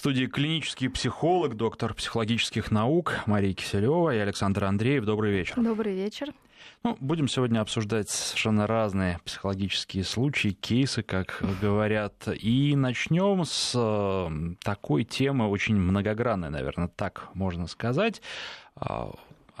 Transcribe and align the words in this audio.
студии 0.00 0.24
клинический 0.24 0.88
психолог, 0.88 1.58
доктор 1.58 1.92
психологических 1.92 2.70
наук 2.70 3.16
Мария 3.26 3.52
Киселева 3.52 4.14
и 4.14 4.18
Александр 4.18 4.64
Андреев. 4.64 5.04
Добрый 5.04 5.30
вечер. 5.30 5.56
Добрый 5.56 5.94
вечер. 5.94 6.32
Ну, 6.82 6.96
будем 7.00 7.28
сегодня 7.28 7.60
обсуждать 7.60 8.08
совершенно 8.08 8.66
разные 8.66 9.18
психологические 9.26 10.04
случаи, 10.04 10.56
кейсы, 10.58 11.02
как 11.02 11.42
говорят. 11.60 12.14
И 12.28 12.74
начнем 12.76 13.44
с 13.44 13.72
э, 13.74 14.54
такой 14.64 15.04
темы, 15.04 15.48
очень 15.50 15.76
многогранной, 15.76 16.48
наверное, 16.48 16.88
так 16.88 17.28
можно 17.34 17.66
сказать 17.66 18.22
а, 18.76 19.10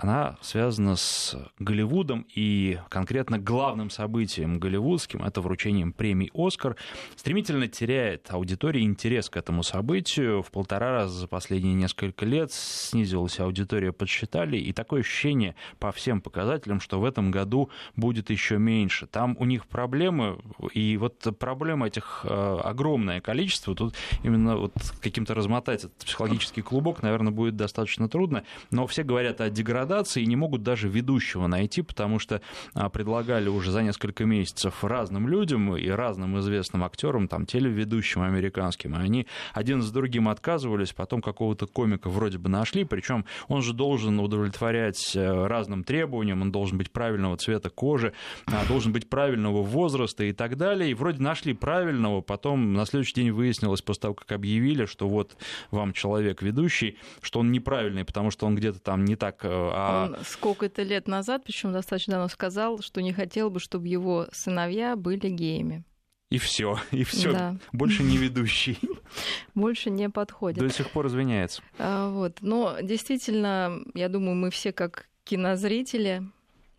она 0.02 0.38
связана 0.40 0.96
с 0.96 1.36
Голливудом 1.58 2.26
и 2.34 2.78
конкретно 2.88 3.38
главным 3.38 3.90
событием 3.90 4.58
голливудским, 4.58 5.22
это 5.22 5.42
вручением 5.42 5.92
премии 5.92 6.30
«Оскар», 6.34 6.76
стремительно 7.16 7.68
теряет 7.68 8.26
аудитория 8.30 8.82
интерес 8.82 9.28
к 9.28 9.36
этому 9.36 9.62
событию. 9.62 10.42
В 10.42 10.50
полтора 10.50 10.90
раза 10.90 11.18
за 11.18 11.28
последние 11.28 11.74
несколько 11.74 12.24
лет 12.24 12.50
снизилась 12.50 13.38
аудитория, 13.40 13.92
подсчитали, 13.92 14.56
и 14.56 14.72
такое 14.72 15.00
ощущение 15.00 15.54
по 15.78 15.92
всем 15.92 16.22
показателям, 16.22 16.80
что 16.80 16.98
в 16.98 17.04
этом 17.04 17.30
году 17.30 17.68
будет 17.94 18.30
еще 18.30 18.56
меньше. 18.56 19.06
Там 19.06 19.36
у 19.38 19.44
них 19.44 19.66
проблемы, 19.66 20.38
и 20.72 20.96
вот 20.96 21.26
проблем 21.38 21.84
этих 21.84 22.22
э, 22.24 22.58
огромное 22.64 23.20
количество. 23.20 23.74
Тут 23.74 23.94
именно 24.22 24.56
вот 24.56 24.72
каким-то 25.02 25.34
размотать 25.34 25.84
этот 25.84 25.96
психологический 25.98 26.62
клубок, 26.62 27.02
наверное, 27.02 27.32
будет 27.32 27.56
достаточно 27.56 28.08
трудно, 28.08 28.44
но 28.70 28.86
все 28.86 29.02
говорят 29.02 29.42
о 29.42 29.50
деградации 29.50 29.89
градации 29.90 30.22
и 30.22 30.26
не 30.26 30.36
могут 30.36 30.62
даже 30.62 30.88
ведущего 30.88 31.48
найти, 31.48 31.82
потому 31.82 32.20
что 32.20 32.40
а, 32.74 32.88
предлагали 32.88 33.48
уже 33.48 33.72
за 33.72 33.82
несколько 33.82 34.24
месяцев 34.24 34.84
разным 34.84 35.28
людям 35.28 35.76
и 35.76 35.88
разным 35.88 36.38
известным 36.38 36.84
актерам, 36.84 37.26
там, 37.26 37.44
телеведущим 37.44 38.22
американским, 38.22 38.94
и 38.94 38.98
они 38.98 39.26
один 39.52 39.82
за 39.82 39.92
другим 39.92 40.28
отказывались, 40.28 40.92
потом 40.92 41.20
какого-то 41.22 41.66
комика 41.66 42.08
вроде 42.08 42.38
бы 42.38 42.48
нашли, 42.48 42.84
причем 42.84 43.24
он 43.48 43.62
же 43.62 43.72
должен 43.72 44.20
удовлетворять 44.20 45.16
э, 45.16 45.46
разным 45.46 45.82
требованиям, 45.82 46.42
он 46.42 46.52
должен 46.52 46.78
быть 46.78 46.92
правильного 46.92 47.36
цвета 47.36 47.68
кожи, 47.68 48.12
а, 48.46 48.64
должен 48.68 48.92
быть 48.92 49.08
правильного 49.08 49.62
возраста 49.62 50.22
и 50.22 50.32
так 50.32 50.56
далее, 50.56 50.92
и 50.92 50.94
вроде 50.94 51.20
нашли 51.20 51.52
правильного, 51.52 52.20
потом 52.20 52.74
на 52.74 52.86
следующий 52.86 53.14
день 53.14 53.32
выяснилось, 53.32 53.82
после 53.82 54.02
того, 54.02 54.14
как 54.14 54.30
объявили, 54.30 54.84
что 54.84 55.08
вот 55.08 55.36
вам 55.72 55.92
человек 55.92 56.42
ведущий, 56.42 56.96
что 57.22 57.40
он 57.40 57.50
неправильный, 57.50 58.04
потому 58.04 58.30
что 58.30 58.46
он 58.46 58.54
где-то 58.54 58.78
там 58.78 59.04
не 59.04 59.16
так 59.16 59.40
э. 59.42 59.79
Он 59.88 60.16
сколько-то 60.24 60.82
лет 60.82 61.08
назад, 61.08 61.42
причем 61.44 61.72
достаточно 61.72 62.14
давно 62.14 62.28
сказал, 62.28 62.80
что 62.80 63.00
не 63.00 63.12
хотел 63.12 63.50
бы, 63.50 63.60
чтобы 63.60 63.88
его 63.88 64.26
сыновья 64.32 64.96
были 64.96 65.28
геями. 65.28 65.84
И 66.30 66.38
все, 66.38 66.78
и 66.92 67.02
все. 67.02 67.32
Да. 67.32 67.56
Больше 67.72 68.04
не 68.04 68.16
ведущий. 68.16 68.78
Больше 69.54 69.90
не 69.90 70.08
подходит. 70.08 70.60
До 70.60 70.72
сих 70.72 70.90
пор 70.90 71.08
извиняется. 71.08 71.60
А, 71.78 72.08
вот. 72.10 72.38
Но 72.40 72.76
действительно, 72.80 73.80
я 73.94 74.08
думаю, 74.08 74.36
мы 74.36 74.50
все 74.50 74.72
как 74.72 75.08
кинозрители 75.24 76.22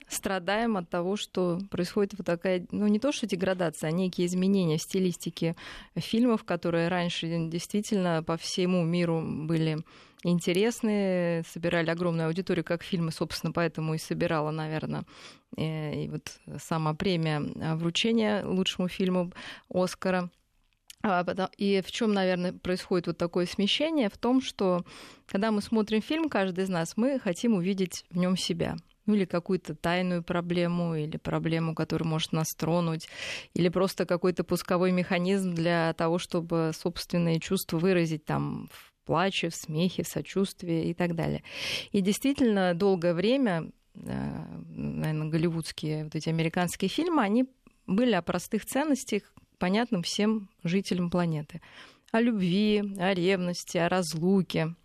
страдаем 0.07 0.77
от 0.77 0.89
того, 0.89 1.15
что 1.15 1.59
происходит 1.69 2.13
вот 2.17 2.25
такая, 2.25 2.65
ну 2.71 2.87
не 2.87 2.99
то 2.99 3.11
что 3.11 3.27
деградация, 3.27 3.89
а 3.89 3.91
некие 3.91 4.27
изменения 4.27 4.77
в 4.77 4.81
стилистике 4.81 5.55
фильмов, 5.95 6.43
которые 6.43 6.89
раньше 6.89 7.27
действительно 7.47 8.23
по 8.23 8.37
всему 8.37 8.83
миру 8.83 9.21
были 9.21 9.79
интересные, 10.23 11.43
собирали 11.43 11.89
огромную 11.89 12.27
аудиторию, 12.27 12.63
как 12.63 12.83
фильмы, 12.83 13.11
собственно, 13.11 13.51
поэтому 13.51 13.93
и 13.93 13.97
собирала, 13.97 14.51
наверное, 14.51 15.03
э, 15.57 16.03
и 16.03 16.09
вот 16.09 16.39
сама 16.59 16.93
премия 16.93 17.41
э, 17.41 17.75
вручения 17.75 18.45
лучшему 18.45 18.87
фильму 18.87 19.31
Оскара. 19.69 20.29
А, 21.03 21.25
и 21.57 21.81
в 21.81 21.91
чем, 21.91 22.13
наверное, 22.13 22.53
происходит 22.53 23.07
вот 23.07 23.17
такое 23.17 23.47
смещение? 23.47 24.09
В 24.09 24.17
том, 24.17 24.41
что 24.41 24.85
когда 25.25 25.51
мы 25.51 25.61
смотрим 25.61 26.01
фильм, 26.01 26.29
каждый 26.29 26.65
из 26.65 26.69
нас, 26.69 26.95
мы 26.95 27.19
хотим 27.19 27.55
увидеть 27.55 28.05
в 28.11 28.17
нем 28.17 28.37
себя 28.37 28.75
ну 29.07 29.15
или 29.15 29.25
какую-то 29.25 29.75
тайную 29.75 30.23
проблему, 30.23 30.95
или 30.95 31.17
проблему, 31.17 31.75
которая 31.75 32.07
может 32.07 32.33
нас 32.33 32.47
тронуть, 32.55 33.09
или 33.53 33.67
просто 33.69 34.05
какой-то 34.05 34.43
пусковой 34.43 34.91
механизм 34.91 35.53
для 35.53 35.93
того, 35.93 36.19
чтобы 36.19 36.71
собственные 36.73 37.39
чувства 37.39 37.77
выразить 37.77 38.25
там 38.25 38.69
в 38.71 38.90
плаче, 39.05 39.49
в 39.49 39.55
смехе, 39.55 40.03
в 40.03 40.07
сочувствии 40.07 40.89
и 40.89 40.93
так 40.93 41.15
далее. 41.15 41.43
И 41.91 42.01
действительно, 42.01 42.73
долгое 42.73 43.13
время, 43.13 43.71
э, 43.95 44.43
наверное, 44.69 45.29
голливудские, 45.29 46.05
вот 46.05 46.15
эти 46.15 46.29
американские 46.29 46.89
фильмы, 46.89 47.23
они 47.23 47.45
были 47.87 48.13
о 48.13 48.21
простых 48.21 48.65
ценностях, 48.65 49.23
понятным 49.57 50.01
всем 50.03 50.49
жителям 50.63 51.09
планеты. 51.09 51.61
О 52.11 52.19
любви, 52.19 52.83
о 52.97 53.13
ревности, 53.13 53.77
о 53.77 53.89
разлуке, 53.89 54.75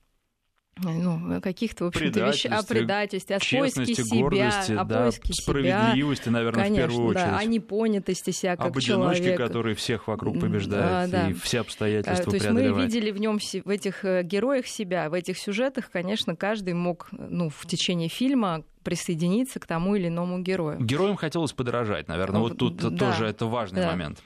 ну, 0.78 1.40
каких-то, 1.40 1.84
в 1.84 1.88
общем-то, 1.88 2.28
вещей, 2.28 2.48
о 2.48 2.62
предательстве, 2.62 3.36
о 3.36 3.38
поиске 3.38 3.94
себя, 3.94 4.80
о 4.80 4.84
да, 4.84 5.02
поиске 5.04 5.32
справедливости, 5.32 6.24
себя, 6.24 6.32
наверное, 6.32 6.64
конечно, 6.64 6.84
в 6.84 6.88
первую 6.88 7.08
очередь. 7.08 7.24
Да, 7.24 7.38
о 7.38 7.44
непонятости 7.44 8.30
себя 8.30 8.56
как 8.56 8.66
Об 8.66 8.80
человека. 8.80 9.10
одиночке, 9.12 9.36
который 9.36 9.74
всех 9.74 10.06
вокруг 10.08 10.38
побеждает 10.38 11.10
да, 11.10 11.22
да. 11.22 11.30
и 11.30 11.32
все 11.32 11.60
обстоятельства 11.60 12.30
То 12.30 12.36
есть 12.36 12.50
мы 12.50 12.82
видели 12.82 13.10
в 13.10 13.18
нем 13.18 13.38
в 13.38 13.68
этих 13.68 14.04
э, 14.04 14.22
героях 14.22 14.66
себя, 14.66 15.08
в 15.08 15.14
этих 15.14 15.38
сюжетах, 15.38 15.90
конечно, 15.90 16.36
каждый 16.36 16.74
мог 16.74 17.08
ну, 17.10 17.48
в 17.48 17.66
течение 17.66 18.08
фильма 18.08 18.64
присоединиться 18.82 19.58
к 19.58 19.66
тому 19.66 19.96
или 19.96 20.08
иному 20.08 20.40
герою. 20.40 20.78
Героям 20.80 21.16
хотелось 21.16 21.52
подорожать, 21.52 22.06
наверное, 22.06 22.40
вот 22.40 22.58
тут 22.58 22.76
да, 22.76 22.90
тоже 22.90 23.26
это 23.26 23.46
важный 23.46 23.80
да. 23.80 23.90
момент. 23.90 24.22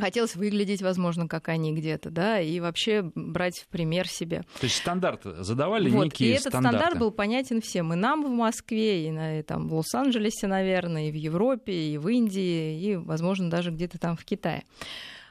Хотелось 0.00 0.36
выглядеть, 0.36 0.80
возможно, 0.80 1.28
как 1.28 1.48
они 1.48 1.74
где-то, 1.74 2.10
да, 2.10 2.40
и 2.40 2.60
вообще 2.60 3.10
брать 3.14 3.58
в 3.58 3.68
пример 3.68 4.08
себе. 4.08 4.42
То 4.60 4.64
есть 4.64 4.76
стандарт 4.76 5.22
задавали 5.24 5.90
вот. 5.90 6.04
некие 6.04 6.30
И 6.30 6.32
этот 6.32 6.48
стандарты. 6.48 6.78
стандарт 6.78 6.98
был 6.98 7.10
понятен 7.10 7.60
всем. 7.60 7.92
И 7.92 7.96
нам 7.96 8.24
в 8.24 8.30
Москве, 8.30 9.06
и, 9.06 9.10
на, 9.10 9.40
и 9.40 9.42
там, 9.42 9.68
в 9.68 9.74
Лос-Анджелесе, 9.74 10.46
наверное, 10.46 11.08
и 11.08 11.12
в 11.12 11.14
Европе, 11.14 11.72
и 11.72 11.98
в 11.98 12.08
Индии, 12.08 12.80
и, 12.80 12.96
возможно, 12.96 13.50
даже 13.50 13.70
где-то 13.70 13.98
там 13.98 14.16
в 14.16 14.24
Китае. 14.24 14.64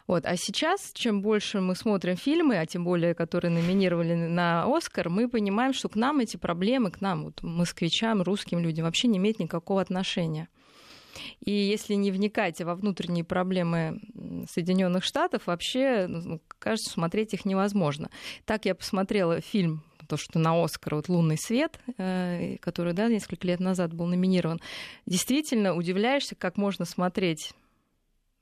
Вот. 0.07 0.25
А 0.25 0.35
сейчас, 0.35 0.91
чем 0.93 1.21
больше 1.21 1.61
мы 1.61 1.75
смотрим 1.75 2.17
фильмы, 2.17 2.57
а 2.57 2.65
тем 2.65 2.83
более, 2.83 3.15
которые 3.15 3.51
номинировали 3.51 4.13
на 4.13 4.65
Оскар, 4.65 5.09
мы 5.09 5.29
понимаем, 5.29 5.73
что 5.73 5.89
к 5.89 5.95
нам 5.95 6.19
эти 6.19 6.37
проблемы, 6.37 6.91
к 6.91 7.01
нам, 7.01 7.25
вот, 7.25 7.41
москвичам, 7.41 8.21
русским 8.21 8.59
людям, 8.59 8.85
вообще 8.85 9.07
не 9.07 9.17
имеют 9.17 9.39
никакого 9.39 9.81
отношения. 9.81 10.49
И 11.43 11.51
если 11.51 11.93
не 11.95 12.11
вникать 12.11 12.61
во 12.61 12.75
внутренние 12.75 13.23
проблемы 13.23 13.99
Соединенных 14.49 15.03
Штатов, 15.03 15.47
вообще, 15.47 16.07
ну, 16.07 16.41
кажется, 16.59 16.91
смотреть 16.91 17.33
их 17.33 17.45
невозможно. 17.45 18.09
Так 18.45 18.65
я 18.65 18.75
посмотрела 18.75 19.41
фильм 19.41 19.83
то, 20.11 20.17
что 20.17 20.39
на 20.39 20.61
Оскар, 20.61 20.95
вот 20.95 21.07
«Лунный 21.07 21.37
свет», 21.37 21.79
э, 21.97 22.57
который 22.59 22.91
да, 22.91 23.07
несколько 23.07 23.47
лет 23.47 23.61
назад 23.61 23.93
был 23.93 24.07
номинирован, 24.07 24.59
действительно 25.05 25.73
удивляешься, 25.73 26.35
как 26.35 26.57
можно 26.57 26.83
смотреть 26.83 27.53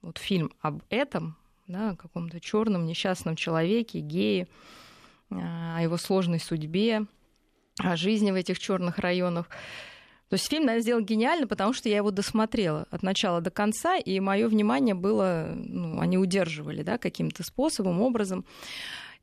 вот 0.01 0.17
фильм 0.17 0.51
об 0.61 0.81
этом, 0.89 1.37
да, 1.67 1.95
каком-то 1.95 2.39
черном 2.39 2.87
несчастном 2.87 3.35
человеке, 3.35 3.99
гее, 3.99 4.47
э, 5.29 5.35
о 5.35 5.79
его 5.79 5.97
сложной 5.97 6.39
судьбе, 6.39 7.05
о 7.77 7.95
жизни 7.95 8.31
в 8.31 8.35
этих 8.35 8.57
черных 8.57 8.97
районах. 8.97 9.47
То 10.29 10.35
есть 10.35 10.47
фильм, 10.47 10.65
наверное, 10.65 10.83
сделан 10.83 11.05
гениально, 11.05 11.47
потому 11.47 11.73
что 11.73 11.89
я 11.89 11.97
его 11.97 12.11
досмотрела 12.11 12.85
от 12.91 13.01
начала 13.01 13.41
до 13.41 13.49
конца, 13.49 13.97
и 13.97 14.19
мое 14.19 14.47
внимание 14.47 14.93
было, 14.93 15.51
ну, 15.55 15.99
они 15.99 16.17
удерживали, 16.17 16.83
да, 16.83 16.97
каким-то 16.99 17.43
способом, 17.43 18.01
образом. 18.01 18.45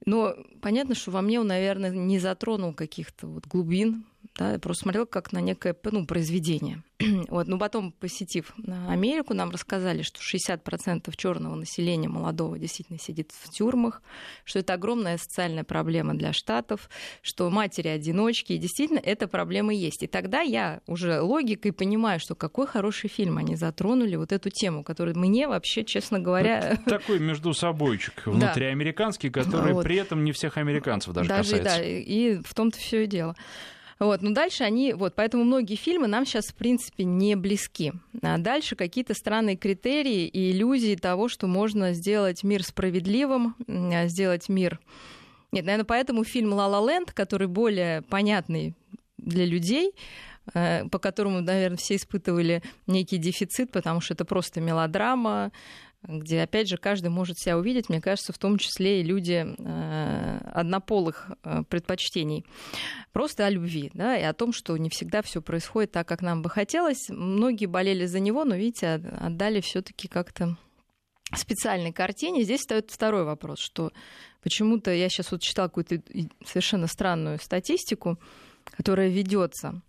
Но 0.05 0.35
понятно, 0.61 0.95
что 0.95 1.13
во 1.13 1.23
мне 1.23 1.41
он, 1.41 1.47
наверное, 1.47 1.91
не 1.91 2.19
затронул 2.19 2.75
каких-то 2.75 3.29
вот 3.29 3.47
глубин, 3.47 4.05
да, 4.35 4.53
я 4.53 4.59
просто 4.59 4.83
смотрела 4.83 5.05
как 5.05 5.33
на 5.33 5.41
некое 5.41 5.77
ну, 5.91 6.07
произведение. 6.07 6.83
вот, 7.29 7.47
но 7.47 7.59
потом, 7.59 7.93
посетив 7.93 8.55
Америку, 8.89 9.35
нам 9.35 9.51
рассказали, 9.51 10.03
что 10.03 10.21
60% 10.21 11.13
черного 11.17 11.55
населения 11.55 12.09
молодого 12.09 12.59
действительно 12.59 12.99
сидит 12.99 13.33
в 13.33 13.51
тюрьмах, 13.51 14.03
что 14.45 14.59
это 14.59 14.75
огромная 14.75 15.19
социальная 15.19 15.65
проблема 15.65 16.15
для 16.15 16.33
штатов, 16.33 16.89
что 17.23 17.51
матери-одиночки, 17.51 18.55
и 18.55 18.59
действительно 18.59 18.99
эта 18.99 19.29
проблема 19.29 19.75
есть. 19.75 20.03
И 20.03 20.07
тогда 20.07 20.41
я 20.41 20.81
уже 20.87 21.21
логикой 21.21 21.73
понимаю, 21.73 22.21
что 22.21 22.35
какой 22.35 22.67
хороший 22.67 23.09
фильм 23.09 23.39
они 23.39 23.57
затронули 23.57 24.17
вот 24.17 24.33
эту 24.33 24.51
тему, 24.51 24.83
которую 24.83 25.19
мне 25.19 25.49
вообще, 25.49 25.85
честно 25.85 26.19
говоря... 26.19 26.79
Такой 26.87 27.19
между 27.19 27.53
собойчик 27.53 28.27
внутриамериканский, 28.27 29.31
который 29.31 29.83
при 29.83 29.97
этом 29.97 30.25
не 30.25 30.33
всех 30.33 30.57
американцев 30.57 31.13
даже, 31.13 31.29
даже 31.29 31.43
касается. 31.43 31.79
Да, 31.79 31.83
и 31.85 32.41
в 32.43 32.55
том-то 32.55 32.79
все 32.79 33.05
и 33.05 33.07
дело. 33.07 33.37
Вот, 33.99 34.21
но 34.21 34.33
дальше 34.33 34.65
они, 34.65 34.93
вот, 34.93 35.15
поэтому 35.15 35.45
многие 35.45 35.77
фильмы 35.77 36.07
нам 36.07 36.27
сейчас, 36.27 36.47
в 36.47 36.55
принципе, 36.55 37.05
не 37.05 37.35
близки. 37.35 37.93
А 38.23 38.37
дальше 38.37 38.77
какие-то 38.77 39.15
странные 39.15 39.57
критерии 39.57 40.27
и 40.27 40.51
иллюзии 40.51 40.97
того, 40.97 41.29
что 41.29 41.47
можно 41.47 41.95
сделать 41.95 42.43
мир 42.43 42.63
справедливым, 42.63 43.57
а, 43.67 44.07
сделать 44.07 44.49
мир... 44.49 44.81
Нет, 45.53 45.65
наверное, 45.65 45.87
поэтому 45.87 46.25
фильм 46.25 46.53
«Ла 46.53 46.67
Ла 46.67 46.87
Ленд», 46.87 47.13
который 47.13 47.47
более 47.47 48.03
понятный 48.03 48.75
для 49.17 49.47
людей, 49.47 49.93
э, 50.53 50.87
по 50.89 50.99
которому, 50.99 51.41
наверное, 51.41 51.79
все 51.79 51.97
испытывали 51.97 52.63
некий 52.87 53.17
дефицит, 53.17 53.71
потому 53.71 54.01
что 54.01 54.13
это 54.15 54.25
просто 54.25 54.61
мелодрама, 54.61 55.53
где, 56.07 56.43
опять 56.43 56.69
же, 56.69 56.77
каждый 56.77 57.09
может 57.09 57.39
себя 57.39 57.59
увидеть, 57.59 57.89
мне 57.89 58.01
кажется, 58.01 58.33
в 58.33 58.39
том 58.39 58.59
числе 58.59 59.01
и 59.01 59.05
люди 59.05 59.45
э, 59.47 60.39
однополых 60.53 61.31
э, 61.43 61.63
предпочтений. 61.69 62.45
Просто 63.13 63.47
о 63.47 63.51
любви, 63.51 63.91
да, 63.95 64.17
и 64.17 64.23
о 64.23 64.33
том, 64.33 64.53
что 64.53 64.77
не 64.77 64.89
всегда 64.89 65.23
все 65.23 65.43
происходит 65.43 65.93
так, 65.93 66.07
как 66.07 66.23
нам 66.23 66.43
бы 66.43 66.51
хотелось. 66.51 67.09
Многие 67.09 67.67
болели 67.67 68.07
за 68.07 68.21
него, 68.21 68.45
но, 68.45 68.55
видите, 68.55 68.95
отдали 68.95 69.61
все-таки 69.61 70.09
как-то 70.09 70.57
специальной 71.35 71.93
картине. 71.93 72.45
Здесь 72.45 72.61
встает 72.61 72.91
второй 72.91 73.25
вопрос, 73.25 73.59
что 73.59 73.93
почему-то 74.43 74.93
я 74.93 75.09
сейчас 75.09 75.33
вот 75.33 75.43
читала 75.43 75.69
какую-то 75.69 76.01
совершенно 76.45 76.87
странную 76.87 77.39
статистику, 77.41 78.19
которая 78.77 79.09
ведется 79.09 79.83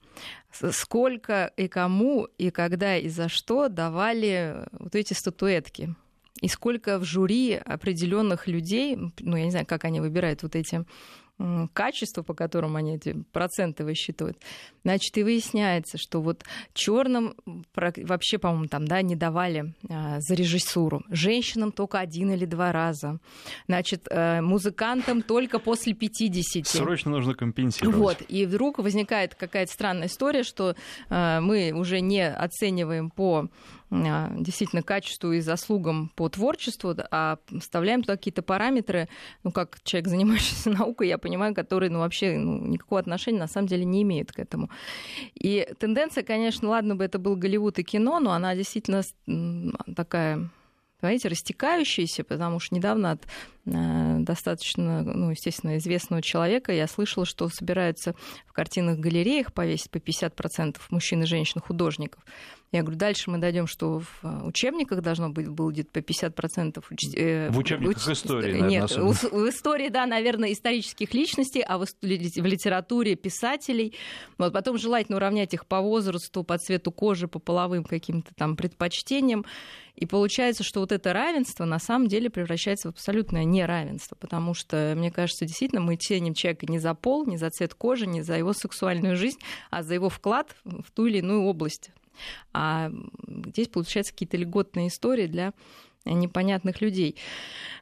сколько 0.71 1.51
и 1.57 1.67
кому, 1.67 2.27
и 2.37 2.49
когда, 2.49 2.97
и 2.97 3.07
за 3.09 3.29
что 3.29 3.67
давали 3.69 4.65
вот 4.71 4.95
эти 4.95 5.13
статуэтки. 5.13 5.95
И 6.41 6.47
сколько 6.47 6.99
в 6.99 7.03
жюри 7.03 7.53
определенных 7.53 8.47
людей, 8.47 8.97
ну, 9.19 9.37
я 9.37 9.45
не 9.45 9.51
знаю, 9.51 9.65
как 9.65 9.85
они 9.85 9.99
выбирают 9.99 10.43
вот 10.43 10.55
эти 10.55 10.85
качества, 11.73 12.23
по 12.23 12.33
которым 12.33 12.75
они 12.75 12.95
эти 12.95 13.13
проценты 13.31 13.83
высчитывают, 13.83 14.37
значит, 14.83 15.15
и 15.17 15.23
выясняется, 15.23 15.97
что 15.97 16.21
вот 16.21 16.43
черным 16.73 17.35
вообще, 17.75 18.39
по-моему, 18.39 18.67
там, 18.67 18.87
да, 18.87 19.01
не 19.03 19.15
давали 19.15 19.75
а, 19.87 20.19
за 20.19 20.33
режиссуру, 20.33 21.03
женщинам 21.09 21.71
только 21.71 21.99
один 21.99 22.31
или 22.31 22.45
два 22.45 22.71
раза, 22.71 23.19
значит, 23.67 24.07
а, 24.09 24.41
музыкантам 24.41 25.21
только 25.21 25.59
после 25.59 25.93
50. 25.93 26.65
Срочно 26.65 27.11
нужно 27.11 27.35
компенсировать. 27.35 27.97
Вот, 27.97 28.17
и 28.27 28.45
вдруг 28.47 28.79
возникает 28.79 29.35
какая-то 29.35 29.71
странная 29.71 30.07
история, 30.07 30.41
что 30.41 30.75
а, 31.09 31.39
мы 31.39 31.71
уже 31.71 31.99
не 31.99 32.27
оцениваем 32.27 33.11
по 33.11 33.47
действительно 33.89 34.83
качеству 34.83 35.31
и 35.31 35.39
заслугам 35.39 36.11
по 36.15 36.27
творчеству, 36.27 36.95
а 37.11 37.37
вставляем 37.59 38.01
туда 38.01 38.17
какие-то 38.17 38.41
параметры, 38.41 39.07
ну, 39.43 39.51
как 39.51 39.79
человек, 39.83 40.09
занимающийся 40.09 40.69
наукой, 40.77 41.07
я 41.07 41.17
понимаю, 41.17 41.55
которые, 41.55 41.89
ну, 41.89 41.99
вообще 41.99 42.37
ну, 42.37 42.65
никакого 42.65 42.99
отношения 42.99 43.39
на 43.39 43.47
самом 43.47 43.67
деле 43.67 43.85
не 43.85 44.03
имеют 44.03 44.31
к 44.31 44.39
этому. 44.39 44.69
И 45.35 45.67
тенденция, 45.79 46.23
конечно, 46.23 46.69
ладно 46.69 46.95
бы 46.95 47.05
это 47.05 47.17
был 47.17 47.35
Голливуд 47.35 47.79
и 47.79 47.83
кино, 47.83 48.19
но 48.19 48.31
она 48.31 48.55
действительно 48.55 49.03
такая 49.95 50.49
понимаете, 50.99 51.27
растекающаяся, 51.27 52.23
потому 52.23 52.59
что 52.59 52.75
недавно 52.75 53.11
от 53.11 53.21
достаточно, 53.67 55.03
ну, 55.03 55.31
естественно, 55.31 55.77
известного 55.77 56.21
человека 56.21 56.71
я 56.71 56.87
слышала, 56.87 57.25
что 57.25 57.49
собираются 57.49 58.15
в 58.45 58.53
картинных 58.53 58.99
галереях 58.99 59.53
повесить 59.53 59.91
по 59.91 59.97
50% 59.97 60.77
мужчин 60.89 61.23
и 61.23 61.25
женщин 61.25 61.61
художников. 61.61 62.23
Я 62.73 62.81
говорю, 62.81 62.97
дальше 62.97 63.31
мы 63.31 63.37
дойдем, 63.37 63.65
что 63.65 63.99
в 63.99 64.19
э, 64.23 64.43
учебниках 64.43 65.01
должно 65.01 65.29
быть 65.29 65.47
будет 65.47 65.89
по 65.89 65.99
50%. 65.99 66.83
Э, 67.15 67.49
в 67.49 67.57
учебниках 67.57 68.05
уч... 68.05 68.13
истории, 68.13 68.51
наверное, 68.51 68.69
Нет, 68.69 68.83
особенно. 68.83 69.13
в 69.13 69.49
истории, 69.49 69.87
да, 69.87 70.05
наверное, 70.05 70.51
исторических 70.51 71.13
личностей, 71.13 71.61
а 71.61 71.77
в, 71.77 71.85
в 71.85 72.05
литературе 72.45 73.15
писателей. 73.15 73.95
Вот, 74.37 74.51
потом 74.51 74.77
желательно 74.77 75.15
уравнять 75.15 75.53
их 75.53 75.65
по 75.65 75.79
возрасту, 75.79 76.43
по 76.43 76.57
цвету 76.57 76.91
кожи, 76.91 77.29
по 77.29 77.39
половым 77.39 77.85
каким-то 77.85 78.33
там 78.35 78.57
предпочтениям. 78.57 79.45
И 79.95 80.05
получается, 80.05 80.63
что 80.63 80.81
вот 80.81 80.91
это 80.91 81.11
равенство 81.11 81.65
на 81.65 81.79
самом 81.79 82.07
деле 82.07 82.29
превращается 82.29 82.89
в 82.89 82.91
абсолютное 82.91 83.45
неравенство, 83.57 84.15
потому 84.15 84.53
что, 84.53 84.93
мне 84.95 85.11
кажется, 85.11 85.45
действительно 85.45 85.81
мы 85.81 85.95
ценим 85.95 86.33
человека 86.33 86.65
не 86.67 86.79
за 86.79 86.93
пол, 86.93 87.25
не 87.25 87.37
за 87.37 87.49
цвет 87.49 87.73
кожи, 87.73 88.07
не 88.07 88.21
за 88.21 88.35
его 88.37 88.53
сексуальную 88.53 89.15
жизнь, 89.15 89.39
а 89.69 89.83
за 89.83 89.93
его 89.93 90.09
вклад 90.09 90.55
в 90.63 90.91
ту 90.91 91.05
или 91.07 91.19
иную 91.19 91.43
область 91.43 91.91
а 92.53 92.91
здесь 93.27 93.67
получаются 93.67 94.13
какие-то 94.13 94.37
льготные 94.37 94.87
истории 94.87 95.27
для 95.27 95.53
непонятных 96.05 96.81
людей. 96.81 97.17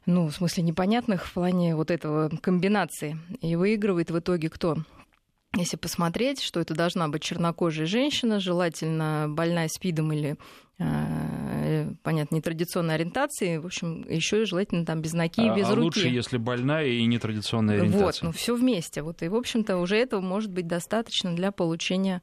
Ну, 0.04 0.26
в 0.28 0.32
смысле, 0.34 0.64
непонятных 0.64 1.26
в 1.26 1.32
плане 1.32 1.76
вот 1.76 1.90
этого 1.90 2.28
комбинации. 2.40 3.18
И 3.40 3.56
выигрывает 3.56 4.10
в 4.10 4.18
итоге 4.18 4.50
кто? 4.50 4.76
Если 5.54 5.76
посмотреть, 5.76 6.42
что 6.42 6.60
это 6.60 6.74
должна 6.74 7.08
быть 7.08 7.22
чернокожая 7.22 7.86
женщина, 7.86 8.40
желательно 8.40 9.26
больная 9.28 9.68
спидом 9.68 10.12
или 10.12 10.36
э, 10.78 10.84
понятно, 12.02 12.36
нетрадиционной 12.36 12.94
ориентации, 12.94 13.58
в 13.58 13.66
общем, 13.66 14.06
еще 14.08 14.42
и 14.42 14.44
желательно 14.44 14.84
там 14.84 15.00
без 15.00 15.12
ноги 15.12 15.44
и 15.44 15.48
а, 15.48 15.54
без 15.54 15.68
а 15.68 15.74
руки. 15.74 15.84
лучше, 15.84 16.08
если 16.08 16.36
больная 16.36 16.86
и 16.86 17.04
нетрадиционная 17.06 17.80
ориентация. 17.80 18.04
Вот, 18.04 18.18
ну 18.22 18.32
все 18.32 18.54
вместе. 18.54 19.02
Вот, 19.02 19.22
и, 19.22 19.28
в 19.28 19.34
общем-то, 19.34 19.78
уже 19.78 19.96
этого 19.96 20.20
может 20.20 20.50
быть 20.50 20.66
достаточно 20.66 21.34
для 21.34 21.52
получения 21.52 22.22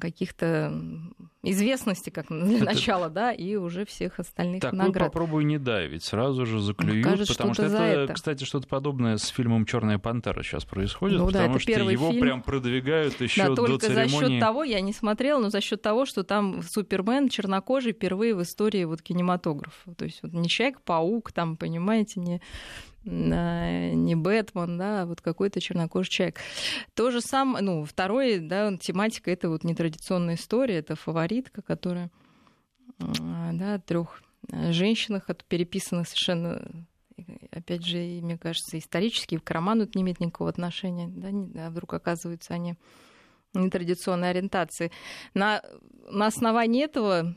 каких-то 0.00 0.72
известности, 1.42 2.10
как 2.10 2.26
для 2.28 2.56
Это... 2.56 2.64
начала, 2.64 3.08
да, 3.08 3.32
и 3.32 3.56
уже 3.56 3.84
всех 3.84 4.18
остальных 4.18 4.62
так, 4.62 4.72
наград. 4.72 4.94
Так, 4.94 5.12
попробуй 5.12 5.44
не 5.44 5.58
давить, 5.58 6.02
сразу 6.02 6.46
же 6.46 6.60
заклюют, 6.60 7.04
Кажется, 7.04 7.34
потому 7.34 7.54
что 7.54 7.64
это, 7.64 7.82
это, 7.82 8.14
кстати, 8.14 8.44
что-то 8.44 8.66
подобное 8.66 9.16
с 9.16 9.28
фильмом 9.28 9.66
«Черная 9.66 9.98
пантера» 9.98 10.42
сейчас 10.42 10.64
происходит, 10.64 11.18
ну, 11.18 11.26
потому 11.26 11.54
да, 11.54 11.60
что 11.60 11.72
его 11.72 12.10
фильм. 12.10 12.20
прям 12.20 12.42
продвигают 12.42 13.20
еще 13.20 13.42
да, 13.42 13.48
до 13.50 13.54
только 13.56 13.86
церемонии. 13.86 14.08
за 14.08 14.18
счет 14.18 14.40
того, 14.40 14.64
я 14.64 14.80
не 14.80 14.92
смотрела, 14.92 15.40
но 15.40 15.50
за 15.50 15.60
счет 15.60 15.82
того, 15.82 16.06
что 16.06 16.24
там 16.24 16.62
Супермен 16.62 17.28
чернокожий 17.28 17.92
впервые 17.92 18.34
в 18.34 18.42
истории 18.42 18.84
вот 18.84 19.02
кинематографа. 19.02 19.94
То 19.94 20.04
есть 20.04 20.20
вот 20.22 20.32
не 20.32 20.48
Человек-паук, 20.48 21.32
там, 21.32 21.56
понимаете, 21.56 22.20
не 22.20 22.40
не 23.06 24.14
Бэтмен, 24.14 24.78
да, 24.78 25.02
а 25.02 25.06
вот 25.06 25.20
какой-то 25.20 25.60
чернокожий 25.60 26.10
человек. 26.10 26.40
То 26.94 27.10
же 27.10 27.20
самое, 27.20 27.64
ну, 27.64 27.84
второй, 27.84 28.38
да, 28.38 28.76
тематика 28.76 29.30
это 29.30 29.48
вот 29.48 29.64
нетрадиционная 29.64 30.34
история, 30.34 30.78
это 30.78 30.96
фаворитка, 30.96 31.62
которая, 31.62 32.10
да, 32.98 33.78
трех 33.78 34.22
женщинах, 34.50 35.30
от 35.30 35.44
переписанных 35.44 36.08
совершенно 36.08 36.62
опять 37.50 37.84
же, 37.84 37.96
мне 37.96 38.36
кажется, 38.36 38.78
исторически 38.78 39.38
к 39.38 39.50
роману 39.50 39.84
это 39.84 39.92
не 39.94 40.02
имеет 40.02 40.20
никакого 40.20 40.50
отношения, 40.50 41.08
да, 41.08 41.66
а 41.66 41.70
вдруг 41.70 41.94
оказываются 41.94 42.54
они 42.54 42.74
нетрадиционной 43.54 44.30
ориентации. 44.30 44.92
На, 45.32 45.62
на 46.10 46.26
основании 46.26 46.84
этого 46.84 47.34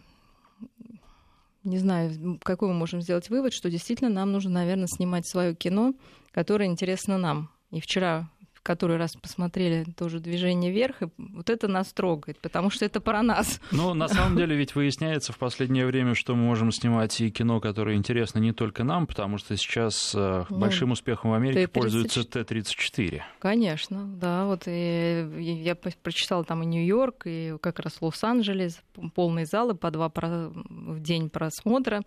не 1.70 1.78
знаю, 1.78 2.40
какой 2.44 2.70
мы 2.70 2.74
можем 2.74 3.02
сделать 3.02 3.30
вывод, 3.30 3.54
что 3.54 3.70
действительно 3.70 4.10
нам 4.10 4.32
нужно, 4.32 4.52
наверное, 4.52 4.88
снимать 4.88 5.28
свое 5.28 5.56
кино, 5.56 5.94
которое 6.32 6.66
интересно 6.66 7.18
нам. 7.18 7.50
И 7.72 7.80
вчера 7.80 8.30
в 8.60 8.62
который 8.62 8.98
раз 8.98 9.16
посмотрели 9.16 9.86
тоже 9.86 10.20
«Движение 10.20 10.72
вверх», 10.72 11.02
и 11.02 11.08
вот 11.18 11.50
это 11.50 11.68
нас 11.68 11.94
трогает, 11.94 12.40
потому 12.40 12.70
что 12.70 12.86
это 12.86 13.00
про 13.00 13.24
нас. 13.24 13.62
Ну, 13.72 13.94
на 13.94 14.10
самом 14.10 14.38
деле 14.38 14.56
ведь 14.56 14.76
выясняется 14.76 15.32
в 15.32 15.38
последнее 15.38 15.86
время, 15.86 16.14
что 16.14 16.36
мы 16.36 16.44
можем 16.44 16.72
снимать 16.72 17.20
и 17.22 17.32
кино, 17.32 17.62
которое 17.62 17.96
интересно 17.96 18.40
не 18.40 18.52
только 18.52 18.84
нам, 18.84 19.08
потому 19.08 19.38
что 19.38 19.56
сейчас 19.56 20.14
э, 20.14 20.46
ну, 20.50 20.58
большим 20.58 20.92
успехом 20.92 21.32
в 21.32 21.34
Америке 21.34 21.68
Т-34. 21.68 21.72
пользуется 21.72 22.24
Т-34. 22.26 23.22
Конечно, 23.40 24.04
да, 24.06 24.46
вот 24.46 24.64
и 24.68 25.64
я 25.64 25.76
прочитала 25.76 26.44
там 26.44 26.64
и 26.64 26.66
Нью-Йорк, 26.66 27.24
и 27.26 27.56
как 27.62 27.80
раз 27.80 28.02
Лос-Анджелес, 28.02 28.82
полные 29.16 29.46
залы 29.46 29.74
по 29.74 29.90
два 29.92 30.12
в 30.14 31.00
день 31.00 31.30
просмотра. 31.30 32.02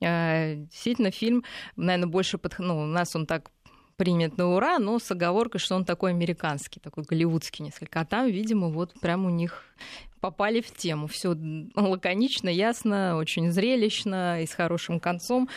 Э, 0.00 0.56
действительно, 0.56 1.10
фильм, 1.10 1.44
наверное, 1.76 2.08
больше 2.08 2.36
под... 2.36 2.58
ну, 2.58 2.82
у 2.82 2.86
нас 2.86 3.14
он 3.16 3.26
так 3.26 3.50
примет 3.96 4.36
на 4.36 4.54
ура, 4.54 4.78
но 4.78 4.98
с 4.98 5.10
оговоркой, 5.10 5.60
что 5.60 5.74
он 5.74 5.84
такой 5.84 6.10
американский, 6.10 6.80
такой 6.80 7.04
голливудский 7.04 7.64
несколько. 7.64 8.00
А 8.00 8.04
там, 8.04 8.26
видимо, 8.26 8.68
вот 8.68 8.92
прям 9.00 9.26
у 9.26 9.30
них 9.30 9.64
попали 10.20 10.60
в 10.60 10.72
тему. 10.74 11.06
Все 11.06 11.36
лаконично, 11.74 12.48
ясно, 12.48 13.16
очень 13.16 13.50
зрелищно 13.50 14.42
и 14.42 14.46
с 14.46 14.52
хорошим 14.52 15.00
концом. 15.00 15.48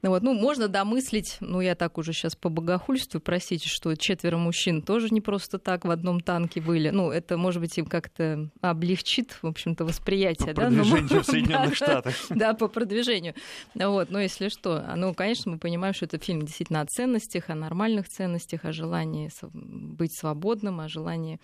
Ну, 0.00 0.10
вот, 0.10 0.22
ну, 0.22 0.32
можно 0.32 0.68
домыслить, 0.68 1.38
ну, 1.40 1.60
я 1.60 1.74
так 1.74 1.98
уже 1.98 2.12
сейчас 2.12 2.36
по 2.36 2.48
богохульству, 2.48 3.18
простите, 3.20 3.68
что 3.68 3.94
четверо 3.96 4.36
мужчин 4.36 4.80
тоже 4.80 5.08
не 5.10 5.20
просто 5.20 5.58
так 5.58 5.84
в 5.84 5.90
одном 5.90 6.20
танке 6.20 6.60
были. 6.60 6.90
Ну, 6.90 7.10
это, 7.10 7.36
может 7.36 7.60
быть, 7.60 7.76
им 7.78 7.86
как-то 7.86 8.48
облегчит, 8.60 9.36
в 9.42 9.46
общем-то, 9.46 9.84
восприятие. 9.84 10.54
По 10.54 10.62
да? 10.62 10.66
продвижению 10.68 11.08
но, 11.10 11.22
в 11.22 11.26
Соединенных 11.26 11.74
Штатах. 11.74 12.14
Да, 12.30 12.54
по 12.54 12.68
продвижению. 12.68 13.34
Вот, 13.74 14.10
но 14.10 14.20
если 14.20 14.48
что, 14.48 14.84
ну, 14.96 15.14
конечно, 15.14 15.52
мы 15.52 15.58
понимаем, 15.58 15.94
что 15.94 16.04
это 16.04 16.18
фильм 16.18 16.42
действительно 16.42 16.80
о 16.80 16.86
ценностях, 16.86 17.50
о 17.50 17.56
нормальных 17.56 18.08
ценностях, 18.08 18.64
о 18.64 18.72
желании 18.72 19.30
быть 19.52 20.16
свободным, 20.16 20.80
о 20.80 20.88
желании 20.88 21.40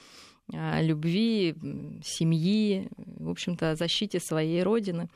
любви, 0.49 1.55
семьи, 2.05 2.89
в 2.97 3.31
общем-то, 3.31 3.71
о 3.71 3.77
защите 3.77 4.21
своей 4.21 4.63
родины. 4.63 5.09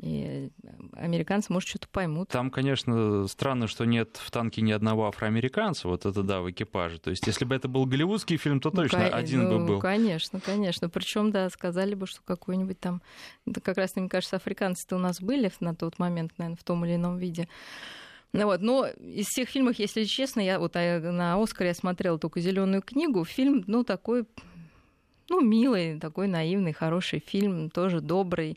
И 0.00 0.50
американцы, 0.92 1.52
может, 1.52 1.68
что-то 1.68 1.88
поймут. 1.88 2.28
Там, 2.28 2.50
конечно, 2.50 3.26
странно, 3.26 3.66
что 3.66 3.84
нет 3.84 4.16
в 4.16 4.30
танке 4.30 4.62
ни 4.62 4.70
одного 4.70 5.08
афроамериканца, 5.08 5.88
вот 5.88 6.06
это 6.06 6.22
да, 6.22 6.40
в 6.40 6.50
экипаже. 6.50 7.00
То 7.00 7.10
есть, 7.10 7.26
если 7.26 7.44
бы 7.44 7.56
это 7.56 7.66
был 7.66 7.84
голливудский 7.84 8.36
фильм, 8.36 8.60
то 8.60 8.70
точно 8.70 9.08
ну, 9.10 9.16
один 9.16 9.48
ну, 9.48 9.58
бы 9.58 9.66
был. 9.66 9.80
Конечно, 9.80 10.38
конечно. 10.38 10.88
Причем, 10.88 11.32
да, 11.32 11.50
сказали 11.50 11.94
бы, 11.94 12.06
что 12.06 12.20
какой-нибудь 12.24 12.78
там... 12.78 13.02
Это 13.44 13.60
как 13.60 13.76
раз, 13.76 13.96
мне 13.96 14.08
кажется, 14.08 14.36
африканцы-то 14.36 14.94
у 14.94 15.00
нас 15.00 15.20
были 15.20 15.50
на 15.58 15.74
тот 15.74 15.98
момент, 15.98 16.32
наверное, 16.38 16.56
в 16.56 16.62
том 16.62 16.84
или 16.84 16.94
ином 16.94 17.18
виде. 17.18 17.48
Ну 18.32 18.44
вот, 18.44 18.60
но 18.60 18.86
из 18.86 19.26
всех 19.26 19.48
фильмов, 19.48 19.78
если 19.78 20.04
честно, 20.04 20.40
я 20.40 20.60
вот 20.60 20.76
а, 20.76 21.00
на 21.00 21.42
Оскаре 21.42 21.70
я 21.70 21.74
смотрела 21.74 22.18
только 22.18 22.40
зеленую 22.40 22.82
книгу. 22.82 23.24
Фильм, 23.24 23.64
ну, 23.66 23.82
такой 23.84 24.26
ну, 25.30 25.40
милый, 25.40 25.98
такой 25.98 26.26
наивный, 26.26 26.72
хороший 26.72 27.20
фильм, 27.20 27.70
тоже 27.70 28.00
добрый, 28.00 28.56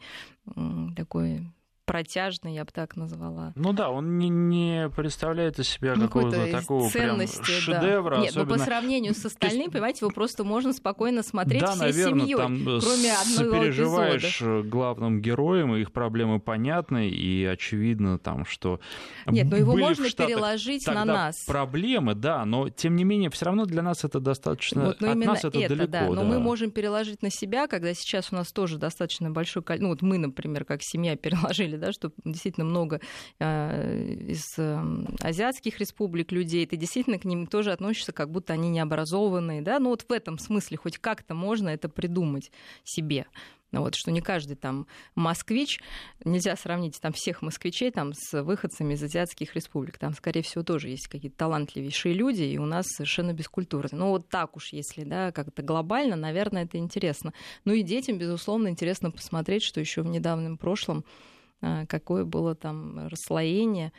такой 0.96 1.48
протяжный, 1.92 2.54
я 2.54 2.64
бы 2.64 2.72
так 2.72 2.96
назвала. 2.96 3.52
Ну 3.58 3.74
да, 3.74 3.90
он 3.90 4.18
не, 4.18 4.30
не 4.30 4.90
представляет 4.96 5.60
из 5.60 5.68
себя 5.68 5.96
ну, 5.98 6.04
какого-то 6.04 6.50
такого 6.50 6.90
ценности, 6.90 7.42
прям 7.42 7.60
шедевра. 7.60 8.16
Да. 8.16 8.22
Нет, 8.22 8.30
особенно... 8.30 8.50
но 8.50 8.58
по 8.58 8.64
сравнению 8.64 9.14
с 9.14 9.26
остальным, 9.26 9.64
есть... 9.64 9.74
понимаете, 9.74 9.98
его 10.04 10.10
просто 10.10 10.46
можно 10.46 10.72
спокойно 10.72 11.22
смотреть 11.22 11.64
да, 11.64 11.72
всей 11.72 11.80
наверное, 11.82 12.22
семьей, 12.22 12.38
там 12.38 12.64
кроме 12.64 13.12
одного 13.12 13.56
сопереживаешь 13.56 14.38
эпизода. 14.38 14.70
главным 14.70 15.22
героям, 15.22 15.76
их 15.76 15.92
проблемы 15.92 16.40
понятны, 16.40 17.10
и 17.10 17.44
очевидно 17.44 18.18
там, 18.18 18.46
что 18.46 18.80
Нет, 19.26 19.48
но 19.52 19.58
его 19.58 19.76
можно 19.76 20.10
переложить 20.10 20.88
на 20.88 21.04
нас. 21.04 21.44
проблемы, 21.44 22.16
да, 22.16 22.46
но 22.46 22.70
тем 22.70 22.96
не 22.96 23.04
менее 23.04 23.30
все 23.32 23.48
равно 23.48 23.66
для 23.66 23.82
нас 23.82 24.06
это 24.06 24.22
достаточно, 24.22 24.86
вот, 24.86 25.04
от 25.04 25.16
нас 25.18 25.44
это, 25.44 25.60
это 25.60 25.76
далеко. 25.76 25.92
Да, 25.92 26.06
но 26.06 26.16
да. 26.16 26.24
мы 26.24 26.40
можем 26.40 26.72
переложить 26.72 27.22
на 27.22 27.30
себя, 27.30 27.68
когда 27.68 27.94
сейчас 27.94 28.32
у 28.32 28.36
нас 28.36 28.54
тоже 28.54 28.78
достаточно 28.78 29.30
большой, 29.30 29.62
ну 29.80 29.90
вот 29.90 30.02
мы, 30.02 30.18
например, 30.18 30.64
как 30.64 30.84
семья 30.84 31.18
переложили 31.18 31.81
да, 31.82 31.92
что 31.92 32.12
действительно 32.24 32.66
много 32.66 33.02
э, 33.40 34.14
из 34.30 34.58
э, 34.58 34.82
азиатских 35.20 35.80
республик 35.80 36.32
людей, 36.32 36.66
ты 36.66 36.78
действительно 36.78 37.20
к 37.20 37.26
ним 37.26 37.48
тоже 37.48 37.74
относишься, 37.74 38.14
как 38.14 38.32
будто 38.32 38.54
они 38.54 38.70
необразованные, 38.70 39.62
да, 39.62 39.80
ну 39.80 39.90
вот 39.90 40.06
в 40.08 40.12
этом 40.12 40.40
смысле 40.40 40.78
хоть 40.78 40.98
как-то 40.98 41.34
можно 41.34 41.70
это 41.70 41.90
придумать 41.90 42.52
себе. 42.86 43.26
Вот, 43.72 43.96
что 43.96 44.12
не 44.12 44.22
каждый 44.22 44.58
там 44.58 44.86
москвич, 45.16 45.80
нельзя 46.26 46.56
сравнить 46.58 47.00
там 47.00 47.14
всех 47.14 47.42
москвичей 47.42 47.90
там 47.90 48.12
с 48.14 48.44
выходцами 48.44 48.96
из 48.96 49.04
азиатских 49.04 49.56
республик. 49.56 49.98
Там, 49.98 50.14
скорее 50.14 50.42
всего, 50.42 50.64
тоже 50.64 50.90
есть 50.90 51.08
какие-то 51.08 51.38
талантливейшие 51.38 52.14
люди, 52.14 52.44
и 52.44 52.58
у 52.58 52.66
нас 52.66 52.86
совершенно 52.88 53.34
бескультурные. 53.34 53.98
Ну, 53.98 54.10
вот 54.10 54.28
так 54.28 54.58
уж, 54.58 54.74
если, 54.74 55.04
да, 55.04 55.32
как-то 55.32 55.62
глобально, 55.62 56.18
наверное, 56.18 56.66
это 56.66 56.78
интересно. 56.78 57.34
Ну 57.64 57.74
и 57.74 57.82
детям, 57.82 58.18
безусловно, 58.18 58.68
интересно 58.68 59.10
посмотреть, 59.10 59.64
что 59.64 59.80
еще 59.80 60.02
в 60.02 60.08
недавнем 60.08 60.58
прошлом 60.58 61.06
какое 61.88 62.26
было 62.26 62.56
там 62.56 63.08
расслоение, 63.08 63.94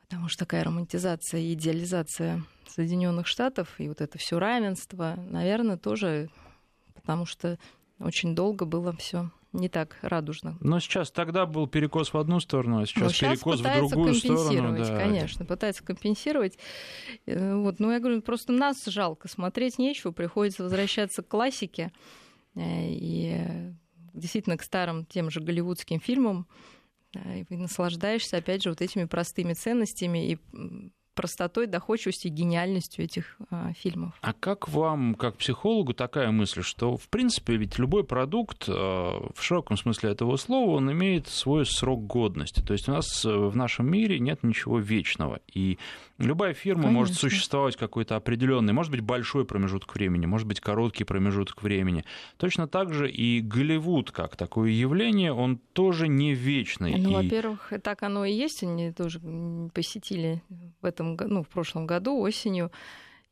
потому 0.00 0.28
что 0.28 0.40
такая 0.40 0.64
романтизация 0.64 1.40
и 1.40 1.52
идеализация 1.54 2.42
Соединенных 2.68 3.26
Штатов 3.26 3.74
и 3.78 3.88
вот 3.88 4.00
это 4.00 4.18
все 4.18 4.38
равенство, 4.38 5.16
наверное, 5.28 5.76
тоже 5.76 6.30
потому 6.94 7.26
что 7.26 7.58
очень 7.98 8.34
долго 8.34 8.64
было 8.64 8.92
все 8.92 9.30
не 9.52 9.68
так 9.68 9.96
радужно. 10.02 10.56
Но 10.60 10.78
сейчас 10.78 11.10
тогда 11.10 11.44
был 11.44 11.66
перекос 11.66 12.12
в 12.12 12.18
одну 12.18 12.38
сторону, 12.40 12.80
а 12.80 12.86
сейчас, 12.86 13.12
сейчас 13.12 13.40
перекос 13.40 13.60
в 13.60 13.78
другую 13.78 14.14
сторону. 14.14 14.78
Да. 14.78 14.96
Конечно, 14.96 15.44
пытается 15.44 15.82
компенсировать. 15.82 16.56
Э, 17.26 17.56
вот, 17.56 17.80
ну, 17.80 17.90
я 17.90 17.98
говорю, 17.98 18.22
просто 18.22 18.52
нас 18.52 18.84
жалко 18.86 19.28
смотреть 19.28 19.78
нечего, 19.78 20.12
приходится 20.12 20.62
возвращаться 20.62 21.22
к 21.22 21.28
классике. 21.28 21.90
Э, 22.54 22.60
и 22.88 23.72
действительно 24.14 24.56
к 24.56 24.62
старым 24.62 25.04
тем 25.06 25.30
же 25.30 25.40
голливудским 25.40 26.00
фильмам, 26.00 26.46
и 27.14 27.44
наслаждаешься, 27.56 28.36
опять 28.36 28.62
же, 28.62 28.70
вот 28.70 28.80
этими 28.80 29.04
простыми 29.04 29.54
ценностями 29.54 30.32
и 30.32 30.38
простотой, 31.14 31.66
доходчивостью 31.66 32.30
и 32.30 32.34
гениальностью 32.34 33.04
этих 33.04 33.36
а, 33.50 33.72
фильмов. 33.72 34.14
А 34.20 34.32
как 34.32 34.68
вам, 34.68 35.14
как 35.14 35.36
психологу, 35.36 35.92
такая 35.92 36.30
мысль, 36.30 36.62
что, 36.62 36.96
в 36.96 37.08
принципе, 37.08 37.56
ведь 37.56 37.78
любой 37.78 38.04
продукт, 38.04 38.64
а, 38.68 39.30
в 39.34 39.42
широком 39.42 39.76
смысле 39.76 40.10
этого 40.10 40.36
слова, 40.36 40.76
он 40.76 40.90
имеет 40.92 41.28
свой 41.28 41.66
срок 41.66 42.06
годности. 42.06 42.60
То 42.60 42.72
есть 42.72 42.88
у 42.88 42.92
нас 42.92 43.24
э, 43.24 43.28
в 43.28 43.56
нашем 43.56 43.90
мире 43.90 44.18
нет 44.20 44.42
ничего 44.42 44.78
вечного. 44.78 45.40
И 45.52 45.78
любая 46.18 46.54
фирма 46.54 46.84
Конечно. 46.84 46.98
может 46.98 47.16
существовать 47.16 47.76
какой-то 47.76 48.16
определенный, 48.16 48.72
может 48.72 48.92
быть, 48.92 49.00
большой 49.00 49.44
промежуток 49.44 49.94
времени, 49.94 50.26
может 50.26 50.46
быть, 50.46 50.60
короткий 50.60 51.04
промежуток 51.04 51.62
времени. 51.62 52.04
Точно 52.36 52.68
так 52.68 52.94
же 52.94 53.10
и 53.10 53.40
Голливуд, 53.40 54.10
как 54.10 54.36
такое 54.36 54.70
явление, 54.70 55.32
он 55.32 55.58
тоже 55.72 56.08
не 56.08 56.34
вечный. 56.34 56.96
Ну, 56.96 57.10
и... 57.10 57.14
во-первых, 57.14 57.72
так 57.82 58.02
оно 58.02 58.24
и 58.24 58.32
есть. 58.32 58.62
Они 58.62 58.92
тоже 58.92 59.20
посетили 59.74 60.42
в 60.80 60.86
этом 60.86 60.99
ну, 61.02 61.42
в 61.42 61.48
прошлом 61.48 61.86
году 61.86 62.18
осенью 62.18 62.70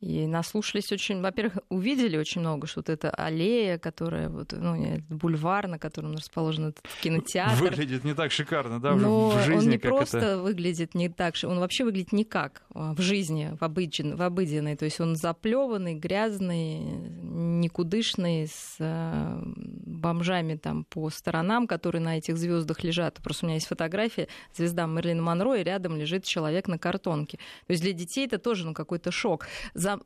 и 0.00 0.28
наслушались 0.28 0.92
очень, 0.92 1.20
во-первых, 1.20 1.58
увидели 1.70 2.16
очень 2.16 2.40
много, 2.40 2.68
что 2.68 2.80
вот 2.80 2.88
эта 2.88 3.10
аллея, 3.10 3.78
которая 3.78 4.28
вот, 4.28 4.52
ну, 4.52 5.00
бульвар, 5.08 5.66
на 5.66 5.78
котором 5.78 6.14
расположен 6.14 6.68
этот 6.68 6.84
кинотеатр. 7.02 7.60
Выглядит 7.60 8.04
не 8.04 8.14
так 8.14 8.30
шикарно, 8.30 8.80
да, 8.80 8.94
Но 8.94 9.30
в 9.30 9.42
жизни. 9.42 9.54
он 9.54 9.68
не 9.70 9.78
как 9.78 9.90
просто 9.90 10.18
это... 10.18 10.38
выглядит 10.38 10.94
не 10.94 11.08
так, 11.08 11.34
он 11.42 11.58
вообще 11.58 11.84
выглядит 11.84 12.12
никак 12.12 12.62
а, 12.74 12.94
в 12.94 13.00
жизни, 13.00 13.56
в, 13.58 13.64
обыден, 13.64 14.14
в 14.14 14.22
обыденной. 14.22 14.76
То 14.76 14.84
есть 14.84 15.00
он 15.00 15.16
заплеванный, 15.16 15.94
грязный, 15.94 16.78
никудышный, 16.78 18.46
с 18.46 18.76
э, 18.78 19.42
бомжами 19.44 20.54
там 20.54 20.84
по 20.84 21.10
сторонам, 21.10 21.66
которые 21.66 22.02
на 22.02 22.18
этих 22.18 22.36
звездах 22.36 22.84
лежат. 22.84 23.16
Просто 23.16 23.46
у 23.46 23.48
меня 23.48 23.56
есть 23.56 23.66
фотография, 23.66 24.28
звезда 24.54 24.86
Мерлин 24.86 25.20
Монро, 25.20 25.54
и 25.54 25.64
рядом 25.64 25.96
лежит 25.96 26.22
человек 26.22 26.68
на 26.68 26.78
картонке. 26.78 27.38
То 27.66 27.72
есть 27.72 27.82
для 27.82 27.92
детей 27.92 28.26
это 28.26 28.38
тоже 28.38 28.64
ну, 28.64 28.74
какой-то 28.74 29.10
шок 29.10 29.46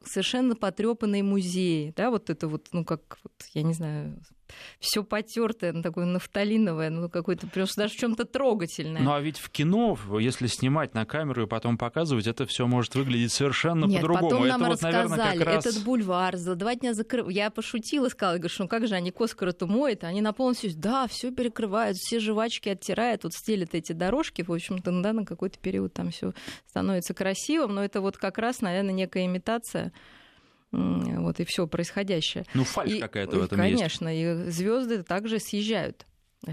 совершенно 0.04 0.54
потрепанные 0.54 1.22
музеи, 1.22 1.92
да, 1.96 2.10
вот 2.10 2.30
это 2.30 2.48
вот, 2.48 2.68
ну, 2.72 2.84
как, 2.84 3.18
вот, 3.22 3.32
я 3.54 3.62
не 3.62 3.74
знаю, 3.74 4.22
все 4.80 5.04
потертое, 5.04 5.72
ну, 5.72 5.82
такое 5.82 6.04
нафталиновое, 6.06 6.90
ну, 6.90 7.08
какое-то 7.08 7.46
просто 7.46 7.82
даже 7.82 7.94
в 7.94 7.96
чем-то 7.96 8.24
трогательное. 8.24 9.02
Ну, 9.02 9.12
а 9.12 9.20
ведь 9.20 9.38
в 9.38 9.50
кино, 9.50 9.98
если 10.18 10.46
снимать 10.46 10.94
на 10.94 11.06
камеру 11.06 11.44
и 11.44 11.46
потом 11.46 11.78
показывать, 11.78 12.26
это 12.26 12.46
все 12.46 12.66
может 12.66 12.94
выглядеть 12.94 13.32
совершенно 13.32 13.86
Нет, 13.86 14.00
по-другому. 14.00 14.30
потом 14.30 14.48
нам 14.48 14.62
это 14.62 14.70
рассказали, 14.72 15.08
вот, 15.08 15.16
наверное, 15.16 15.44
как 15.44 15.54
раз... 15.54 15.66
этот 15.66 15.84
бульвар 15.84 16.36
за 16.36 16.54
два 16.54 16.74
дня 16.74 16.94
закрыл. 16.94 17.28
Я 17.28 17.50
пошутила, 17.50 18.08
сказала, 18.08 18.38
говорю, 18.38 18.54
ну 18.58 18.68
как 18.68 18.86
же 18.86 18.94
они 18.94 19.10
Коскар-то 19.10 19.66
моют, 19.66 20.04
они 20.04 20.20
на 20.20 20.32
полностью, 20.32 20.72
да, 20.74 21.06
все 21.06 21.30
перекрывают, 21.30 21.96
все 21.96 22.20
жвачки 22.20 22.68
оттирают, 22.68 23.24
вот 23.24 23.32
стелят 23.32 23.74
эти 23.74 23.92
дорожки, 23.92 24.42
в 24.42 24.52
общем-то, 24.52 25.02
да, 25.02 25.12
на 25.12 25.24
какой-то 25.24 25.58
период 25.58 25.92
там 25.92 26.10
все 26.10 26.32
становится 26.66 27.14
красивым, 27.14 27.74
но 27.74 27.84
это 27.84 28.00
вот 28.00 28.16
как 28.16 28.38
раз, 28.38 28.60
наверное, 28.60 28.92
некая 28.92 29.26
имитация 29.26 29.92
вот 30.72 31.38
и 31.40 31.44
все 31.44 31.66
происходящее. 31.66 32.44
Ну, 32.54 32.64
фальш 32.64 32.98
какая-то 32.98 33.36
в 33.36 33.42
этом 33.44 33.58
конечно, 33.58 33.82
есть. 33.84 33.98
Конечно, 33.98 34.46
и 34.46 34.50
звезды 34.50 35.02
также 35.02 35.38
съезжают 35.38 36.06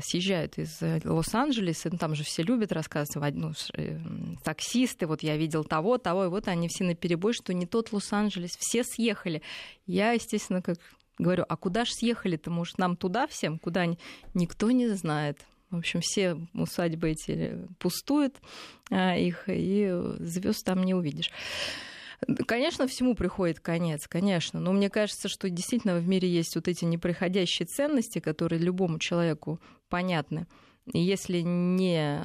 съезжают 0.03 0.57
из 0.57 0.81
э, 0.81 1.01
Лос-Анджелеса, 1.03 1.89
ну, 1.91 1.97
там 1.97 2.13
же 2.13 2.23
все 2.23 2.43
любят 2.43 2.71
рассказывать, 2.71 3.33
ну, 3.33 3.53
э, 3.73 3.97
таксисты, 4.43 5.07
вот 5.07 5.23
я 5.23 5.35
видел 5.35 5.63
того, 5.63 5.97
того, 5.97 6.25
и 6.25 6.27
вот 6.27 6.47
они 6.47 6.67
все 6.67 6.83
на 6.83 6.93
перебой, 6.93 7.33
что 7.33 7.53
не 7.53 7.65
тот 7.65 7.91
Лос-Анджелес, 7.91 8.51
все 8.59 8.83
съехали. 8.83 9.41
Я, 9.87 10.11
естественно, 10.11 10.61
как 10.61 10.77
говорю, 11.17 11.43
а 11.49 11.57
куда 11.57 11.85
же 11.85 11.91
съехали-то, 11.93 12.51
может, 12.51 12.77
нам 12.77 12.95
туда 12.95 13.25
всем, 13.27 13.57
куда 13.57 13.85
никто 14.35 14.69
не 14.69 14.87
знает. 14.89 15.39
В 15.71 15.77
общем, 15.77 16.01
все 16.01 16.37
усадьбы 16.53 17.11
эти 17.11 17.59
пустуют, 17.77 18.35
а, 18.89 19.15
их, 19.15 19.43
и 19.47 19.91
звезд 20.19 20.65
там 20.65 20.83
не 20.83 20.95
увидишь. 20.95 21.31
Конечно, 22.45 22.87
всему 22.87 23.15
приходит 23.15 23.59
конец, 23.59 24.07
конечно. 24.07 24.59
Но 24.59 24.73
мне 24.73 24.89
кажется, 24.89 25.29
что 25.29 25.49
действительно 25.49 25.97
в 25.97 26.07
мире 26.07 26.29
есть 26.29 26.55
вот 26.55 26.67
эти 26.67 26.85
неприходящие 26.85 27.65
ценности, 27.65 28.19
которые 28.19 28.59
любому 28.59 28.99
человеку 28.99 29.59
понятны. 29.87 30.47
И 30.91 30.99
если 30.99 31.39
не 31.41 32.21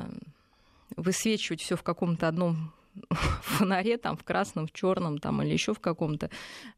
высвечивать 0.97 1.61
все 1.61 1.77
в 1.77 1.83
каком-то 1.83 2.29
одном 2.29 2.73
фонаре, 3.11 3.99
там, 3.99 4.17
в 4.17 4.25
красном, 4.25 4.67
в 4.67 4.73
черном, 4.73 5.19
там, 5.19 5.43
или 5.43 5.53
еще 5.53 5.75
в 5.75 5.81
каком-то, 5.81 6.31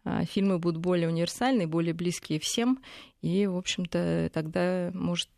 а, 0.04 0.24
фильмы 0.24 0.58
будут 0.58 0.80
более 0.80 1.08
универсальные, 1.08 1.66
более 1.66 1.94
близкие 1.94 2.38
всем. 2.40 2.80
И, 3.22 3.46
в 3.46 3.56
общем-то, 3.56 4.30
тогда, 4.32 4.90
может, 4.94 5.30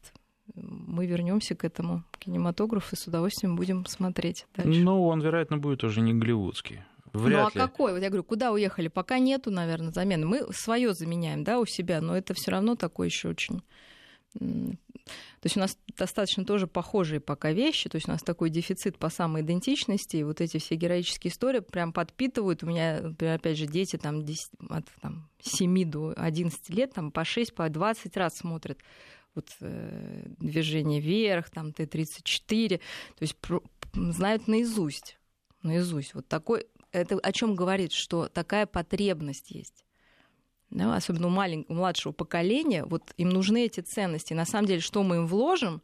мы 0.55 1.07
вернемся 1.07 1.55
к 1.55 1.65
этому 1.65 2.05
кинематографу 2.19 2.95
и 2.95 2.99
с 2.99 3.07
удовольствием 3.07 3.57
будем 3.57 3.87
смотреть 3.87 4.47
дальше. 4.57 4.81
Ну, 4.81 5.07
он, 5.07 5.21
вероятно, 5.21 5.59
будет 5.59 5.85
уже 5.85 6.01
не 6.01 6.15
голливудский. 6.15 6.85
Вряд 7.13 7.41
ну 7.41 7.47
а 7.47 7.51
ли. 7.51 7.71
какой? 7.71 7.93
Вот 7.93 8.03
я 8.03 8.09
говорю, 8.09 8.25
куда 8.25 8.53
уехали? 8.53 8.89
Пока 8.89 9.19
нету, 9.19 9.51
наверное, 9.51 9.93
замены. 9.93 10.27
Мы 10.27 10.53
свое 10.53 10.95
заменяем, 10.95 11.45
да, 11.45 11.59
у 11.59 11.67
себя, 11.67 12.01
но 12.01 12.17
это 12.17 12.35
все 12.35 12.51
равно 12.51 12.77
такое 12.77 13.09
еще 13.09 13.29
очень. 13.29 13.63
То 14.35 15.45
есть 15.45 15.57
у 15.57 15.61
нас 15.61 15.79
достаточно 15.97 16.45
тоже 16.45 16.67
похожие 16.67 17.21
пока 17.21 17.53
вещи, 17.53 17.89
то 17.89 17.97
есть 17.97 18.09
у 18.09 18.13
нас 18.13 18.23
такой 18.23 18.51
дефицит 18.51 18.99
по 18.99 19.09
самоидентичности, 19.09 20.17
и 20.19 20.23
вот 20.23 20.41
эти 20.41 20.59
все 20.59 20.75
героические 20.75 21.31
истории 21.31 21.61
прям 21.61 21.93
подпитывают. 21.93 22.63
У 22.63 22.67
меня, 22.67 23.01
например, 23.01 23.37
опять 23.37 23.57
же, 23.57 23.67
дети 23.67 23.97
там, 23.97 24.25
10, 24.25 24.51
от 24.69 24.85
там, 25.01 25.31
7 25.41 25.91
до 25.91 26.13
11 26.17 26.71
лет 26.71 26.93
там, 26.93 27.11
по 27.11 27.25
6, 27.25 27.55
по 27.55 27.69
20 27.69 28.17
раз 28.19 28.37
смотрят 28.37 28.79
вот, 29.35 29.49
э, 29.61 30.27
движение 30.39 31.01
вверх, 31.01 31.49
там 31.51 31.73
Т-34, 31.73 32.77
то 32.79 32.83
есть 33.21 33.37
про, 33.37 33.63
знают 33.95 34.47
наизусть 34.47 35.19
наизусть. 35.63 36.15
Вот 36.15 36.27
такой 36.29 36.67
это 36.93 37.19
о 37.19 37.33
чем 37.33 37.55
говорит, 37.55 37.93
что 37.93 38.29
такая 38.29 38.67
потребность 38.67 39.51
есть. 39.51 39.85
Да, 40.71 40.95
особенно 40.95 41.29
у, 41.29 41.31
маленького, 41.31 41.75
у 41.75 41.79
младшего 41.79 42.13
поколения, 42.13 42.85
вот 42.85 43.15
им 43.17 43.31
нужны 43.31 43.65
эти 43.65 43.81
ценности. 43.81 44.35
На 44.35 44.45
самом 44.45 44.67
деле, 44.67 44.81
что 44.81 45.03
мы 45.03 45.17
им 45.17 45.27
вложим, 45.27 45.83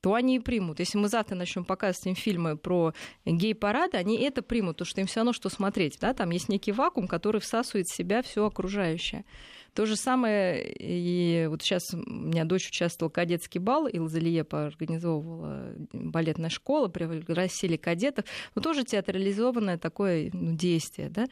то 0.00 0.14
они 0.14 0.36
и 0.36 0.40
примут. 0.40 0.80
Если 0.80 0.98
мы 0.98 1.08
завтра 1.08 1.36
начнем 1.36 1.64
показывать 1.64 2.06
им 2.06 2.14
фильмы 2.14 2.56
про 2.56 2.92
гей-парады, 3.24 3.98
они 3.98 4.18
это 4.18 4.42
примут, 4.42 4.76
потому 4.78 4.86
что 4.86 5.00
им 5.00 5.06
все 5.06 5.20
равно 5.20 5.32
что 5.32 5.48
смотреть. 5.48 5.98
Да? 6.00 6.14
Там 6.14 6.30
есть 6.30 6.48
некий 6.48 6.72
вакуум, 6.72 7.06
который 7.06 7.40
всасывает 7.40 7.86
в 7.86 7.94
себя 7.94 8.22
все 8.22 8.44
окружающее. 8.44 9.24
То 9.74 9.86
же 9.86 9.96
самое, 9.96 10.64
и 10.78 11.46
вот 11.48 11.62
сейчас 11.62 11.94
у 11.94 11.98
меня 11.98 12.44
дочь 12.44 12.68
участвовала 12.68 13.10
в 13.10 13.12
кадетский 13.12 13.60
бал, 13.60 13.86
Илза 13.86 14.18
Лиепа 14.18 14.66
организовывала 14.66 15.74
балетная 15.92 16.50
школа, 16.50 16.88
пригласили 16.88 17.76
кадетов, 17.76 18.24
но 18.54 18.62
тоже 18.62 18.84
театрализованное 18.84 19.78
такое 19.78 20.30
ну, 20.32 20.56
действие, 20.56 21.08
да, 21.08 21.28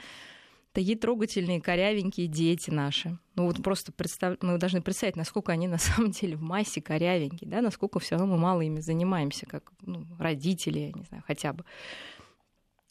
такие 0.73 0.97
трогательные, 0.97 1.61
корявенькие 1.61 2.28
дети 2.28 2.71
наши. 2.71 3.18
Ну 3.35 3.47
вот 3.47 3.62
просто 3.62 3.90
представь, 3.90 4.38
мы 4.40 4.59
должны 4.59 4.83
представить, 4.83 5.16
насколько 5.16 5.50
они 5.50 5.66
на 5.66 5.78
самом 5.78 6.12
деле 6.12 6.37
в 6.37 6.42
массе 6.42 6.80
корявенькие, 6.80 7.50
да, 7.50 7.61
насколько 7.61 7.99
все 7.99 8.16
равно 8.16 8.35
мы 8.35 8.40
мало 8.40 8.61
ими 8.61 8.80
занимаемся, 8.80 9.47
как 9.47 9.73
ну, 9.83 10.07
родители, 10.18 10.78
я 10.78 10.92
не 10.92 11.02
знаю, 11.02 11.25
хотя 11.26 11.52
бы. 11.52 11.64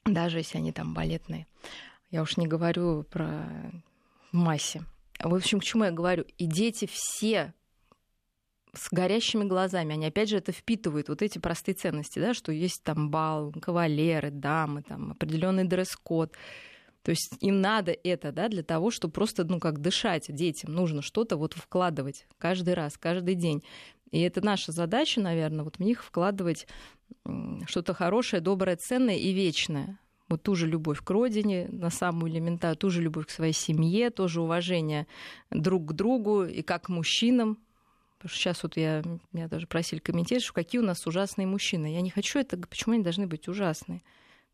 Даже 0.03 0.39
если 0.39 0.57
они 0.57 0.71
там 0.71 0.93
балетные. 0.93 1.47
Я 2.11 2.21
уж 2.21 2.37
не 2.37 2.47
говорю 2.47 3.03
про 3.03 3.45
массе. 4.31 4.83
В 5.19 5.33
общем, 5.33 5.59
к 5.59 5.63
чему 5.63 5.85
я 5.85 5.91
говорю? 5.91 6.25
И 6.37 6.45
дети 6.45 6.87
все 6.91 7.53
с 8.73 8.89
горящими 8.91 9.43
глазами, 9.43 9.93
они 9.93 10.05
опять 10.05 10.29
же 10.29 10.37
это 10.37 10.51
впитывают, 10.51 11.09
вот 11.09 11.21
эти 11.21 11.39
простые 11.39 11.75
ценности, 11.75 12.19
да, 12.19 12.33
что 12.33 12.51
есть 12.51 12.83
там 12.83 13.09
бал, 13.09 13.51
кавалеры, 13.53 14.29
дамы, 14.29 14.83
там 14.83 15.11
определенный 15.11 15.63
дресс-код. 15.63 16.33
То 17.01 17.11
есть 17.11 17.37
им 17.39 17.61
надо 17.61 17.91
это, 17.91 18.31
да, 18.31 18.49
для 18.49 18.63
того, 18.63 18.91
чтобы 18.91 19.13
просто, 19.13 19.45
ну, 19.45 19.59
как 19.59 19.79
дышать 19.79 20.25
детям, 20.27 20.73
нужно 20.73 21.01
что-то 21.01 21.37
вот 21.37 21.53
вкладывать 21.53 22.27
каждый 22.37 22.73
раз, 22.73 22.97
каждый 22.97 23.35
день. 23.35 23.63
И 24.11 24.21
это 24.21 24.45
наша 24.45 24.71
задача, 24.71 25.21
наверное, 25.21 25.63
вот 25.63 25.77
в 25.77 25.79
них 25.79 26.03
вкладывать 26.03 26.67
что-то 27.65 27.93
хорошее, 27.93 28.41
доброе, 28.41 28.75
ценное 28.75 29.15
и 29.15 29.31
вечное 29.31 29.99
вот 30.29 30.43
ту 30.43 30.55
же 30.55 30.67
любовь 30.67 31.01
к 31.01 31.09
родине, 31.09 31.67
на 31.69 31.89
самую 31.89 32.31
элементарную, 32.31 32.77
ту 32.77 32.89
же 32.89 33.01
любовь 33.01 33.27
к 33.27 33.31
своей 33.31 33.53
семье, 33.53 34.09
тоже 34.09 34.41
уважение 34.41 35.07
друг 35.51 35.87
к 35.87 35.93
другу 35.93 36.43
и 36.43 36.61
как 36.61 36.89
мужчинам. 36.89 37.57
Потому 38.17 38.29
что 38.29 38.39
сейчас 38.39 38.63
вот 38.63 38.77
я, 38.77 39.03
меня 39.31 39.47
даже 39.47 39.67
просили 39.67 39.99
комментировать, 39.99 40.43
что 40.43 40.53
какие 40.53 40.81
у 40.81 40.85
нас 40.85 41.05
ужасные 41.05 41.45
мужчины. 41.45 41.93
Я 41.93 42.01
не 42.01 42.09
хочу 42.09 42.39
это, 42.39 42.57
почему 42.57 42.95
они 42.95 43.03
должны 43.03 43.27
быть 43.27 43.47
ужасные? 43.47 44.01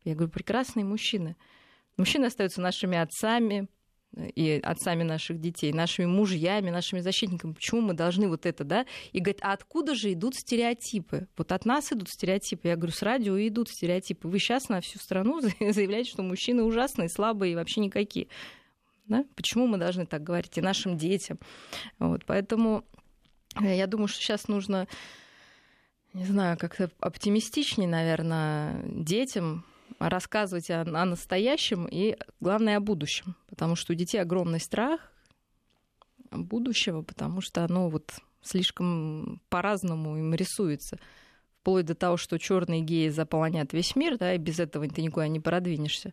Я 0.04 0.14
говорю, 0.14 0.30
прекрасные 0.30 0.84
мужчины. 0.84 1.36
Мужчины 1.96 2.26
остаются 2.26 2.60
нашими 2.60 2.98
отцами, 2.98 3.68
и 4.16 4.60
отцами 4.62 5.02
наших 5.02 5.40
детей, 5.40 5.72
нашими 5.72 6.06
мужьями, 6.06 6.70
нашими 6.70 7.00
защитниками. 7.00 7.52
Почему 7.52 7.80
мы 7.80 7.94
должны 7.94 8.28
вот 8.28 8.46
это, 8.46 8.64
да? 8.64 8.86
И 9.12 9.20
говорит, 9.20 9.40
а 9.42 9.52
откуда 9.52 9.94
же 9.94 10.12
идут 10.12 10.36
стереотипы? 10.36 11.28
Вот 11.36 11.52
от 11.52 11.64
нас 11.64 11.92
идут 11.92 12.08
стереотипы. 12.08 12.68
Я 12.68 12.76
говорю, 12.76 12.92
с 12.92 13.02
радио 13.02 13.36
идут 13.38 13.68
стереотипы. 13.68 14.28
Вы 14.28 14.38
сейчас 14.38 14.68
на 14.68 14.80
всю 14.80 14.98
страну 14.98 15.40
заявляете, 15.60 16.10
что 16.10 16.22
мужчины 16.22 16.62
ужасные, 16.62 17.08
слабые 17.08 17.52
и 17.52 17.56
вообще 17.56 17.80
никакие. 17.80 18.28
Да? 19.06 19.24
Почему 19.34 19.66
мы 19.66 19.78
должны 19.78 20.06
так 20.06 20.22
говорить 20.22 20.56
и 20.56 20.62
нашим 20.62 20.96
детям? 20.96 21.38
Вот, 21.98 22.24
поэтому 22.24 22.84
э, 23.60 23.76
я 23.76 23.86
думаю, 23.86 24.08
что 24.08 24.22
сейчас 24.22 24.48
нужно, 24.48 24.86
не 26.14 26.24
знаю, 26.24 26.56
как-то 26.56 26.90
оптимистичнее, 27.00 27.88
наверное, 27.88 28.80
детям 28.84 29.64
рассказывать 29.98 30.70
о, 30.70 30.82
о 30.82 31.04
настоящем 31.04 31.86
и, 31.86 32.16
главное, 32.40 32.76
о 32.76 32.80
будущем. 32.80 33.36
Потому 33.48 33.76
что 33.76 33.92
у 33.92 33.96
детей 33.96 34.18
огромный 34.18 34.60
страх 34.60 35.12
будущего, 36.30 37.02
потому 37.02 37.40
что 37.40 37.64
оно 37.64 37.88
вот 37.88 38.12
слишком 38.42 39.40
по-разному 39.48 40.16
им 40.18 40.34
рисуется. 40.34 40.98
Вплоть 41.60 41.86
до 41.86 41.94
того, 41.94 42.16
что 42.16 42.38
черные 42.38 42.82
геи 42.82 43.08
заполонят 43.08 43.72
весь 43.72 43.96
мир, 43.96 44.18
да, 44.18 44.34
и 44.34 44.38
без 44.38 44.60
этого 44.60 44.86
ты 44.88 45.00
никуда 45.02 45.28
не 45.28 45.40
продвинешься. 45.40 46.12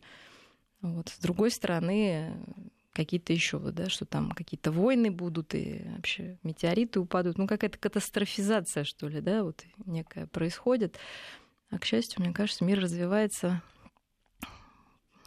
Вот. 0.81 1.09
С 1.09 1.17
другой 1.19 1.51
стороны, 1.51 2.33
какие-то 2.93 3.33
еще, 3.33 3.59
да, 3.59 3.89
что 3.89 4.05
там 4.05 4.31
какие-то 4.31 4.71
войны 4.71 5.11
будут 5.11 5.53
и 5.53 5.83
вообще 5.95 6.37
метеориты 6.43 6.99
упадут. 6.99 7.37
Ну, 7.37 7.47
какая-то 7.47 7.77
катастрофизация, 7.77 8.85
что 8.85 9.07
ли, 9.07 9.19
да, 9.21 9.43
вот 9.43 9.63
некая 9.85 10.27
происходит. 10.27 10.97
А, 11.71 11.79
к 11.79 11.85
счастью, 11.85 12.21
мне 12.21 12.33
кажется, 12.33 12.63
мир 12.63 12.79
развивается 12.79 13.61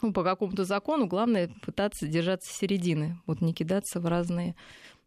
ну, 0.01 0.13
по 0.13 0.23
какому-то 0.23 0.63
закону. 0.63 1.07
Главное 1.07 1.49
пытаться 1.63 2.07
держаться 2.07 2.53
середины, 2.53 3.19
вот 3.25 3.41
не 3.41 3.53
кидаться 3.53 3.99
в 3.99 4.05
разные 4.05 4.55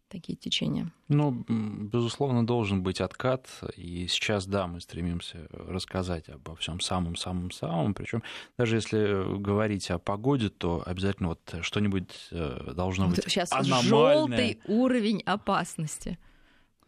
такие 0.09 0.35
течения. 0.35 0.91
Ну, 1.07 1.45
безусловно, 1.47 2.45
должен 2.45 2.81
быть 2.81 2.99
откат. 2.99 3.47
И 3.77 4.07
сейчас, 4.07 4.47
да, 4.47 4.67
мы 4.67 4.81
стремимся 4.81 5.47
рассказать 5.51 6.27
обо 6.29 6.55
всем 6.55 6.79
самом-самом-самом. 6.79 7.93
Причем 7.93 8.23
даже 8.57 8.75
если 8.75 9.37
говорить 9.37 9.89
о 9.91 9.99
погоде, 9.99 10.49
то 10.49 10.83
обязательно 10.85 11.29
вот 11.29 11.55
что-нибудь 11.61 12.27
э, 12.31 12.71
должно 12.75 13.07
быть 13.07 13.23
Сейчас 13.23 13.51
аномальное. 13.51 13.83
желтый 13.83 14.61
уровень 14.65 15.21
опасности. 15.21 16.17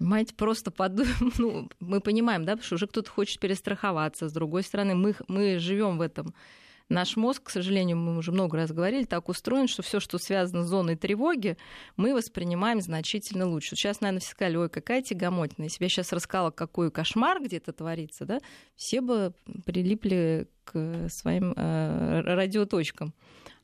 Понимаете, 0.01 0.33
просто 0.33 0.71
под... 0.71 0.93
ну, 1.37 1.69
мы 1.79 2.01
понимаем, 2.01 2.43
да, 2.43 2.53
потому 2.53 2.65
что 2.65 2.75
уже 2.75 2.87
кто-то 2.87 3.11
хочет 3.11 3.39
перестраховаться. 3.39 4.29
С 4.29 4.33
другой 4.33 4.63
стороны, 4.63 4.95
мы, 4.95 5.13
мы 5.27 5.59
живем 5.59 5.99
в 5.99 6.01
этом. 6.01 6.33
Наш 6.89 7.17
мозг, 7.17 7.43
к 7.43 7.49
сожалению, 7.51 7.97
мы 7.97 8.17
уже 8.17 8.31
много 8.31 8.57
раз 8.57 8.71
говорили, 8.71 9.03
так 9.03 9.29
устроен, 9.29 9.67
что 9.67 9.83
все, 9.83 9.99
что 9.99 10.17
связано 10.17 10.63
с 10.63 10.67
зоной 10.67 10.95
тревоги, 10.95 11.55
мы 11.97 12.15
воспринимаем 12.15 12.81
значительно 12.81 13.45
лучше. 13.45 13.75
Сейчас, 13.75 14.01
наверное, 14.01 14.21
все 14.21 14.31
сказали, 14.31 14.57
ой, 14.57 14.69
какая 14.69 15.03
тягомотина. 15.03 15.65
Если 15.65 15.77
бы 15.77 15.85
я 15.85 15.89
сейчас 15.89 16.11
рассказала, 16.11 16.49
какой 16.49 16.89
кошмар 16.89 17.39
где-то 17.39 17.71
творится, 17.71 18.25
да, 18.25 18.39
все 18.75 19.01
бы 19.01 19.33
прилипли 19.65 20.47
к 20.63 21.09
своим 21.09 21.53
э, 21.55 22.21
радиоточкам. 22.21 23.13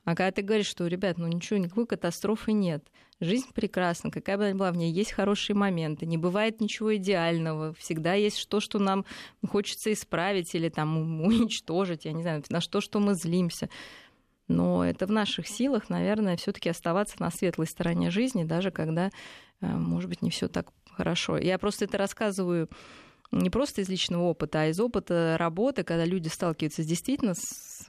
А 0.08 0.15
когда 0.15 0.32
ты 0.32 0.41
говоришь, 0.41 0.67
что, 0.67 0.88
ребят, 0.88 1.17
ну 1.17 1.28
ничего, 1.28 1.60
никакой 1.60 1.86
катастрофы 1.86 2.54
нет, 2.54 2.82
жизнь 3.20 3.50
прекрасна, 3.54 4.10
какая 4.10 4.38
бы 4.38 4.46
она 4.46 4.56
была, 4.56 4.72
в 4.72 4.78
ней 4.78 4.89
есть 4.89 5.12
хорошие 5.12 5.54
моменты, 5.54 6.06
не 6.06 6.17
бывает 6.17 6.62
ничего 6.62 6.96
идеального, 6.96 7.74
всегда 7.74 8.13
есть 8.13 8.48
то, 8.48 8.62
что 8.62 8.80
нам 8.80 9.04
хочется 9.46 9.91
исправить 9.91 10.56
или 10.56 10.70
там 10.70 11.22
уничтожить, 11.26 12.06
я 12.06 12.13
не 12.13 12.22
знаю, 12.22 12.41
на 12.50 12.62
что, 12.62 12.80
что 12.80 13.02
мы 13.02 13.15
злимся. 13.15 13.70
Но 14.48 14.86
это 14.86 15.08
в 15.08 15.12
наших 15.12 15.46
силах, 15.46 15.89
наверное, 15.89 16.38
все-таки 16.38 16.70
оставаться 16.70 17.17
на 17.20 17.30
светлой 17.30 17.67
стороне 17.67 18.10
жизни, 18.10 18.46
даже 18.46 18.72
когда, 18.72 19.12
э, 19.60 19.67
может 19.67 20.10
быть, 20.10 20.22
не 20.22 20.30
все 20.30 20.48
так 20.48 20.70
хорошо. 20.89 21.38
Я 21.38 21.58
просто 21.58 21.84
это 21.84 21.98
рассказываю 21.98 22.70
не 23.32 23.50
просто 23.50 23.82
из 23.82 23.89
личного 23.89 24.24
опыта, 24.24 24.62
а 24.62 24.67
из 24.67 24.80
опыта 24.80 25.36
работы, 25.38 25.84
когда 25.84 26.06
люди 26.06 26.30
сталкиваются 26.30 26.86
действительно 26.86 27.34
с 27.34 27.88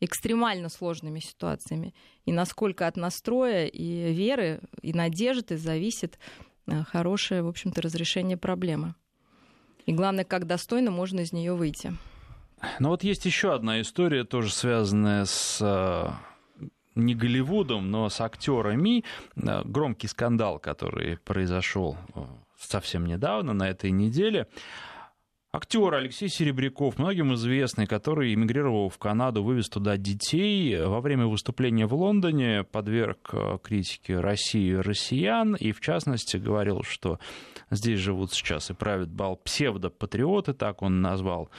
экстремально 0.00 0.68
сложными 0.68 1.20
ситуациями. 1.20 1.94
И 2.24 2.32
насколько 2.32 2.86
от 2.86 2.96
настроя 2.96 3.66
и 3.66 4.12
веры, 4.12 4.60
и 4.82 4.92
надежды 4.92 5.56
зависит 5.56 6.18
э, 6.66 6.82
хорошее, 6.84 7.42
в 7.42 7.48
общем-то, 7.48 7.80
разрешение 7.82 8.36
проблемы. 8.36 8.94
И 9.86 9.92
главное, 9.92 10.24
как 10.24 10.46
достойно 10.46 10.90
можно 10.90 11.20
из 11.20 11.32
нее 11.32 11.54
выйти. 11.54 11.92
Ну 12.78 12.88
вот 12.88 13.04
есть 13.04 13.26
еще 13.26 13.54
одна 13.54 13.80
история, 13.80 14.24
тоже 14.24 14.50
связанная 14.52 15.26
с 15.26 15.58
э, 15.60 16.64
не 16.94 17.14
Голливудом, 17.14 17.90
но 17.90 18.08
с 18.08 18.20
актерами. 18.20 19.04
Э, 19.36 19.62
громкий 19.64 20.08
скандал, 20.08 20.58
который 20.58 21.18
произошел 21.18 21.96
совсем 22.58 23.06
недавно, 23.06 23.52
на 23.52 23.68
этой 23.68 23.90
неделе. 23.90 24.48
Актер 25.54 25.94
Алексей 25.94 26.28
Серебряков, 26.28 26.98
многим 26.98 27.32
известный, 27.34 27.86
который 27.86 28.34
эмигрировал 28.34 28.88
в 28.88 28.98
Канаду, 28.98 29.44
вывез 29.44 29.68
туда 29.68 29.96
детей, 29.96 30.84
во 30.84 31.00
время 31.00 31.28
выступления 31.28 31.86
в 31.86 31.94
Лондоне 31.94 32.64
подверг 32.64 33.30
э, 33.32 33.58
критике 33.62 34.18
России 34.18 34.70
и 34.70 34.74
россиян, 34.74 35.54
и 35.54 35.70
в 35.70 35.80
частности 35.80 36.38
говорил, 36.38 36.82
что 36.82 37.20
здесь 37.70 38.00
живут 38.00 38.32
сейчас 38.32 38.70
и 38.70 38.74
правят 38.74 39.10
бал 39.10 39.36
псевдопатриоты, 39.36 40.54
так 40.54 40.82
он 40.82 41.00
назвал 41.00 41.50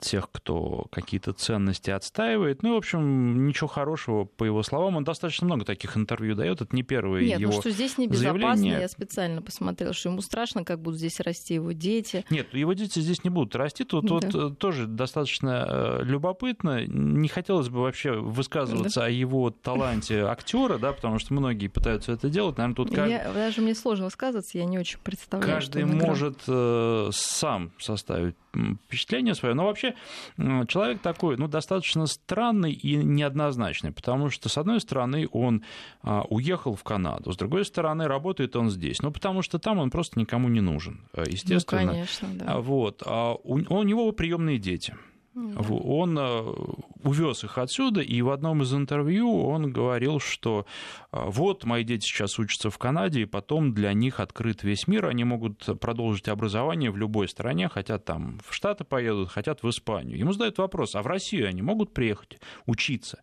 тех, 0.00 0.30
кто 0.32 0.86
какие-то 0.90 1.32
ценности 1.32 1.90
отстаивает. 1.90 2.62
Ну, 2.62 2.74
в 2.74 2.78
общем, 2.78 3.46
ничего 3.46 3.68
хорошего, 3.68 4.24
по 4.24 4.44
его 4.44 4.62
словам. 4.62 4.96
Он 4.96 5.04
достаточно 5.04 5.46
много 5.46 5.64
таких 5.64 5.96
интервью 5.96 6.34
дает. 6.34 6.60
Это 6.60 6.74
не 6.74 6.82
первое 6.82 7.22
Нет, 7.22 7.40
его 7.40 7.52
ну 7.52 7.60
что 7.60 7.70
здесь 7.70 7.98
небезопасно, 7.98 8.66
я 8.66 8.88
специально 8.88 9.42
посмотрела, 9.42 9.92
что 9.92 10.08
ему 10.08 10.22
страшно, 10.22 10.64
как 10.64 10.80
будут 10.80 10.98
здесь 10.98 11.20
расти 11.20 11.54
его 11.54 11.72
дети. 11.72 12.24
Нет, 12.30 12.54
его 12.54 12.72
дети 12.72 13.00
здесь 13.00 13.22
не 13.24 13.30
будут 13.30 13.54
расти. 13.54 13.84
Тут 13.84 14.06
да. 14.06 14.14
вот 14.14 14.34
э, 14.34 14.54
тоже 14.56 14.86
достаточно 14.86 15.66
э, 15.68 16.04
любопытно. 16.04 16.86
Не 16.86 17.28
хотелось 17.28 17.68
бы 17.68 17.80
вообще 17.80 18.12
высказываться 18.12 19.00
да. 19.00 19.06
о 19.06 19.10
его 19.10 19.50
таланте 19.50 20.22
актера, 20.26 20.78
да, 20.78 20.92
потому 20.92 21.18
что 21.18 21.34
многие 21.34 21.68
пытаются 21.68 22.12
это 22.12 22.28
делать. 22.28 22.56
Наверное, 22.56 22.76
тут 22.76 22.94
каждый... 22.94 23.12
я, 23.12 23.32
даже 23.32 23.60
мне 23.60 23.74
сложно 23.74 24.06
высказываться, 24.06 24.58
я 24.58 24.64
не 24.64 24.78
очень 24.78 24.98
представляю. 25.00 25.54
Каждый 25.54 25.84
может 25.84 26.38
э, 26.46 27.10
сам 27.12 27.72
составить 27.78 28.36
впечатление 28.86 29.34
свое 29.34 29.49
свое. 29.50 29.54
Но 29.54 29.66
вообще 29.66 29.94
человек 30.66 31.00
такой, 31.00 31.36
ну, 31.36 31.48
достаточно 31.48 32.06
странный 32.06 32.72
и 32.72 32.96
неоднозначный, 32.96 33.92
потому 33.92 34.30
что, 34.30 34.48
с 34.48 34.58
одной 34.58 34.80
стороны, 34.80 35.28
он 35.32 35.64
а, 36.02 36.22
уехал 36.28 36.74
в 36.74 36.82
Канаду, 36.82 37.32
с 37.32 37.36
другой 37.36 37.64
стороны, 37.64 38.06
работает 38.06 38.56
он 38.56 38.70
здесь. 38.70 39.02
Ну, 39.02 39.10
потому 39.10 39.42
что 39.42 39.58
там 39.58 39.78
он 39.78 39.90
просто 39.90 40.18
никому 40.18 40.48
не 40.48 40.60
нужен, 40.60 41.00
э, 41.14 41.24
естественно. 41.26 41.82
Ну, 41.82 41.88
конечно, 41.88 42.28
да. 42.32 42.58
Вот. 42.58 43.02
А 43.06 43.34
у, 43.34 43.54
у 43.54 43.82
него 43.82 44.12
приемные 44.12 44.58
дети. 44.58 44.94
Он 45.68 46.18
э, 46.18 46.54
увез 47.02 47.44
их 47.44 47.58
отсюда, 47.58 48.00
и 48.00 48.22
в 48.22 48.30
одном 48.30 48.62
из 48.62 48.74
интервью 48.74 49.46
он 49.46 49.72
говорил, 49.72 50.20
что 50.20 50.66
э, 51.12 51.22
вот 51.26 51.64
мои 51.64 51.84
дети 51.84 52.04
сейчас 52.04 52.38
учатся 52.38 52.70
в 52.70 52.78
Канаде, 52.78 53.22
и 53.22 53.26
потом 53.26 53.72
для 53.72 53.92
них 53.92 54.20
открыт 54.20 54.62
весь 54.62 54.86
мир, 54.86 55.06
они 55.06 55.24
могут 55.24 55.80
продолжить 55.80 56.28
образование 56.28 56.90
в 56.90 56.96
любой 56.96 57.28
стране, 57.28 57.68
хотят 57.68 58.04
там 58.04 58.40
в 58.46 58.54
Штаты 58.54 58.84
поедут, 58.84 59.30
хотят 59.30 59.62
в 59.62 59.68
Испанию. 59.68 60.18
Ему 60.18 60.32
задают 60.32 60.58
вопрос, 60.58 60.94
а 60.94 61.02
в 61.02 61.06
Россию 61.06 61.48
они 61.48 61.62
могут 61.62 61.92
приехать 61.92 62.38
учиться? 62.66 63.20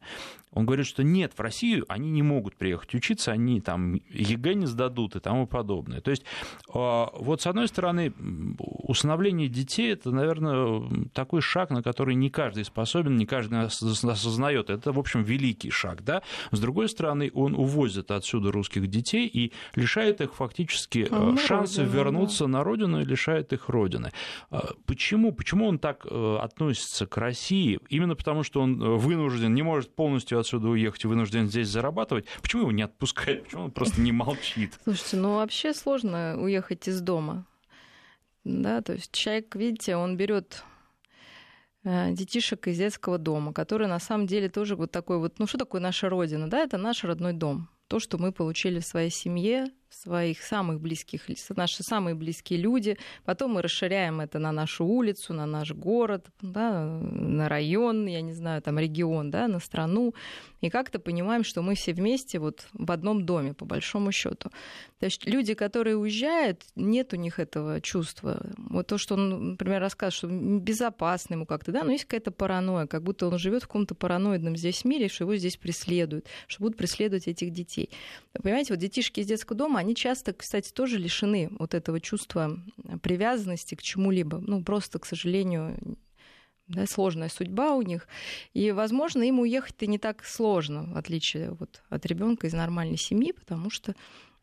Он 0.57 0.65
говорит, 0.65 0.87
что 0.87 1.03
нет, 1.03 1.33
в 1.35 1.39
Россию 1.39 1.85
они 1.87 2.09
не 2.09 2.23
могут 2.23 2.55
приехать 2.55 2.95
учиться, 2.95 3.31
они 3.31 3.61
там 3.61 3.95
ЕГЭ 4.09 4.55
не 4.55 4.65
сдадут 4.65 5.15
и 5.15 5.19
тому 5.19 5.45
подобное. 5.45 6.01
То 6.01 6.09
есть 6.09 6.23
а, 6.73 7.11
вот 7.13 7.41
с 7.41 7.47
одной 7.47 7.67
стороны 7.67 8.11
усыновление 8.57 9.49
детей 9.49 9.93
это, 9.93 10.09
наверное, 10.09 11.09
такой 11.13 11.41
шаг, 11.41 11.69
на 11.69 11.83
который 11.83 12.06
не 12.15 12.29
каждый 12.29 12.65
способен, 12.65 13.17
не 13.17 13.25
каждый 13.25 13.61
осознает. 13.63 14.69
Это, 14.69 14.91
в 14.91 14.99
общем, 14.99 15.23
великий 15.23 15.69
шаг. 15.69 16.03
Да? 16.03 16.21
С 16.51 16.59
другой 16.59 16.89
стороны, 16.89 17.31
он 17.33 17.55
увозит 17.55 18.11
отсюда 18.11 18.51
русских 18.51 18.87
детей 18.87 19.27
и 19.27 19.53
лишает 19.75 20.21
их 20.21 20.35
фактически 20.35 21.07
ну, 21.09 21.37
шанса 21.37 21.81
родину, 21.81 21.97
вернуться 21.97 22.43
да. 22.45 22.49
на 22.49 22.63
родину 22.63 23.01
и 23.01 23.05
лишает 23.05 23.53
их 23.53 23.69
родины. 23.69 24.11
А, 24.49 24.73
почему? 24.85 25.33
Почему 25.33 25.67
он 25.67 25.79
так 25.79 26.05
э, 26.09 26.37
относится 26.41 27.05
к 27.07 27.17
России? 27.17 27.79
Именно 27.89 28.15
потому, 28.15 28.43
что 28.43 28.61
он 28.61 28.81
э, 28.81 28.85
вынужден, 28.95 29.53
не 29.53 29.63
может 29.63 29.95
полностью 29.95 30.39
отсюда 30.39 30.69
уехать 30.69 31.03
и 31.03 31.07
вынужден 31.07 31.47
здесь 31.47 31.67
зарабатывать, 31.67 32.25
почему 32.41 32.63
его 32.63 32.71
не 32.71 32.83
отпускают? 32.83 33.45
Почему 33.45 33.63
он 33.65 33.71
просто 33.71 34.01
не 34.01 34.11
молчит? 34.11 34.79
Слушайте, 34.83 35.17
ну 35.17 35.35
вообще 35.35 35.73
сложно 35.73 36.37
уехать 36.39 36.87
из 36.87 37.01
дома. 37.01 37.45
Да, 38.43 38.81
то 38.81 38.93
есть 38.93 39.11
человек, 39.11 39.55
видите, 39.55 39.97
он 39.97 40.15
берет 40.15 40.63
детишек 42.11 42.67
из 42.67 42.77
детского 42.77 43.17
дома, 43.17 43.53
которые 43.53 43.87
на 43.87 43.99
самом 43.99 44.27
деле 44.27 44.49
тоже 44.49 44.75
вот 44.75 44.91
такой 44.91 45.19
вот, 45.19 45.39
ну 45.39 45.47
что 45.47 45.57
такое 45.57 45.79
наша 45.79 46.09
родина, 46.09 46.49
да, 46.49 46.59
это 46.59 46.77
наш 46.77 47.03
родной 47.03 47.33
дом. 47.33 47.69
То, 47.87 47.99
что 47.99 48.17
мы 48.17 48.33
получили 48.33 48.79
в 48.79 48.85
своей 48.85 49.09
семье, 49.09 49.67
своих 49.89 50.41
самых 50.41 50.79
близких, 50.79 51.27
наши 51.55 51.83
самые 51.83 52.15
близкие 52.15 52.59
люди. 52.59 52.97
Потом 53.25 53.53
мы 53.53 53.61
расширяем 53.61 54.21
это 54.21 54.39
на 54.39 54.51
нашу 54.51 54.85
улицу, 54.85 55.33
на 55.33 55.45
наш 55.45 55.71
город, 55.71 56.27
да, 56.41 56.85
на 56.85 57.49
район, 57.49 58.05
я 58.05 58.21
не 58.21 58.33
знаю, 58.33 58.61
там 58.61 58.79
регион, 58.79 59.31
да, 59.31 59.47
на 59.47 59.59
страну. 59.59 60.13
И 60.61 60.69
как-то 60.69 60.99
понимаем, 60.99 61.43
что 61.43 61.61
мы 61.61 61.75
все 61.75 61.93
вместе 61.93 62.39
вот 62.39 62.67
в 62.73 62.91
одном 62.91 63.25
доме, 63.25 63.53
по 63.53 63.65
большому 63.65 64.11
счету. 64.11 64.49
То 64.99 65.05
есть 65.05 65.25
люди, 65.25 65.53
которые 65.53 65.97
уезжают, 65.97 66.63
нет 66.75 67.13
у 67.13 67.15
них 67.15 67.39
этого 67.39 67.79
чувства. 67.81 68.41
Вот 68.57 68.87
то, 68.87 68.97
что 68.97 69.13
он, 69.15 69.51
например, 69.51 69.81
рассказывает, 69.81 70.13
что 70.13 70.27
безопасно 70.27 71.35
ему 71.35 71.45
как-то, 71.45 71.71
да, 71.71 71.83
но 71.83 71.91
есть 71.91 72.05
какая-то 72.05 72.31
паранойя, 72.31 72.87
как 72.87 73.03
будто 73.03 73.27
он 73.27 73.37
живет 73.37 73.63
в 73.63 73.67
каком-то 73.67 73.95
параноидном 73.95 74.57
здесь 74.57 74.83
мире, 74.83 75.07
что 75.07 75.23
его 75.23 75.35
здесь 75.35 75.57
преследуют, 75.57 76.25
что 76.47 76.63
будут 76.63 76.77
преследовать 76.77 77.27
этих 77.27 77.51
детей. 77.51 77.91
Понимаете, 78.33 78.73
вот 78.73 78.79
детишки 78.79 79.19
из 79.19 79.27
детского 79.27 79.57
дома, 79.57 79.76
они 79.77 79.95
часто, 79.95 80.33
кстати, 80.33 80.71
тоже 80.71 80.97
лишены 80.97 81.49
вот 81.59 81.73
этого 81.73 81.99
чувства 81.99 82.59
привязанности 83.01 83.75
к 83.75 83.81
чему-либо. 83.81 84.39
Ну, 84.39 84.63
просто, 84.63 84.99
к 84.99 85.05
сожалению, 85.05 85.77
да, 86.67 86.85
сложная 86.85 87.29
судьба 87.29 87.75
у 87.75 87.81
них. 87.81 88.07
И, 88.53 88.71
возможно, 88.71 89.23
им 89.23 89.39
уехать-то 89.39 89.87
не 89.87 89.97
так 89.97 90.25
сложно, 90.25 90.93
в 90.93 90.97
отличие 90.97 91.51
вот 91.51 91.81
от 91.89 92.05
ребенка 92.05 92.47
из 92.47 92.53
нормальной 92.53 92.97
семьи, 92.97 93.31
потому 93.31 93.69
что 93.69 93.95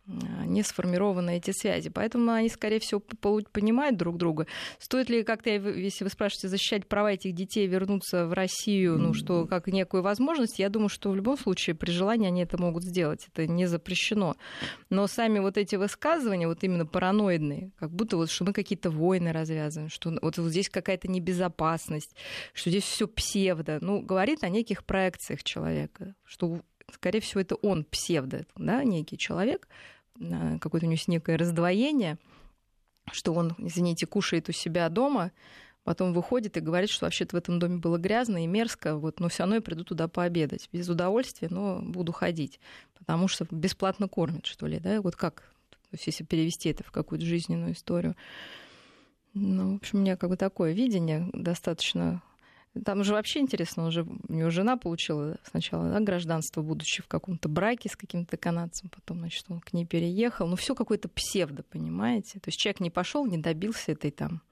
не 0.07 0.62
сформированы 0.62 1.38
эти 1.38 1.51
связи. 1.51 1.88
Поэтому 1.90 2.31
они, 2.33 2.49
скорее 2.49 2.79
всего, 2.79 3.01
понимают 3.01 3.97
друг 3.97 4.17
друга. 4.19 4.47
Стоит 4.79 5.09
ли 5.09 5.23
как-то, 5.23 5.51
если 5.51 6.05
вы 6.05 6.11
спрашиваете, 6.11 6.49
защищать 6.49 6.87
права 6.87 7.12
этих 7.12 7.35
детей 7.35 7.67
вернуться 7.67 8.27
в 8.27 8.33
Россию, 8.33 8.99
ну, 8.99 9.14
что 9.14 9.47
как 9.47 9.67
некую 9.69 10.03
возможность, 10.03 10.59
я 10.59 10.69
думаю, 10.69 10.88
что 10.88 11.11
в 11.11 11.17
любом 11.17 11.38
случае 11.38 11.75
при 11.75 11.90
желании 11.90 12.29
они 12.29 12.43
это 12.43 12.59
могут 12.59 12.85
сделать. 12.85 13.27
Это 13.33 13.47
не 13.47 13.67
запрещено. 13.67 14.37
Но 14.90 15.07
сами 15.07 15.38
вот 15.38 15.57
эти 15.57 15.77
высказывания, 15.77 16.47
вот 16.47 16.62
именно 16.64 16.87
параноидные, 16.87 17.71
как 17.77 17.90
будто 17.90 18.17
вот, 18.17 18.31
что 18.31 18.45
мы 18.45 18.53
какие-то 18.53 18.90
войны 18.90 19.33
развязываем, 19.33 19.88
что 19.88 20.11
вот, 20.21 20.37
вот 20.38 20.51
здесь 20.51 20.69
какая-то 20.69 21.09
небезопасность, 21.09 22.14
что 22.53 22.71
здесь 22.71 22.85
все 22.85 23.09
псевдо. 23.09 23.79
Ну, 23.81 24.01
говорит 24.01 24.45
о 24.45 24.49
неких 24.49 24.85
проекциях 24.85 25.43
человека, 25.43 26.14
что 26.25 26.61
скорее 26.92 27.20
всего, 27.20 27.40
это 27.40 27.55
он 27.57 27.85
псевдо, 27.85 28.47
да, 28.57 28.85
некий 28.85 29.18
человек, 29.18 29.68
какое-то 30.18 30.87
у 30.87 30.88
него 30.88 30.92
есть 30.92 31.09
некое 31.09 31.37
раздвоение, 31.37 32.18
что 33.12 33.35
он, 33.35 33.55
извините, 33.59 34.07
кушает 34.07 34.49
у 34.49 34.53
себя 34.53 34.88
дома, 34.88 35.33
потом 35.83 36.12
выходит 36.14 36.57
и 36.57 36.61
говорит, 36.61 36.88
что 36.88 37.05
вообще-то 37.05 37.37
в 37.37 37.38
этом 37.38 37.59
доме 37.59 37.77
было 37.77 37.99
грязно 37.99 38.42
и 38.42 38.47
мерзко, 38.47 38.97
вот, 38.97 39.20
но 39.20 39.29
все 39.29 39.42
равно 39.42 39.57
я 39.57 39.61
приду 39.61 39.85
туда 39.85 40.09
пообедать. 40.09 40.68
Без 40.73 40.88
удовольствия, 40.88 41.49
но 41.51 41.81
буду 41.83 42.12
ходить, 42.12 42.61
потому 42.99 43.29
что 43.29 43.47
бесплатно 43.51 44.09
кормят, 44.09 44.47
что 44.47 44.66
ли, 44.66 44.79
да, 44.79 45.03
вот 45.03 45.16
как, 45.16 45.42
то 45.70 45.88
есть 45.92 46.07
если 46.07 46.25
перевести 46.25 46.70
это 46.70 46.85
в 46.85 46.90
какую-то 46.90 47.27
жизненную 47.27 47.75
историю. 47.75 48.16
Ну, 49.35 49.73
в 49.73 49.77
общем, 49.77 49.99
у 49.99 50.03
меня 50.03 50.16
как 50.16 50.31
бы 50.31 50.37
такое 50.37 50.73
видение 50.73 51.29
достаточно 51.33 52.23
там 52.82 53.04
же 53.04 53.12
вообще 53.12 53.40
интересно, 53.40 53.84
он 53.84 53.90
же, 53.90 54.02
у 54.28 54.32
него 54.32 54.50
жена 54.50 54.76
получила 54.76 55.37
сначала 55.48 55.90
да, 55.90 56.00
гражданство, 56.00 56.62
будучи 56.62 57.02
в 57.02 57.06
каком-то 57.06 57.48
браке 57.48 57.88
с 57.88 57.96
каким-то 57.96 58.37
канадцем, 58.37 58.88
потом, 58.88 59.18
значит, 59.18 59.44
он 59.48 59.60
к 59.60 59.72
ней 59.72 59.87
переехал. 59.87 60.46
Ну, 60.48 60.56
все 60.56 60.74
какое-то 60.74 61.08
псевдо, 61.08 61.62
понимаете? 61.62 62.40
То 62.40 62.48
есть 62.48 62.58
человек 62.58 62.80
не 62.80 62.90
пошел, 62.90 63.26
не 63.26 63.38
добился 63.38 63.92
этой 63.92 64.10
там 64.10 64.42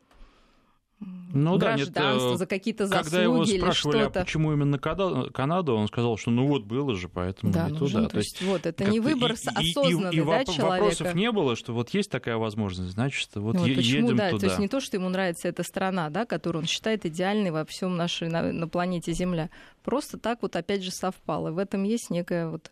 ну, 1.35 1.57
гражданство, 1.57 1.95
да, 1.95 2.13
нет, 2.13 2.35
э, 2.35 2.37
за 2.37 2.47
какие-то 2.47 2.87
заслуги 2.87 3.05
Когда 3.05 3.23
его 3.23 3.45
спрашивали, 3.45 4.03
а 4.03 4.11
почему 4.11 4.53
именно 4.53 4.79
Канаду, 4.79 5.75
он 5.75 5.89
сказал, 5.89 6.17
что 6.19 6.31
ну 6.31 6.47
вот 6.47 6.65
было 6.65 6.95
же, 6.95 7.09
поэтому 7.09 7.53
да, 7.53 7.71
не 7.71 7.79
нужен, 7.79 8.03
туда. 8.03 8.09
То 8.11 8.19
есть, 8.19 8.43
вот, 8.43 8.67
это 8.67 8.85
не 8.85 9.01
выбор 9.01 9.33
и, 9.33 9.35
осознанный, 9.35 10.17
и, 10.17 10.21
и, 10.21 10.25
да, 10.25 10.43
и 10.43 10.47
человека. 10.47 10.65
вопросов 10.65 11.15
не 11.15 11.33
было, 11.33 11.57
что 11.57 11.73
вот 11.73 11.91
есть 11.91 12.11
такая 12.11 12.37
возможность, 12.37 12.93
значит, 12.93 13.31
вот 13.35 13.55
ну, 13.55 13.65
е- 13.65 13.77
почему, 13.77 14.07
едем 14.07 14.17
да, 14.17 14.31
туда. 14.31 14.41
То 14.41 14.47
есть 14.47 14.59
не 14.59 14.69
то, 14.69 14.81
что 14.81 14.97
ему 14.97 15.09
нравится 15.09 15.49
эта 15.49 15.63
страна, 15.63 16.11
да, 16.11 16.27
которую 16.27 16.63
он 16.63 16.69
считает 16.69 17.07
идеальной 17.07 17.51
во 17.51 17.65
всем 17.65 17.97
нашей, 17.97 18.29
на, 18.29 18.53
на 18.53 18.69
планете 18.69 19.13
Земля. 19.13 19.49
Просто 19.83 20.19
так 20.19 20.43
вот 20.43 20.55
опять 20.57 20.83
же 20.83 20.91
совпало. 20.91 21.51
В 21.51 21.59
этом 21.59 21.85
есть 21.85 22.11
некая 22.11 22.49
вот 22.49 22.71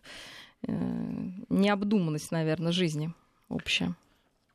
э, 0.67 0.71
необдуманность, 1.49 2.31
наверное, 2.31 2.71
жизни 2.71 3.11
общая. 3.49 3.95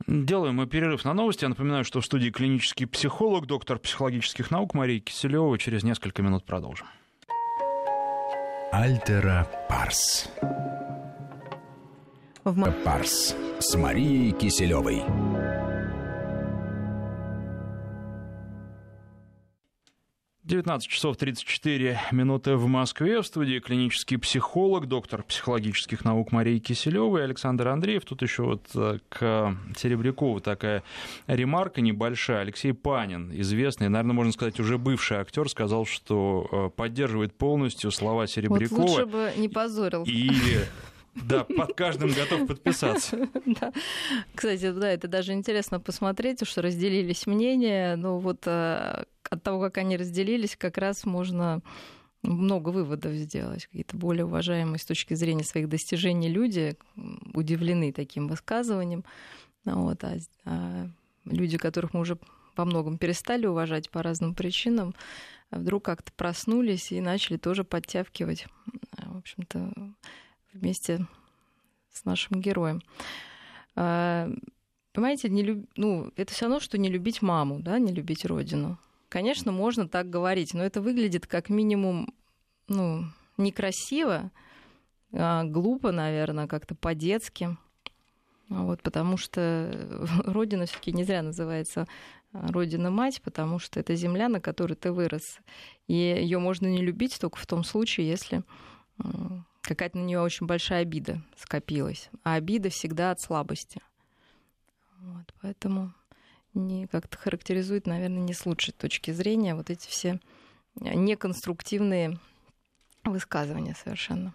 Делаем 0.07 0.57
мы 0.57 0.67
перерыв 0.67 1.05
на 1.05 1.15
новости. 1.15 1.45
Я 1.45 1.49
напоминаю, 1.49 1.85
что 1.85 2.01
в 2.01 2.05
студии 2.05 2.31
клинический 2.31 2.87
психолог, 2.87 3.47
доктор 3.47 3.79
психологических 3.79 4.51
наук 4.51 4.75
Мария 4.75 5.01
Киселева. 5.01 5.59
Через 5.59 5.83
несколько 5.83 6.23
минут 6.23 6.45
продолжим. 6.45 6.87
Альтера 8.73 9.49
Парс. 9.69 10.31
В... 12.45 12.73
Парс 12.85 13.35
с 13.59 13.75
Марией 13.75 14.33
Киселевой. 14.33 15.03
19 20.47 20.89
часов 20.89 21.17
34 21.17 21.99
минуты 22.13 22.55
в 22.55 22.69
Москве. 22.69 23.21
В 23.21 23.27
студии 23.27 23.59
клинический 23.59 24.17
психолог, 24.17 24.87
доктор 24.87 25.25
психологических 25.25 26.05
наук 26.05 26.31
Мария 26.31 26.61
Киселева 26.61 27.19
и 27.19 27.23
Александр 27.23 27.67
Андреев. 27.67 28.05
Тут 28.05 28.23
еще 28.23 28.45
вот 28.45 28.63
э, 28.77 28.99
к 29.09 29.57
Серебрякову 29.77 30.41
такая 30.41 30.85
ремарка 31.27 31.81
небольшая. 31.81 32.43
Алексей 32.43 32.73
Панин, 32.73 33.33
известный, 33.41 33.89
наверное, 33.89 34.15
можно 34.15 34.31
сказать, 34.31 34.61
уже 34.61 34.79
бывший 34.79 35.17
актер, 35.17 35.49
сказал, 35.51 35.85
что 35.85 36.49
э, 36.53 36.71
поддерживает 36.77 37.35
полностью 37.35 37.91
слова 37.91 38.29
Серебрякова. 38.29 38.83
Вот 38.83 38.89
лучше 38.89 39.07
бы 39.07 39.33
не 39.37 39.49
позорил. 39.49 40.05
И 40.07 40.31
да, 41.25 41.45
под 41.45 41.75
каждым 41.75 42.11
готов 42.11 42.47
подписаться. 42.47 43.29
Да. 43.47 43.73
Кстати, 44.35 44.71
да, 44.71 44.91
это 44.91 45.09
даже 45.09 45.33
интересно 45.33 45.81
посмотреть, 45.81 46.47
что 46.47 46.63
разделились 46.63 47.27
мнения. 47.27 47.97
Ну 47.97 48.19
вот 48.19 48.47
э, 48.47 49.05
от 49.31 49.43
того, 49.43 49.61
как 49.61 49.79
они 49.79 49.97
разделились, 49.97 50.57
как 50.57 50.79
раз 50.79 51.05
можно 51.05 51.63
много 52.23 52.71
выводов 52.71 53.13
сделать. 53.13 53.67
Какие-то 53.67 53.97
более 53.97 54.25
уважаемые 54.25 54.79
с 54.79 54.85
точки 54.85 55.15
зрения 55.15 55.45
своих 55.45 55.69
достижений 55.69 56.29
люди 56.29 56.77
удивлены 57.35 57.93
таким 57.93 58.29
высказыванием. 58.29 59.05
Вот, 59.65 60.05
а, 60.05 60.17
а 60.45 60.89
люди, 61.25 61.57
которых 61.57 61.95
мы 61.95 62.01
уже 62.01 62.19
по 62.55 62.65
многом 62.65 62.99
перестали 62.99 63.47
уважать 63.47 63.91
по 63.91 64.03
разным 64.03 64.35
причинам, 64.35 64.95
вдруг 65.51 65.85
как-то 65.85 66.13
проснулись 66.13 66.93
и 66.93 67.01
начали 67.01 67.37
тоже 67.37 67.65
подтягивать, 67.65 68.47
в 68.97 69.19
общем-то, 69.19 69.73
вместе 70.57 71.07
с 71.93 72.05
нашим 72.05 72.41
героем. 72.41 72.83
А, 73.75 74.29
понимаете, 74.93 75.29
не 75.29 75.43
люб... 75.43 75.67
ну, 75.77 76.13
это 76.17 76.33
все 76.33 76.47
равно, 76.47 76.61
что 76.61 76.79
не 76.79 76.89
любить 76.89 77.23
маму, 77.23 77.61
да, 77.61 77.79
не 77.79 77.93
любить 77.93 78.25
родину. 78.25 78.79
Конечно, 79.09 79.53
можно 79.53 79.89
так 79.89 80.11
говорить, 80.11 80.55
но 80.55 80.65
это 80.65 80.81
выглядит 80.81 81.27
как 81.27 81.49
минимум 81.49 82.13
ну, 82.69 83.05
некрасиво, 83.37 84.31
а, 85.13 85.45
глупо, 85.45 85.93
наверное, 85.93 86.47
как-то 86.47 86.75
по-детски. 86.75 87.57
Вот, 88.49 88.83
потому 88.83 89.17
что 89.17 90.07
Родина 90.25 90.67
все-таки 90.67 90.93
не 90.93 91.05
зря 91.05 91.23
называется 91.23 91.87
а, 92.33 92.53
Родина 92.53 92.91
мать, 92.91 93.21
потому 93.23 93.59
что 93.59 93.81
это 93.81 93.95
земля, 93.95 94.29
на 94.29 94.41
которой 94.41 94.75
ты 94.75 94.93
вырос. 94.93 95.39
И 95.87 95.95
ее 95.95 96.39
можно 96.39 96.67
не 96.67 96.83
любить 96.83 97.19
только 97.21 97.39
в 97.39 97.47
том 97.47 97.65
случае, 97.65 98.09
если 98.09 98.43
какая-то 99.67 99.99
на 99.99 100.05
нее 100.05 100.21
очень 100.21 100.47
большая 100.47 100.83
обида 100.83 101.23
скопилась. 101.37 102.11
А 102.23 102.35
обида 102.35 102.71
всегда 102.71 103.11
от 103.11 103.21
слабости. 103.21 103.81
Вот, 105.01 105.35
поэтому 105.43 105.93
не 106.55 106.87
как-то 106.87 107.19
характеризует, 107.19 107.87
наверное, 107.87 108.23
не 108.23 108.33
с 108.33 108.47
лучшей 108.47 108.73
точки 108.73 109.11
зрения 109.11 109.55
вот 109.55 109.71
эти 109.71 109.87
все 109.89 110.21
неконструктивные 110.81 112.19
высказывания 113.05 113.75
совершенно. 113.75 114.35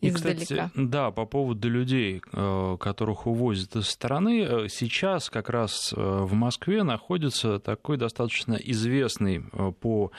И, 0.00 0.10
кстати, 0.10 0.70
да, 0.74 1.10
по 1.10 1.24
поводу 1.24 1.70
людей, 1.70 2.20
э, 2.30 2.76
которых 2.78 3.26
увозят 3.26 3.74
из 3.76 3.88
страны, 3.88 4.42
э, 4.42 4.68
сейчас 4.68 5.30
как 5.30 5.48
раз 5.48 5.94
э, 5.96 5.98
в 5.98 6.34
Москве 6.34 6.82
находится 6.82 7.58
такой 7.58 7.96
достаточно 7.96 8.54
известный 8.54 9.42
по 9.80 10.10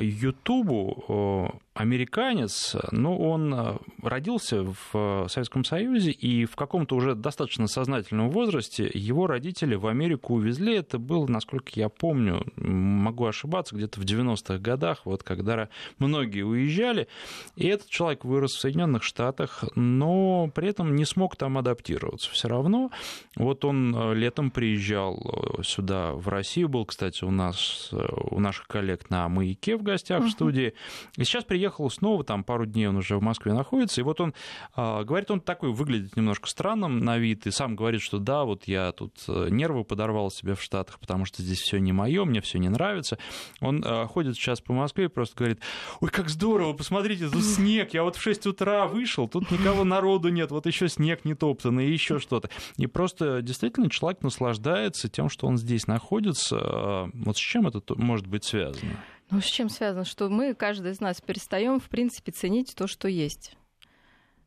Ютубу 0.00 1.60
американец, 1.80 2.76
но 2.90 3.16
он 3.16 3.54
э, 3.54 3.76
родился 4.02 4.64
в 4.64 5.26
Советском 5.28 5.64
Союзе, 5.64 6.10
и 6.10 6.44
в 6.44 6.54
каком-то 6.56 6.96
уже 6.96 7.14
достаточно 7.14 7.68
сознательном 7.68 8.30
возрасте 8.30 8.90
его 8.92 9.26
родители 9.26 9.76
в 9.76 9.86
Америку 9.86 10.34
увезли. 10.34 10.76
Это 10.76 10.98
было, 10.98 11.26
насколько 11.26 11.70
я 11.74 11.88
помню, 11.88 12.44
могу 12.56 13.24
ошибаться, 13.24 13.76
где-то 13.76 14.00
в 14.00 14.04
90-х 14.04 14.58
годах, 14.58 15.02
вот 15.04 15.22
когда 15.22 15.68
многие 15.98 16.42
уезжали. 16.42 17.08
И 17.56 17.66
этот 17.66 17.88
человек 17.88 18.24
вырос 18.24 18.52
в 18.52 18.60
Соединенных 18.60 19.02
Штатах, 19.02 19.64
но 19.74 20.50
при 20.54 20.68
этом 20.68 20.94
не 20.96 21.04
смог 21.04 21.36
там 21.36 21.56
адаптироваться. 21.56 22.30
Все 22.30 22.48
равно 22.48 22.90
вот 23.36 23.64
он 23.64 23.94
э, 23.96 24.14
летом 24.14 24.50
приезжал 24.50 25.16
э, 25.58 25.62
сюда, 25.62 26.12
в 26.12 26.28
Россию, 26.28 26.68
был, 26.68 26.84
кстати, 26.84 27.24
у 27.24 27.30
нас, 27.30 27.90
у 27.92 28.38
наших 28.40 28.66
коллег 28.66 29.08
на 29.08 29.28
«Маяке» 29.28 29.59
в 29.68 29.82
гостях 29.82 30.22
uh-huh. 30.22 30.28
в 30.28 30.30
студии. 30.30 30.74
И 31.16 31.24
сейчас 31.24 31.44
приехал 31.44 31.90
снова, 31.90 32.24
там 32.24 32.44
пару 32.44 32.66
дней 32.66 32.88
он 32.88 32.96
уже 32.96 33.16
в 33.16 33.22
Москве 33.22 33.52
находится, 33.52 34.00
и 34.00 34.04
вот 34.04 34.20
он 34.20 34.34
э, 34.76 35.04
говорит, 35.04 35.30
он 35.30 35.40
такой 35.40 35.72
выглядит 35.72 36.16
немножко 36.16 36.48
странным 36.48 37.00
на 37.00 37.18
вид, 37.18 37.46
и 37.46 37.50
сам 37.50 37.76
говорит, 37.76 38.00
что 38.00 38.18
да, 38.18 38.44
вот 38.44 38.64
я 38.66 38.92
тут 38.92 39.14
э, 39.28 39.48
нервы 39.50 39.84
подорвал 39.84 40.30
себе 40.30 40.54
в 40.54 40.62
Штатах, 40.62 40.98
потому 40.98 41.24
что 41.24 41.42
здесь 41.42 41.60
все 41.60 41.78
не 41.78 41.92
мое, 41.92 42.24
мне 42.24 42.40
все 42.40 42.58
не 42.58 42.68
нравится. 42.68 43.18
Он 43.60 43.82
э, 43.84 44.06
ходит 44.06 44.36
сейчас 44.36 44.60
по 44.60 44.72
Москве 44.72 45.06
и 45.06 45.08
просто 45.08 45.36
говорит, 45.36 45.60
ой, 46.00 46.10
как 46.10 46.28
здорово, 46.28 46.72
посмотрите, 46.72 47.28
тут 47.28 47.44
снег, 47.44 47.94
я 47.94 48.02
вот 48.02 48.16
в 48.16 48.22
6 48.22 48.46
утра 48.46 48.86
вышел, 48.86 49.28
тут 49.28 49.50
никого 49.50 49.84
народу 49.84 50.28
нет, 50.28 50.50
вот 50.50 50.66
еще 50.66 50.88
снег 50.88 51.24
не 51.24 51.34
топтанный, 51.34 51.88
и 51.88 51.92
еще 51.92 52.18
что-то. 52.18 52.50
И 52.76 52.86
просто 52.86 53.42
действительно 53.42 53.90
человек 53.90 54.22
наслаждается 54.22 55.08
тем, 55.08 55.28
что 55.28 55.46
он 55.46 55.58
здесь 55.58 55.86
находится. 55.86 57.10
Вот 57.14 57.36
с 57.36 57.40
чем 57.40 57.66
это 57.66 57.82
может 57.96 58.26
быть 58.26 58.44
связано? 58.44 58.96
Ну, 59.30 59.40
с 59.40 59.44
чем 59.44 59.68
связано? 59.68 60.04
Что 60.04 60.28
мы, 60.28 60.54
каждый 60.54 60.92
из 60.92 61.00
нас, 61.00 61.20
перестаем, 61.20 61.78
в 61.78 61.88
принципе, 61.88 62.32
ценить 62.32 62.74
то, 62.74 62.86
что 62.86 63.08
есть. 63.08 63.56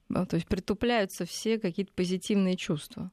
Ну, 0.10 0.26
то 0.26 0.36
есть 0.36 0.48
притупляются 0.48 1.26
все 1.26 1.58
какие-то 1.58 1.94
позитивные 1.94 2.58
чувства. 2.58 3.12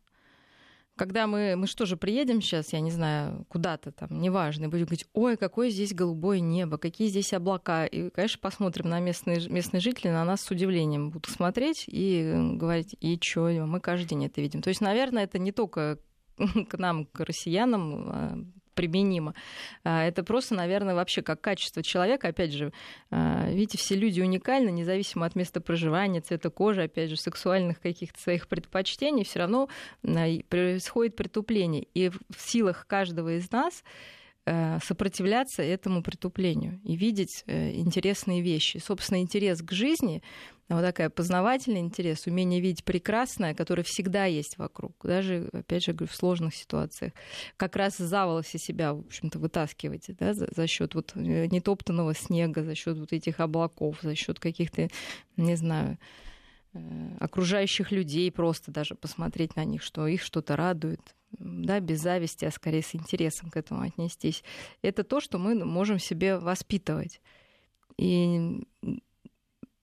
Когда 0.97 1.27
мы, 1.27 1.57
мы 1.57 1.67
что 1.67 1.87
же 1.87 1.97
приедем 1.97 2.43
сейчас, 2.43 2.75
я 2.75 2.81
не 2.81 2.91
знаю, 2.91 3.47
куда-то 3.49 3.91
там, 3.91 4.21
неважно, 4.21 4.65
и 4.65 4.67
будем 4.67 4.85
говорить, 4.85 5.07
ой, 5.15 5.39
какое 5.39 5.71
здесь 5.71 5.95
голубое 5.95 6.41
небо, 6.41 6.77
какие 6.77 7.09
здесь 7.09 7.33
облака. 7.33 7.87
И, 7.87 8.11
конечно, 8.11 8.39
посмотрим 8.39 8.91
на 8.91 9.01
местные, 9.01 9.49
местные 9.49 9.81
жители, 9.81 10.09
на 10.11 10.25
нас 10.25 10.43
с 10.43 10.51
удивлением 10.51 11.11
будут 11.11 11.33
смотреть 11.33 11.85
и 11.87 12.35
говорить, 12.55 12.95
и 13.01 13.19
что, 13.23 13.49
мы 13.65 13.81
каждый 13.81 14.09
день 14.09 14.27
это 14.27 14.43
видим. 14.43 14.61
То 14.61 14.69
есть, 14.69 14.83
наверное, 14.83 15.25
это 15.25 15.39
не 15.39 15.53
только 15.53 15.99
к 16.69 16.77
нам, 16.77 17.07
к 17.07 17.21
россиянам, 17.21 18.11
а 18.11 18.39
применимо. 18.81 19.35
А, 19.85 20.07
это 20.07 20.25
просто, 20.25 20.55
наверное, 20.55 20.95
вообще 20.95 21.21
как 21.21 21.43
качество 21.43 21.83
человека. 21.83 22.29
Опять 22.29 22.55
же, 22.55 22.73
а, 23.11 23.47
видите, 23.51 23.77
все 23.77 23.95
люди 23.95 24.23
уникальны, 24.23 24.71
независимо 24.71 25.27
от 25.27 25.37
места 25.37 25.61
проживания, 25.61 26.23
цвета 26.23 26.49
кожи, 26.49 26.85
опять 26.85 27.11
же, 27.11 27.17
сексуальных 27.17 27.79
каких-то 27.79 28.19
своих 28.19 28.49
предпочтений, 28.49 29.25
все 29.25 29.41
равно 29.41 29.69
а, 30.03 30.27
происходит 30.49 31.15
притупление. 31.15 31.89
И 31.93 32.09
в 32.09 32.21
силах 32.39 32.87
каждого 32.87 33.37
из 33.37 33.51
нас 33.53 33.85
сопротивляться 34.83 35.63
этому 35.63 36.03
притуплению 36.03 36.81
и 36.83 36.97
видеть 36.97 37.45
э, 37.47 37.73
интересные 37.73 38.41
вещи. 38.41 38.79
Собственно, 38.79 39.21
интерес 39.21 39.63
к 39.63 39.71
жизни 39.73 40.23
вот 40.69 40.83
такая 40.83 41.11
познавательный 41.11 41.81
интерес, 41.81 42.27
умение 42.27 42.61
видеть 42.61 42.85
прекрасное, 42.85 43.55
которое 43.55 43.83
всегда 43.83 44.27
есть 44.27 44.57
вокруг, 44.57 44.95
даже, 45.03 45.49
опять 45.53 45.85
же, 45.85 45.93
говорю, 45.93 46.11
в 46.13 46.17
сложных 46.17 46.55
ситуациях. 46.55 47.13
Как 47.57 47.75
раз 47.75 47.97
за 47.99 48.25
волосы 48.25 48.59
себя, 48.59 48.95
в 48.95 49.01
общем-то, 49.01 49.39
вытаскиваете, 49.39 50.17
да, 50.19 50.33
за, 50.33 50.49
за 50.55 50.67
счет 50.67 50.95
вот 50.95 51.13
э, 51.17 51.47
нетоптанного 51.47 52.15
снега, 52.15 52.63
за 52.63 52.75
счет 52.75 52.99
вот 52.99 53.13
этих 53.13 53.41
облаков, 53.41 53.99
за 54.03 54.15
счет 54.15 54.39
каких-то, 54.39 54.89
не 55.37 55.57
знаю, 55.57 55.99
э, 55.99 56.30
окружающих 57.19 57.91
людей, 57.91 58.31
просто 58.31 58.71
даже 58.71 58.95
посмотреть 58.95 59.57
на 59.57 59.65
них, 59.65 59.83
что 59.83 60.07
их 60.07 60.23
что-то 60.23 60.57
радует, 60.57 61.01
да, 61.33 61.81
без 61.81 62.01
зависти, 62.01 62.45
а 62.45 62.51
скорее 62.51 62.83
с 62.83 62.95
интересом 62.95 63.51
к 63.51 63.57
этому 63.57 63.83
отнестись. 63.83 64.45
Это 64.83 65.05
то, 65.05 65.21
что 65.21 65.39
мы 65.39 65.65
можем 65.65 65.99
себе 65.99 66.39
воспитывать. 66.39 67.21
И 67.97 68.63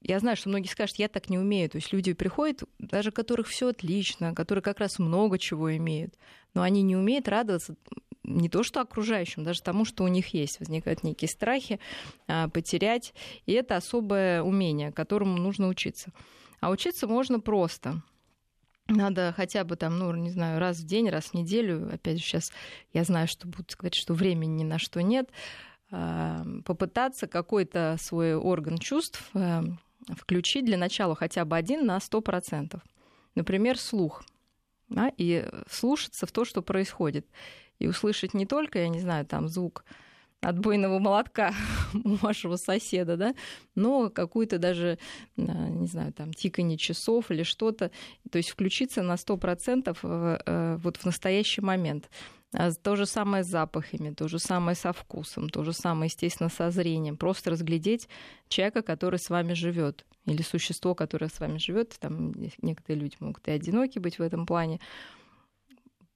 я 0.01 0.19
знаю, 0.19 0.37
что 0.37 0.49
многие 0.49 0.67
скажут, 0.67 0.97
я 0.97 1.09
так 1.09 1.29
не 1.29 1.37
умею. 1.37 1.69
То 1.69 1.77
есть 1.77 1.91
люди 1.91 2.13
приходят, 2.13 2.63
даже 2.79 3.11
которых 3.11 3.47
все 3.47 3.69
отлично, 3.69 4.33
которые 4.33 4.61
как 4.61 4.79
раз 4.79 4.99
много 4.99 5.37
чего 5.37 5.75
имеют, 5.75 6.15
но 6.53 6.61
они 6.61 6.81
не 6.81 6.95
умеют 6.95 7.27
радоваться 7.27 7.75
не 8.23 8.49
то 8.49 8.61
что 8.63 8.81
окружающим, 8.81 9.43
даже 9.43 9.61
тому, 9.61 9.85
что 9.85 10.03
у 10.03 10.07
них 10.07 10.33
есть. 10.33 10.59
Возникают 10.59 11.03
некие 11.03 11.29
страхи 11.29 11.79
а, 12.27 12.49
потерять. 12.49 13.13
И 13.45 13.53
это 13.53 13.77
особое 13.77 14.43
умение, 14.43 14.91
которому 14.91 15.37
нужно 15.37 15.67
учиться. 15.69 16.11
А 16.59 16.69
учиться 16.69 17.07
можно 17.07 17.39
просто. 17.39 18.01
Надо 18.87 19.33
хотя 19.35 19.63
бы 19.63 19.75
там, 19.75 19.99
ну, 19.99 20.15
не 20.15 20.29
знаю, 20.29 20.59
раз 20.59 20.77
в 20.77 20.85
день, 20.85 21.09
раз 21.09 21.25
в 21.25 21.33
неделю. 21.33 21.89
Опять 21.93 22.19
же, 22.19 22.23
сейчас 22.23 22.51
я 22.93 23.03
знаю, 23.03 23.27
что 23.27 23.47
будут 23.47 23.71
сказать, 23.71 23.95
что 23.95 24.13
времени 24.13 24.61
ни 24.61 24.63
на 24.63 24.79
что 24.79 25.01
нет. 25.01 25.29
А, 25.91 26.45
попытаться 26.65 27.27
какой-то 27.27 27.97
свой 27.99 28.35
орган 28.35 28.77
чувств 28.77 29.29
а, 29.33 29.63
включить 30.09 30.65
для 30.65 30.77
начала 30.77 31.15
хотя 31.15 31.43
бы 31.45 31.57
один 31.57 31.85
на 31.85 31.97
100%. 31.97 32.79
Например, 33.35 33.77
слух. 33.77 34.23
Да, 34.89 35.11
и 35.17 35.45
слушаться 35.69 36.25
в 36.25 36.31
то, 36.31 36.45
что 36.45 36.61
происходит. 36.61 37.27
И 37.79 37.87
услышать 37.87 38.33
не 38.33 38.45
только, 38.45 38.79
я 38.79 38.87
не 38.87 39.01
знаю, 39.01 39.25
там 39.25 39.49
звук 39.49 39.83
отбойного 40.41 40.99
молотка 40.99 41.53
у 42.03 42.15
вашего 42.15 42.55
соседа, 42.55 43.17
да, 43.17 43.35
но 43.75 44.09
какую-то 44.09 44.59
даже, 44.59 44.99
а, 45.37 45.41
не 45.41 45.87
знаю, 45.87 46.13
там, 46.13 46.33
тиканье 46.33 46.77
часов 46.77 47.31
или 47.31 47.43
что-то. 47.43 47.91
То 48.31 48.37
есть 48.37 48.49
включиться 48.49 49.01
на 49.01 49.15
100% 49.15 49.97
э, 50.03 50.77
вот 50.77 50.97
в 50.97 51.05
настоящий 51.05 51.61
момент. 51.61 52.09
А 52.53 52.71
то 52.71 52.95
же 52.95 53.05
самое 53.05 53.43
с 53.43 53.47
запахами, 53.47 54.13
то 54.13 54.29
же 54.29 54.39
самое 54.39 54.75
со 54.75 54.93
вкусом, 54.93 55.49
то 55.49 55.63
же 55.63 55.73
самое, 55.73 56.07
естественно, 56.07 56.49
со 56.49 56.71
зрением. 56.71 57.17
Просто 57.17 57.49
разглядеть 57.49 58.07
человека, 58.47 58.83
который 58.83 59.19
с 59.19 59.29
вами 59.29 59.53
живет, 59.53 60.05
или 60.25 60.41
существо, 60.41 60.95
которое 60.95 61.27
с 61.27 61.39
вами 61.39 61.57
живет. 61.57 61.97
Там 61.99 62.31
некоторые 62.61 63.01
люди 63.01 63.17
могут 63.19 63.45
и 63.47 63.51
одиноки 63.51 63.99
быть 63.99 64.17
в 64.17 64.21
этом 64.21 64.45
плане. 64.45 64.79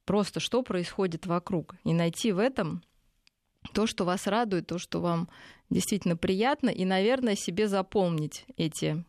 Просто 0.06 0.40
что 0.40 0.62
происходит 0.62 1.26
вокруг. 1.26 1.74
И 1.84 1.92
найти 1.92 2.32
в 2.32 2.38
этом 2.38 2.82
то, 3.72 3.86
что 3.86 4.04
вас 4.04 4.26
радует, 4.26 4.66
то, 4.66 4.78
что 4.78 5.00
вам 5.00 5.28
действительно 5.70 6.16
приятно, 6.16 6.68
и, 6.68 6.84
наверное, 6.84 7.36
себе 7.36 7.68
запомнить 7.68 8.44
эти 8.56 9.04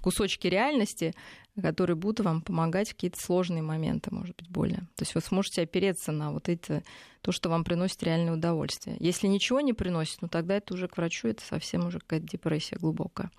кусочки 0.00 0.46
реальности, 0.46 1.12
которые 1.60 1.96
будут 1.96 2.24
вам 2.24 2.42
помогать 2.42 2.90
в 2.90 2.94
какие-то 2.94 3.18
сложные 3.20 3.62
моменты, 3.62 4.14
может 4.14 4.36
быть, 4.36 4.48
более. 4.48 4.80
То 4.96 5.02
есть 5.02 5.14
вы 5.14 5.20
сможете 5.20 5.62
опереться 5.62 6.12
на 6.12 6.32
вот 6.32 6.48
это, 6.48 6.82
то, 7.20 7.32
что 7.32 7.48
вам 7.48 7.64
приносит 7.64 8.02
реальное 8.02 8.34
удовольствие. 8.34 8.96
Если 9.00 9.26
ничего 9.26 9.60
не 9.60 9.72
приносит, 9.72 10.20
ну 10.20 10.28
тогда 10.28 10.56
это 10.56 10.74
уже 10.74 10.88
к 10.88 10.96
врачу, 10.96 11.28
это 11.28 11.42
совсем 11.44 11.86
уже 11.86 11.98
какая-то 12.00 12.26
депрессия 12.26 12.76
глубокая. 12.76 13.30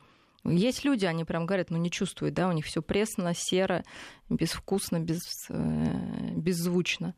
Есть 0.43 0.83
люди, 0.83 1.05
они 1.05 1.23
прям 1.23 1.45
говорят, 1.45 1.71
ну 1.71 1.77
не 1.77 1.89
чувствуют, 1.89 2.35
да, 2.35 2.47
у 2.47 2.51
них 2.51 2.65
все 2.65 2.81
пресно, 2.81 3.33
серо, 3.35 3.83
безвкусно, 4.29 4.99
без, 4.99 5.21
э, 5.49 6.31
беззвучно. 6.35 7.15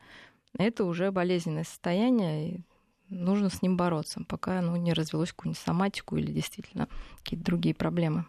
Это 0.58 0.86
уже 0.86 1.12
болезненное 1.12 1.64
состояние, 1.64 2.50
и 2.50 2.64
нужно 3.10 3.50
с 3.50 3.62
ним 3.62 3.78
бороться, 3.78 4.22
пока 4.28 4.60
оно 4.60 4.76
не 4.78 4.94
развелось 4.94 5.32
какую-нибудь 5.32 5.62
соматику 5.62 6.18
или 6.18 6.32
действительно 6.32 6.88
какие-то 7.24 7.46
другие 7.46 7.76
проблемы. 7.76 8.26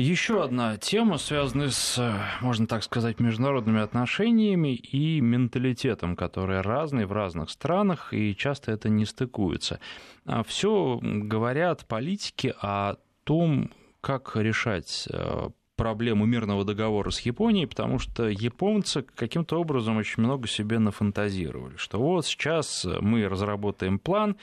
Еще 0.00 0.42
одна 0.42 0.78
тема, 0.78 1.18
связанная 1.18 1.68
с, 1.68 2.00
можно 2.40 2.66
так 2.66 2.82
сказать, 2.82 3.20
международными 3.20 3.82
отношениями 3.82 4.74
и 4.74 5.20
менталитетом, 5.20 6.16
который 6.16 6.62
разный 6.62 7.04
в 7.04 7.12
разных 7.12 7.50
странах, 7.50 8.14
и 8.14 8.34
часто 8.34 8.72
это 8.72 8.88
не 8.88 9.04
стыкуется. 9.04 9.78
А 10.24 10.42
Все 10.42 10.98
говорят 11.02 11.86
политики 11.86 12.54
о 12.62 12.94
том, 13.24 13.70
как 14.00 14.36
решать 14.36 15.06
э, 15.12 15.50
проблему 15.80 16.26
мирного 16.26 16.62
договора 16.62 17.08
с 17.08 17.20
Японией, 17.20 17.66
потому 17.66 17.98
что 17.98 18.28
японцы 18.28 19.00
каким-то 19.00 19.58
образом 19.58 19.96
очень 19.96 20.22
много 20.22 20.46
себе 20.46 20.78
нафантазировали, 20.78 21.78
что 21.78 21.98
вот 21.98 22.26
сейчас 22.26 22.86
мы 23.00 23.26
разработаем 23.26 23.98
план, 23.98 24.36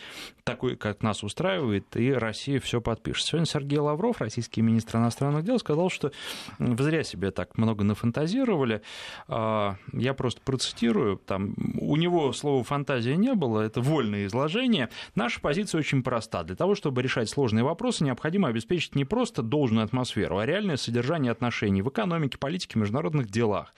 такой, 0.48 0.78
как 0.78 1.04
нас 1.04 1.24
устраивает, 1.24 1.98
и 1.98 2.14
Россия 2.14 2.62
все 2.62 2.80
подпишет. 2.80 3.26
Сегодня 3.28 3.46
Сергей 3.46 3.80
Лавров, 3.80 4.22
российский 4.22 4.62
министр 4.62 4.98
иностранных 4.98 5.44
дел, 5.44 5.60
сказал, 5.60 5.90
что 5.90 6.12
вы 6.58 6.82
зря 6.84 7.04
себе 7.04 7.32
так 7.32 7.58
много 7.58 7.84
нафантазировали. 7.84 8.82
А, 9.28 9.76
я 9.92 10.14
просто 10.14 10.40
процитирую, 10.42 11.18
там, 11.18 11.54
у 11.80 11.98
него 11.98 12.32
слова 12.32 12.64
фантазия 12.64 13.18
не 13.18 13.34
было, 13.34 13.60
это 13.60 13.82
вольное 13.82 14.26
изложение. 14.26 14.88
Наша 15.16 15.42
позиция 15.42 15.80
очень 15.80 16.02
проста. 16.02 16.44
Для 16.44 16.56
того, 16.56 16.76
чтобы 16.76 17.02
решать 17.02 17.30
сложные 17.30 17.66
вопросы, 17.66 18.06
необходимо 18.06 18.48
обеспечить 18.48 18.96
не 18.96 19.04
просто 19.04 19.42
должную 19.42 19.84
атмосферу, 19.84 20.38
а 20.38 20.46
реальное 20.46 20.78
содержание 20.78 21.27
отношений 21.32 21.82
в 21.82 21.90
экономике, 21.90 22.38
политике, 22.38 22.80
международных 22.80 23.30
делах. 23.30 23.74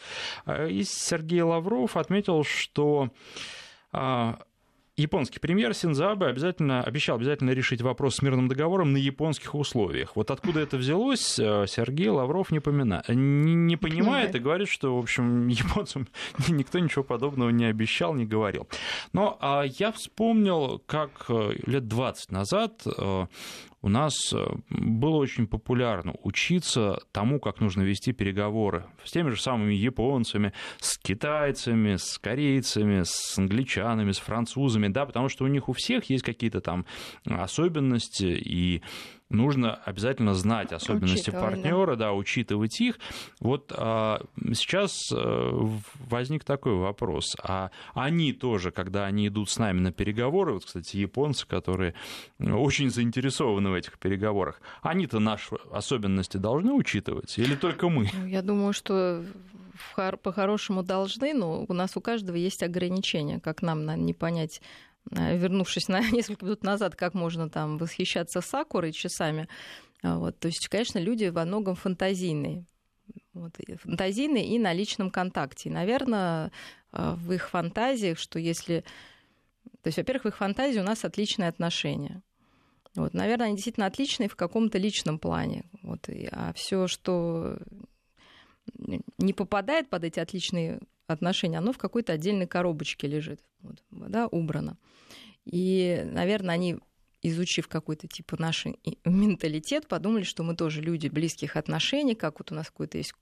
А, 0.45 0.67
и 0.67 0.83
Сергей 0.83 1.41
Лавров 1.41 1.97
отметил, 1.97 2.43
что 2.43 3.09
а, 3.91 4.39
японский 4.99 5.39
премьер 5.39 5.73
Синзабе 5.73 6.27
обязательно, 6.27 6.83
обещал 6.83 7.17
обязательно 7.17 7.51
решить 7.51 7.81
вопрос 7.81 8.15
с 8.15 8.21
мирным 8.21 8.47
договором 8.47 8.93
на 8.93 8.97
японских 8.97 9.55
условиях. 9.55 10.15
Вот 10.15 10.31
откуда 10.31 10.59
это 10.59 10.77
взялось, 10.77 11.39
э, 11.39 11.65
Сергей 11.67 12.09
Лавров 12.09 12.51
не, 12.51 12.59
помина... 12.59 13.03
не, 13.07 13.55
не 13.55 13.77
понимает 13.77 14.35
и 14.35 14.39
говорит, 14.39 14.67
что, 14.67 14.95
в 14.95 14.99
общем, 14.99 15.47
японцам 15.47 16.07
никто 16.47 16.79
ничего 16.79 17.03
подобного 17.03 17.49
не 17.49 17.65
обещал, 17.65 18.13
не 18.13 18.25
говорил. 18.25 18.67
Но 19.13 19.37
а 19.41 19.63
я 19.63 19.91
вспомнил, 19.91 20.81
как 20.85 21.25
э, 21.29 21.53
лет 21.65 21.87
20 21.87 22.31
назад 22.31 22.83
э, 22.85 23.27
у 23.81 23.89
нас 23.89 24.13
было 24.69 25.15
очень 25.15 25.47
популярно 25.47 26.13
учиться 26.23 26.99
тому, 27.11 27.39
как 27.39 27.61
нужно 27.61 27.83
вести 27.83 28.11
переговоры 28.11 28.85
с 29.03 29.11
теми 29.11 29.29
же 29.29 29.41
самыми 29.41 29.73
японцами, 29.73 30.53
с 30.79 30.97
китайцами, 30.97 31.95
с 31.95 32.17
корейцами, 32.17 33.03
с 33.03 33.37
англичанами, 33.37 34.11
с 34.11 34.19
французами, 34.19 34.87
да, 34.89 35.05
потому 35.05 35.29
что 35.29 35.45
у 35.45 35.47
них 35.47 35.69
у 35.69 35.73
всех 35.73 36.09
есть 36.09 36.23
какие-то 36.23 36.61
там 36.61 36.85
особенности 37.25 38.25
и 38.25 38.81
нужно 39.29 39.75
обязательно 39.85 40.33
знать 40.33 40.71
особенности 40.71 41.29
партнера, 41.29 41.95
да. 41.95 42.07
да, 42.07 42.13
учитывать 42.13 42.79
их. 42.81 42.95
Вот 43.39 43.71
а, 43.75 44.21
сейчас 44.53 45.11
э, 45.11 45.51
возник 46.07 46.43
такой 46.43 46.75
вопрос: 46.75 47.35
а 47.41 47.71
они 47.93 48.33
тоже, 48.33 48.71
когда 48.71 49.05
они 49.05 49.27
идут 49.27 49.49
с 49.49 49.57
нами 49.57 49.79
на 49.79 49.91
переговоры, 49.91 50.53
вот, 50.53 50.65
кстати, 50.65 50.97
японцы, 50.97 51.47
которые 51.47 51.93
очень 52.39 52.89
заинтересованы 52.89 53.69
в 53.69 53.73
этих 53.73 53.99
переговорах, 53.99 54.61
они-то 54.81 55.19
наши 55.19 55.55
особенности 55.71 56.37
должны 56.37 56.73
учитывать 56.73 57.37
или 57.37 57.55
только 57.55 57.89
мы? 57.89 58.09
Ну, 58.13 58.25
я 58.25 58.41
думаю, 58.41 58.73
что 58.73 59.23
по-хорошему 60.23 60.83
должны, 60.83 61.33
но 61.33 61.65
у 61.67 61.73
нас 61.73 61.95
у 61.95 62.01
каждого 62.01 62.35
есть 62.35 62.63
ограничения, 62.63 63.39
как 63.39 63.61
нам 63.61 63.85
не 64.05 64.13
понять 64.13 64.61
Э, 64.61 64.88
вернувшись 65.11 65.87
на 65.87 65.99
несколько 66.11 66.45
минут 66.45 66.63
назад, 66.63 66.95
как 66.95 67.13
можно 67.13 67.49
там 67.49 67.77
восхищаться 67.77 68.41
сакурой 68.41 68.91
часами. 68.91 69.47
А, 70.01 70.17
вот, 70.17 70.39
то 70.39 70.47
есть, 70.47 70.67
конечно, 70.67 70.99
люди 70.99 71.25
во 71.25 71.45
многом 71.45 71.75
фантазийные. 71.75 72.65
Вот, 73.33 73.57
фантазийные 73.81 74.47
и 74.47 74.59
на 74.59 74.73
личном 74.73 75.11
контакте. 75.11 75.69
И, 75.69 75.71
наверное, 75.71 76.51
э, 76.91 77.15
в 77.15 77.31
их 77.31 77.49
фантазиях, 77.49 78.17
что 78.19 78.39
если... 78.39 78.83
То 79.81 79.87
есть, 79.87 79.97
во-первых, 79.97 80.25
в 80.25 80.27
их 80.29 80.37
фантазии 80.37 80.79
у 80.79 80.83
нас 80.83 81.05
отличные 81.05 81.49
отношения. 81.49 82.21
Вот, 82.95 83.13
наверное, 83.13 83.47
они 83.47 83.55
действительно 83.55 83.85
отличные 83.85 84.29
в 84.29 84.35
каком-то 84.35 84.77
личном 84.77 85.19
плане. 85.19 85.63
Вот, 85.83 86.09
а 86.31 86.53
все, 86.53 86.87
что 86.87 87.57
не 89.17 89.33
попадает 89.33 89.89
под 89.89 90.03
эти 90.03 90.19
отличные 90.19 90.79
отношения, 91.07 91.57
оно 91.57 91.73
в 91.73 91.77
какой-то 91.77 92.13
отдельной 92.13 92.47
коробочке 92.47 93.07
лежит, 93.07 93.41
вот, 93.61 93.83
да, 93.89 94.27
убрано. 94.27 94.77
И, 95.45 96.03
наверное, 96.05 96.55
они 96.55 96.77
изучив 97.21 97.67
какой-то 97.67 98.07
типа 98.07 98.37
наш 98.39 98.65
менталитет, 99.05 99.87
подумали, 99.87 100.23
что 100.23 100.43
мы 100.43 100.55
тоже 100.55 100.81
люди 100.81 101.07
близких 101.07 101.55
отношений, 101.57 102.15
как 102.15 102.39
вот 102.39 102.51
у 102.51 102.55
нас 102.55 102.67
какое-то 102.67 102.97
есть 102.97 103.13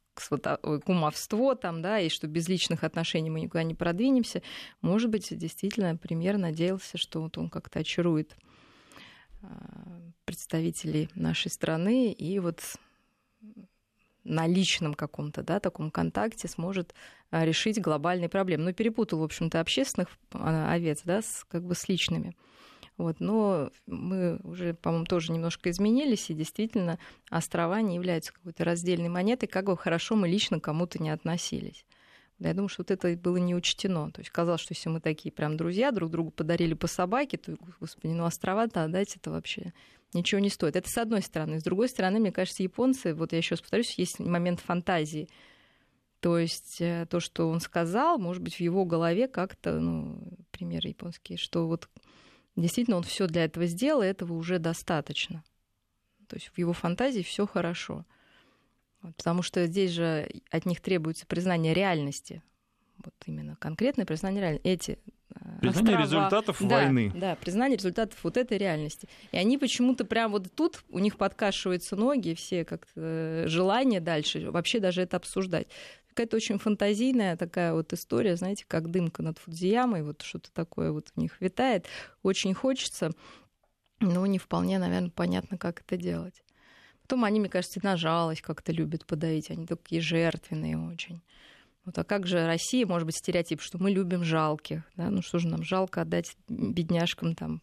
кумовство 0.85 1.55
там, 1.55 1.81
да, 1.81 1.99
и 1.99 2.09
что 2.09 2.27
без 2.27 2.47
личных 2.47 2.83
отношений 2.83 3.29
мы 3.29 3.41
никуда 3.41 3.63
не 3.63 3.75
продвинемся. 3.75 4.41
Может 4.81 5.09
быть, 5.09 5.35
действительно, 5.37 5.95
премьер 5.95 6.37
надеялся, 6.37 6.97
что 6.97 7.21
вот 7.21 7.37
он 7.37 7.49
как-то 7.49 7.79
очарует 7.79 8.35
а, 9.41 10.01
представителей 10.25 11.09
нашей 11.13 11.51
страны 11.51 12.11
и 12.11 12.39
вот 12.39 12.61
на 14.27 14.45
личном 14.45 14.93
каком-то, 14.93 15.41
да, 15.41 15.59
таком 15.59 15.89
контакте 15.89 16.47
сможет 16.47 16.93
а, 17.31 17.45
решить 17.45 17.81
глобальные 17.81 18.29
проблемы. 18.29 18.65
Ну, 18.65 18.73
перепутал, 18.73 19.19
в 19.19 19.23
общем-то, 19.23 19.59
общественных 19.59 20.09
а, 20.33 20.71
овец, 20.71 21.01
да, 21.03 21.21
с, 21.21 21.45
как 21.47 21.63
бы 21.63 21.75
с 21.75 21.87
личными. 21.87 22.35
Вот, 22.97 23.19
но 23.19 23.69
мы 23.85 24.37
уже, 24.43 24.73
по-моему, 24.73 25.05
тоже 25.05 25.31
немножко 25.31 25.69
изменились, 25.69 26.29
и 26.29 26.33
действительно 26.33 26.97
острова 27.29 27.81
не 27.81 27.95
являются 27.95 28.33
какой-то 28.33 28.63
раздельной 28.63 29.09
монетой, 29.09 29.47
как 29.47 29.65
бы 29.65 29.77
хорошо 29.77 30.15
мы 30.15 30.27
лично 30.27 30.59
кому-то 30.59 31.01
не 31.01 31.11
относились. 31.11 31.85
Я 32.39 32.53
думаю, 32.53 32.69
что 32.69 32.81
вот 32.81 32.91
это 32.91 33.15
было 33.17 33.37
не 33.37 33.55
учтено. 33.55 34.11
То 34.11 34.21
есть 34.21 34.29
казалось, 34.29 34.61
что 34.61 34.73
если 34.73 34.89
мы 34.89 35.01
такие 35.01 35.31
прям 35.31 35.57
друзья, 35.57 35.91
друг 35.91 36.11
другу 36.11 36.29
подарили 36.29 36.75
по 36.75 36.87
собаке, 36.87 37.37
то, 37.37 37.57
господи, 37.79 38.13
ну 38.13 38.25
острова-то 38.25 38.83
отдать 38.83 39.15
это 39.15 39.31
вообще 39.31 39.73
ничего 40.13 40.39
не 40.39 40.49
стоит. 40.49 40.75
Это 40.75 40.89
с 40.89 40.97
одной 40.97 41.21
стороны. 41.21 41.59
С 41.59 41.63
другой 41.63 41.89
стороны, 41.89 42.19
мне 42.19 42.31
кажется, 42.31 42.61
японцы, 42.61 43.13
вот 43.13 43.31
я 43.31 43.39
еще 43.39 43.55
раз 43.55 43.61
повторюсь, 43.61 43.97
есть 43.97 44.19
момент 44.19 44.59
фантазии. 44.59 45.29
То 46.19 46.37
есть 46.37 46.79
э, 46.79 47.07
то, 47.09 47.19
что 47.19 47.49
он 47.49 47.59
сказал, 47.59 48.17
может 48.17 48.41
быть, 48.41 48.55
в 48.55 48.59
его 48.59 48.85
голове 48.85 49.27
как-то, 49.27 49.79
ну, 49.79 50.19
примеры 50.51 50.89
японские, 50.89 51.37
что 51.37 51.67
вот 51.67 51.89
действительно 52.55 52.97
он 52.97 53.03
все 53.03 53.27
для 53.27 53.45
этого 53.45 53.65
сделал, 53.67 54.01
и 54.01 54.07
этого 54.07 54.33
уже 54.33 54.59
достаточно. 54.59 55.43
То 56.27 56.35
есть 56.35 56.49
в 56.49 56.57
его 56.57 56.73
фантазии 56.73 57.21
все 57.21 57.45
хорошо. 57.45 58.05
Потому 59.01 59.41
что 59.41 59.65
здесь 59.67 59.91
же 59.91 60.29
от 60.51 60.65
них 60.65 60.81
требуется 60.81 61.25
признание 61.25 61.73
реальности. 61.73 62.43
Вот 63.03 63.13
именно 63.25 63.55
конкретное 63.57 64.05
признание 64.05 64.41
реальности. 64.41 64.67
Эти 64.67 64.99
Признание 65.61 65.97
острова. 65.97 66.25
результатов 66.25 66.57
да, 66.61 66.67
войны. 66.83 67.11
Да, 67.15 67.35
признание 67.35 67.77
результатов 67.77 68.17
вот 68.23 68.37
этой 68.37 68.57
реальности. 68.57 69.07
И 69.31 69.37
они 69.37 69.57
почему-то 69.57 70.05
прям 70.05 70.31
вот 70.31 70.53
тут, 70.55 70.83
у 70.89 70.99
них 70.99 71.17
подкашиваются 71.17 71.95
ноги, 71.95 72.33
все 72.33 72.65
как-то 72.65 72.91
э, 72.95 73.43
желание 73.47 73.99
дальше 73.99 74.49
вообще 74.51 74.79
даже 74.79 75.01
это 75.01 75.17
обсуждать. 75.17 75.67
Какая-то 76.09 76.37
очень 76.37 76.57
фантазийная 76.57 77.37
такая 77.37 77.73
вот 77.73 77.93
история, 77.93 78.35
знаете, 78.35 78.65
как 78.67 78.89
дымка 78.89 79.21
над 79.21 79.37
Фудзиямой, 79.37 80.03
вот 80.03 80.21
что-то 80.21 80.51
такое 80.51 80.91
вот 80.91 81.11
у 81.15 81.21
них 81.21 81.39
витает. 81.41 81.85
Очень 82.23 82.53
хочется, 82.53 83.11
но 83.99 84.25
не 84.25 84.39
вполне, 84.39 84.79
наверное, 84.79 85.11
понятно, 85.11 85.57
как 85.57 85.81
это 85.81 85.97
делать. 85.97 86.43
Потом 87.07 87.23
они, 87.23 87.39
мне 87.39 87.47
кажется, 87.47 87.79
на 87.83 87.95
жалость 87.95 88.41
как-то 88.41 88.73
любят 88.73 89.05
подавить, 89.05 89.49
они 89.49 89.65
такие 89.65 90.01
жертвенные 90.01 90.77
очень. 90.77 91.21
Вот, 91.85 91.97
а 91.97 92.03
как 92.03 92.27
же 92.27 92.45
Россия, 92.45 92.85
может 92.85 93.05
быть, 93.05 93.15
стереотип, 93.15 93.61
что 93.61 93.81
мы 93.81 93.91
любим 93.91 94.25
жалких, 94.25 94.81
да? 94.97 95.09
ну 95.09 95.21
что 95.21 95.39
же 95.39 95.47
нам 95.47 95.63
жалко 95.63 96.01
отдать 96.01 96.35
бедняжкам 96.49 97.33
там 97.33 97.61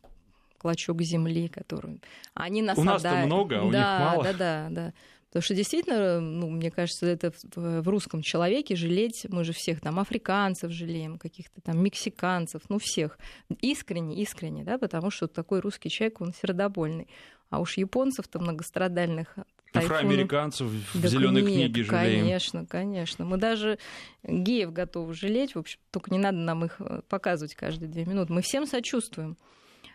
клочок 0.56 1.02
земли, 1.02 1.48
который 1.48 2.00
они 2.32 2.62
нас 2.62 2.78
У 2.78 2.84
нас-то 2.84 3.16
много, 3.26 3.60
а 3.60 3.64
у 3.64 3.70
да, 3.70 3.78
них 3.78 4.06
мало. 4.06 4.24
Да, 4.24 4.32
да, 4.32 4.68
да. 4.70 4.92
Потому 5.34 5.46
что 5.46 5.54
действительно, 5.56 6.20
ну, 6.20 6.48
мне 6.48 6.70
кажется, 6.70 7.06
это 7.06 7.32
в 7.56 7.88
русском 7.88 8.22
человеке 8.22 8.76
жалеть, 8.76 9.26
мы 9.28 9.42
же 9.42 9.52
всех 9.52 9.80
там 9.80 9.98
африканцев 9.98 10.70
жалеем, 10.70 11.18
каких-то 11.18 11.60
там 11.60 11.82
мексиканцев, 11.82 12.62
ну 12.68 12.78
всех. 12.78 13.18
Искренне, 13.60 14.22
искренне, 14.22 14.62
да, 14.62 14.78
потому 14.78 15.10
что 15.10 15.26
такой 15.26 15.58
русский 15.58 15.90
человек, 15.90 16.20
он 16.20 16.32
сердобольный. 16.32 17.08
А 17.50 17.58
уж 17.58 17.76
японцев-то 17.78 18.38
многострадальных 18.38 19.34
Афроамериканцев 19.72 20.68
в 20.68 21.06
зеленой 21.08 21.42
книге 21.42 21.82
жалеем. 21.82 22.20
Конечно, 22.20 22.64
конечно. 22.64 23.24
Мы 23.24 23.36
даже 23.36 23.80
геев 24.22 24.72
готовы 24.72 25.14
жалеть. 25.14 25.56
В 25.56 25.58
общем, 25.58 25.80
только 25.90 26.12
не 26.12 26.18
надо 26.18 26.38
нам 26.38 26.64
их 26.64 26.76
э, 26.78 27.00
показывать 27.08 27.56
каждые 27.56 27.88
две 27.88 28.04
минуты. 28.04 28.32
Мы 28.32 28.40
всем 28.40 28.68
сочувствуем. 28.68 29.36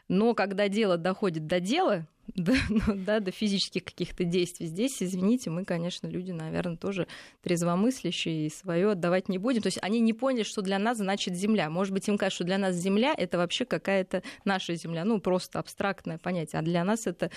Но 0.10 0.34
когда 0.34 0.68
дело 0.68 0.98
доходит 0.98 1.48
до 1.48 1.60
дела, 1.62 2.08
до, 2.36 2.54
ну, 2.70 2.96
да, 2.96 3.20
до 3.20 3.32
физических 3.32 3.84
каких-то 3.84 4.24
действий. 4.24 4.68
Здесь, 4.68 5.02
извините, 5.02 5.50
мы, 5.50 5.66
конечно, 5.66 6.08
люди, 6.08 6.32
наверное, 6.32 6.78
тоже 6.78 7.08
трезвомыслящие 7.42 8.48
и 8.48 8.50
свое 8.50 8.92
отдавать 8.92 9.30
не 9.30 9.38
будем. 9.38 9.62
То 9.62 9.68
есть 9.68 9.80
они 9.82 10.00
не 10.00 10.14
поняли, 10.14 10.44
что 10.44 10.62
для 10.62 10.78
нас 10.78 10.98
значит 10.98 11.36
земля. 11.36 11.70
Может 11.70 11.94
быть, 11.94 12.08
им 12.08 12.18
кажется, 12.18 12.36
что 12.36 12.44
для 12.44 12.58
нас 12.58 12.76
земля 12.76 13.16
это 13.18 13.38
вообще 13.38 13.66
какая-то 13.66 14.22
наша 14.46 14.76
земля, 14.76 15.06
ну 15.06 15.20
просто 15.20 15.60
абстрактное 15.60 16.18
понятие, 16.18 16.60
а 16.60 16.64
для 16.64 16.84
нас 16.84 17.08
это 17.08 17.32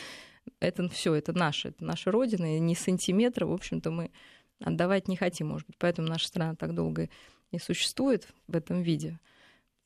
это 0.60 0.88
все, 0.88 1.14
это 1.14 1.32
наше, 1.32 1.68
это 1.68 1.84
наша 1.84 2.10
родина, 2.10 2.56
и 2.56 2.60
ни 2.60 2.74
сантиметра, 2.74 3.46
в 3.46 3.52
общем-то, 3.52 3.90
мы 3.90 4.10
отдавать 4.60 5.06
не 5.06 5.16
хотим, 5.16 5.48
может 5.48 5.66
быть, 5.66 5.76
поэтому 5.78 6.08
наша 6.08 6.26
страна 6.26 6.54
так 6.54 6.74
долго 6.74 7.08
и 7.52 7.58
существует 7.58 8.26
в 8.48 8.56
этом 8.56 8.82
виде, 8.82 9.18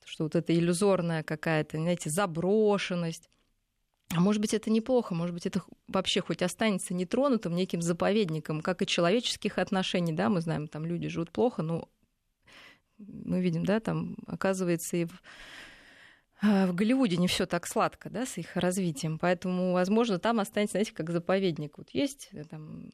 что 0.06 0.24
вот 0.24 0.36
эта 0.36 0.54
иллюзорная 0.54 1.22
какая-то, 1.22 1.78
знаете, 1.78 2.10
заброшенность, 2.10 3.28
а 4.14 4.20
может 4.20 4.40
быть, 4.40 4.54
это 4.54 4.70
неплохо, 4.70 5.14
может 5.14 5.34
быть, 5.34 5.46
это 5.46 5.62
вообще 5.88 6.20
хоть 6.20 6.40
останется 6.40 6.94
нетронутым 6.94 7.56
неким 7.56 7.82
заповедником, 7.82 8.60
как 8.60 8.80
и 8.82 8.86
человеческих 8.86 9.58
отношений, 9.58 10.12
да, 10.12 10.28
мы 10.28 10.40
знаем, 10.40 10.68
там 10.68 10.86
люди 10.86 11.08
живут 11.08 11.32
плохо, 11.32 11.62
но 11.62 11.88
мы 12.98 13.40
видим, 13.40 13.64
да, 13.64 13.80
там, 13.80 14.16
оказывается, 14.28 14.96
и 14.96 15.06
в, 15.06 15.22
а, 16.40 16.68
в 16.68 16.74
Голливуде 16.74 17.16
не 17.16 17.26
все 17.26 17.46
так 17.46 17.66
сладко, 17.66 18.08
да, 18.08 18.26
с 18.26 18.38
их 18.38 18.54
развитием, 18.54 19.18
поэтому, 19.18 19.72
возможно, 19.72 20.20
там 20.20 20.38
останется, 20.38 20.74
знаете, 20.74 20.92
как 20.92 21.10
заповедник. 21.10 21.76
Вот 21.76 21.90
есть 21.90 22.28
э, 22.30 22.44
там 22.44 22.90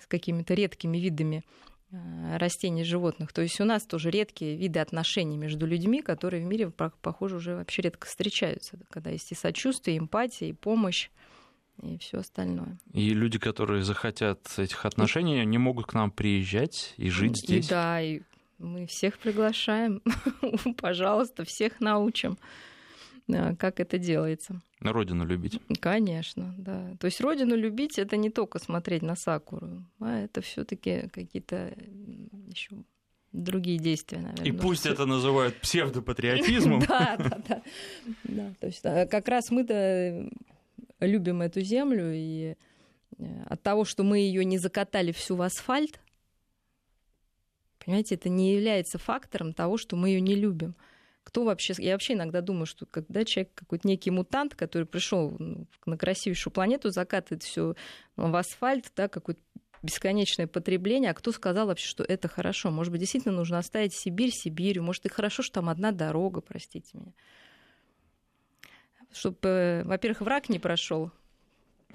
с 0.00 0.06
какими-то 0.08 0.54
редкими 0.54 0.98
видами 0.98 1.44
растений, 1.90 2.84
животных. 2.84 3.32
То 3.32 3.42
есть 3.42 3.60
у 3.60 3.64
нас 3.64 3.84
тоже 3.84 4.10
редкие 4.10 4.56
виды 4.56 4.78
отношений 4.80 5.36
между 5.36 5.66
людьми, 5.66 6.02
которые 6.02 6.44
в 6.44 6.46
мире, 6.46 6.70
похоже, 6.70 7.36
уже 7.36 7.56
вообще 7.56 7.82
редко 7.82 8.06
встречаются, 8.06 8.78
когда 8.90 9.10
есть 9.10 9.32
и 9.32 9.34
сочувствие, 9.34 9.96
и 9.96 9.98
эмпатия, 9.98 10.48
и 10.48 10.52
помощь 10.52 11.10
и 11.82 11.98
все 11.98 12.18
остальное. 12.18 12.78
И 12.92 13.10
люди, 13.10 13.38
которые 13.38 13.82
захотят 13.82 14.40
этих 14.58 14.84
отношений, 14.84 15.44
не 15.44 15.58
могут 15.58 15.86
к 15.86 15.94
нам 15.94 16.10
приезжать 16.10 16.94
и 16.96 17.08
жить 17.08 17.38
здесь. 17.38 17.66
И, 17.66 17.70
да, 17.70 18.00
и 18.00 18.20
мы 18.58 18.86
всех 18.86 19.18
приглашаем, 19.18 20.02
пожалуйста, 20.76 21.44
всех 21.44 21.80
научим, 21.80 22.38
как 23.58 23.80
это 23.80 23.98
делается. 23.98 24.60
На 24.80 24.92
родину 24.92 25.24
любить. 25.24 25.60
Конечно, 25.80 26.54
да. 26.58 26.96
То 26.98 27.06
есть 27.06 27.20
родину 27.20 27.54
любить 27.54 27.98
это 27.98 28.16
не 28.16 28.30
только 28.30 28.58
смотреть 28.58 29.02
на 29.02 29.16
сакуру, 29.16 29.84
а 30.00 30.20
это 30.20 30.40
все-таки 30.40 31.08
какие-то 31.12 31.72
еще 32.48 32.70
другие 33.32 33.78
действия, 33.78 34.18
наверное. 34.18 34.46
И 34.46 34.52
пусть 34.52 34.86
это 34.86 35.06
называют 35.06 35.60
псевдопатриотизмом. 35.60 36.80
Да, 36.88 37.16
да, 37.16 37.62
да. 38.24 38.54
То 38.60 38.66
есть 38.66 38.84
а, 38.84 39.06
как 39.06 39.28
раз 39.28 39.50
мы-то 39.50 40.28
любим 41.00 41.42
эту 41.42 41.60
землю, 41.60 42.12
и 42.12 42.56
э, 43.18 43.42
от 43.46 43.62
того, 43.62 43.84
что 43.84 44.02
мы 44.02 44.18
ее 44.18 44.44
не 44.44 44.58
закатали 44.58 45.12
всю 45.12 45.36
в 45.36 45.42
асфальт, 45.42 46.00
Понимаете, 47.84 48.14
это 48.14 48.28
не 48.28 48.54
является 48.54 48.98
фактором 48.98 49.52
того, 49.52 49.76
что 49.76 49.96
мы 49.96 50.10
ее 50.10 50.20
не 50.20 50.34
любим. 50.34 50.76
Кто 51.30 51.44
вообще... 51.44 51.74
Я 51.78 51.92
вообще 51.92 52.14
иногда 52.14 52.40
думаю, 52.40 52.66
что 52.66 52.86
когда 52.86 53.24
человек 53.24 53.54
какой-то 53.54 53.86
некий 53.86 54.10
мутант, 54.10 54.56
который 54.56 54.84
пришел 54.84 55.36
ну, 55.38 55.68
на 55.86 55.96
красивейшую 55.96 56.52
планету, 56.52 56.90
закатывает 56.90 57.44
все 57.44 57.76
в 58.16 58.34
асфальт, 58.34 58.90
да, 58.96 59.06
какое-то 59.06 59.40
бесконечное 59.80 60.48
потребление, 60.48 61.12
а 61.12 61.14
кто 61.14 61.30
сказал 61.30 61.68
вообще, 61.68 61.86
что 61.86 62.02
это 62.02 62.26
хорошо? 62.26 62.72
Может 62.72 62.90
быть, 62.90 63.00
действительно 63.00 63.36
нужно 63.36 63.58
оставить 63.58 63.94
Сибирь 63.94 64.32
Сибирью, 64.32 64.82
может, 64.82 65.06
и 65.06 65.08
хорошо, 65.08 65.44
что 65.44 65.60
там 65.60 65.68
одна 65.68 65.92
дорога, 65.92 66.40
простите 66.40 66.90
меня. 66.94 67.12
Чтобы, 69.12 69.38
э, 69.42 69.84
во-первых, 69.84 70.22
враг 70.22 70.48
не 70.48 70.58
прошел. 70.58 71.12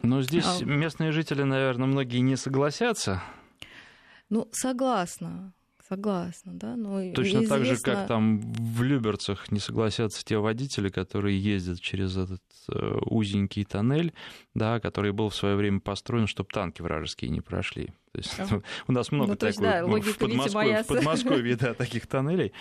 Но 0.02 0.22
здесь 0.22 0.62
а... 0.62 0.64
местные 0.64 1.12
жители, 1.12 1.44
наверное, 1.44 1.88
многие 1.88 2.20
не 2.20 2.38
согласятся. 2.38 3.22
Ну, 4.30 4.48
согласна. 4.54 5.54
Согласна, 5.88 6.54
да. 6.54 6.76
Но 6.76 7.12
Точно 7.14 7.38
известно... 7.38 7.58
так 7.58 7.66
же, 7.66 7.78
как 7.78 8.08
там 8.08 8.40
в 8.40 8.82
Люберцах 8.82 9.52
не 9.52 9.60
согласятся 9.60 10.26
те 10.26 10.38
водители, 10.38 10.90
которые 10.90 11.40
ездят 11.40 11.80
через 11.80 12.18
этот 12.18 12.42
э, 12.70 12.98
узенький 13.06 13.66
тоннель, 13.66 14.14
да, 14.56 14.80
который 14.80 15.12
был 15.12 15.30
в 15.30 15.36
свое 15.36 15.56
время 15.56 15.80
построен, 15.80 16.26
чтобы 16.26 16.50
танки 16.52 16.82
вражеские 16.82 17.30
не 17.30 17.42
прошли. 17.42 17.88
То 18.14 18.18
есть, 18.18 18.40
ага. 18.40 18.64
у 18.88 18.94
нас 18.94 19.12
много 19.12 19.32
ну, 19.32 19.36
таких 19.36 19.62
да, 19.62 19.82
ну, 19.86 20.02
в, 20.02 20.18
Подмосковье, 20.18 20.84
в 20.84 20.88
Подмосковье 20.88 21.56
да, 21.56 21.74
таких 21.76 22.08
тоннелей. 22.08 22.52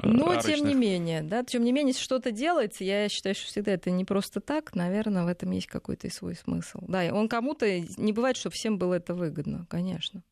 Э, 0.00 0.08
Но, 0.08 0.30
арочных. 0.30 0.56
тем 0.56 0.66
не 0.66 0.74
менее, 0.74 1.22
да, 1.22 1.44
тем 1.44 1.62
не 1.62 1.70
менее, 1.70 1.94
что-то 1.94 2.32
делается, 2.32 2.82
я 2.82 3.08
считаю, 3.08 3.36
что 3.36 3.46
всегда 3.46 3.72
это 3.72 3.92
не 3.92 4.04
просто 4.04 4.40
так, 4.40 4.74
наверное, 4.74 5.24
в 5.24 5.28
этом 5.28 5.52
есть 5.52 5.68
какой-то 5.68 6.08
и 6.08 6.10
свой 6.10 6.34
смысл. 6.34 6.80
Да, 6.88 7.04
он 7.12 7.28
кому-то, 7.28 7.78
не 7.96 8.12
бывает, 8.12 8.36
что 8.36 8.50
всем 8.50 8.76
было 8.76 8.94
это 8.94 9.14
выгодно, 9.14 9.66
конечно. 9.70 10.24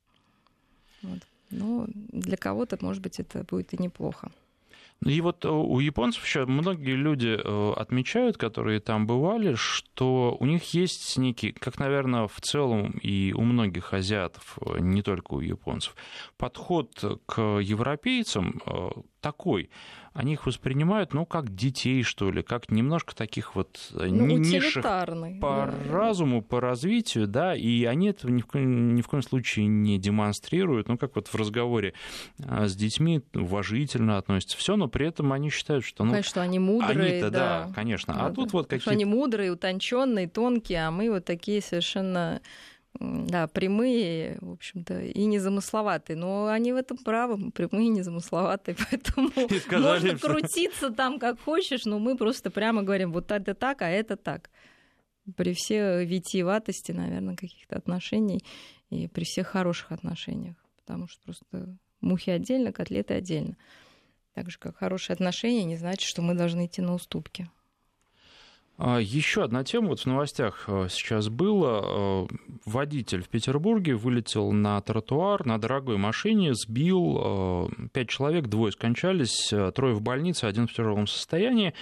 Вот. 1.03 1.21
Но 1.53 1.87
для 1.89 2.37
кого-то, 2.37 2.79
может 2.81 3.03
быть, 3.03 3.21
это 3.21 3.45
будет 3.45 3.73
и 3.73 3.83
неплохо. 3.83 4.33
И 5.05 5.21
вот 5.21 5.45
э, 5.45 5.49
у 5.49 5.81
японцев 5.81 6.25
еще 6.25 6.47
многие 6.47 6.95
люди 6.95 7.37
э, 7.37 7.73
отмечают, 7.77 8.37
которые 8.37 8.79
там 8.81 9.07
бывали, 9.07 9.55
что 9.55 10.37
у 10.39 10.47
них 10.47 10.75
есть 10.75 11.17
некий, 11.19 11.53
как, 11.53 11.79
наверное, 11.79 12.29
в 12.29 12.41
целом 12.41 12.93
и 13.03 13.33
у 13.33 13.43
многих 13.43 13.93
азиатов, 13.93 14.59
э, 14.61 14.79
не 14.79 15.03
только 15.03 15.35
у 15.35 15.41
японцев, 15.41 15.97
подход 16.37 17.21
к 17.27 17.41
европейцам 17.59 18.63
такой– 19.23 19.71
они 20.15 20.35
их 20.35 20.47
воспринимают, 20.47 21.15
ну, 21.15 21.25
как 21.25 21.55
детей, 21.55 22.03
что 22.03 22.31
ли, 22.31 22.43
как 22.43 22.71
немножко 22.71 23.15
таких 23.15 23.55
вот 23.55 23.81
э, 23.95 24.07
ну, 24.07 24.27
низших 24.27 24.83
по 24.83 25.17
да. 25.41 25.75
разуму, 25.91 26.43
по 26.43 26.61
развитию, 26.61 27.27
да, 27.27 27.57
и 27.57 27.85
они 27.85 28.09
этого 28.09 28.31
ни 28.31 28.43
в, 28.43 28.47
коем, 28.47 28.95
ни 28.95 29.01
в 29.01 29.09
коем 29.09 29.23
случае 29.23 29.67
не 29.67 29.99
демонстрируют, 29.99 30.89
ну, 30.89 30.99
как 30.99 31.17
вот 31.17 31.29
в 31.29 31.35
разговоре 31.35 31.95
а, 32.45 32.69
с 32.69 32.77
детьми 32.77 33.23
уважительно 33.35 34.19
относятся, 34.19 34.59
все, 34.59 34.77
но 34.77 34.89
при 34.89 35.07
этом 35.07 35.33
они 35.33 35.49
считают, 35.49 35.85
что, 35.85 36.05
ну, 36.05 36.11
конечно, 36.11 36.43
они 36.43 36.59
мудрые, 36.59 37.13
они 37.13 37.21
да. 37.23 37.31
да, 37.31 37.73
конечно, 37.75 38.13
да, 38.13 38.27
а 38.27 38.31
тут 38.31 38.53
вот 38.53 38.67
какие-то... 38.67 38.91
Они 38.91 39.07
мудрые, 39.07 39.51
утонченные, 39.51 40.29
тонкие, 40.29 40.89
а 40.89 40.91
мы 40.91 41.11
вот 41.11 41.25
такие 41.25 41.63
совершенно 41.63 42.43
да, 43.01 43.49
прямые, 43.49 44.39
в 44.41 44.53
общем-то, 44.53 45.01
и 45.01 45.25
незамысловатые. 45.25 46.17
Но 46.17 46.49
они 46.49 46.73
в 46.73 46.77
этом 46.77 46.99
правы, 46.99 47.51
прямые 47.51 47.87
и 47.87 47.91
незамысловатые, 47.91 48.77
поэтому 48.91 49.31
можно 49.71 50.17
что... 50.17 50.29
крутиться 50.29 50.91
там 50.91 51.19
как 51.19 51.41
хочешь, 51.41 51.85
но 51.85 51.99
мы 51.99 52.17
просто 52.17 52.51
прямо 52.51 52.83
говорим, 52.83 53.13
вот 53.13 53.31
это 53.31 53.55
так, 53.55 53.83
а 53.83 53.89
это 53.89 54.17
так. 54.17 54.51
При 55.37 55.55
всей 55.55 56.05
витиеватости, 56.05 56.93
наверное, 56.93 57.37
каких-то 57.37 57.77
отношений 57.77 58.45
и 58.91 59.09
при 59.09 59.25
всех 59.25 59.49
хороших 59.49 59.93
отношениях, 59.93 60.57
потому 60.77 61.09
что 61.09 61.23
просто 61.23 61.77
мухи 62.01 62.31
отдельно, 62.31 62.73
котлеты 62.73 63.15
отдельно. 63.15 63.57
Так 64.35 64.51
же, 64.51 64.59
как 64.59 64.77
хорошие 64.77 65.15
отношения 65.15 65.65
не 65.65 65.77
значит, 65.77 66.09
что 66.09 66.23
мы 66.23 66.35
должны 66.35 66.67
идти 66.67 66.83
на 66.83 66.95
уступки. 66.95 67.49
А, 68.85 68.99
Еще 68.99 69.45
одна 69.45 69.63
тема, 69.63 69.91
вот 69.91 70.01
в 70.01 70.07
новостях 70.07 70.65
э, 70.67 70.89
сейчас 70.91 71.29
было. 71.29 72.27
Э, 72.29 72.35
водитель 72.65 73.23
в 73.23 73.29
Петербурге 73.29 73.95
вылетел 73.95 74.51
на 74.51 74.81
тротуар 74.81 75.47
на 75.47 75.59
дорогой 75.59 75.99
машине, 75.99 76.53
сбил 76.55 77.21
э, 77.23 77.69
пять 77.93 78.09
человек, 78.09 78.49
двое 78.49 78.73
скончались, 78.73 79.55
трое 79.73 79.95
в 79.95 80.03
больнице, 80.03 80.47
один 80.47 80.67
в 80.67 80.73
тяжелом 80.73 81.07
состоянии. 81.07 81.75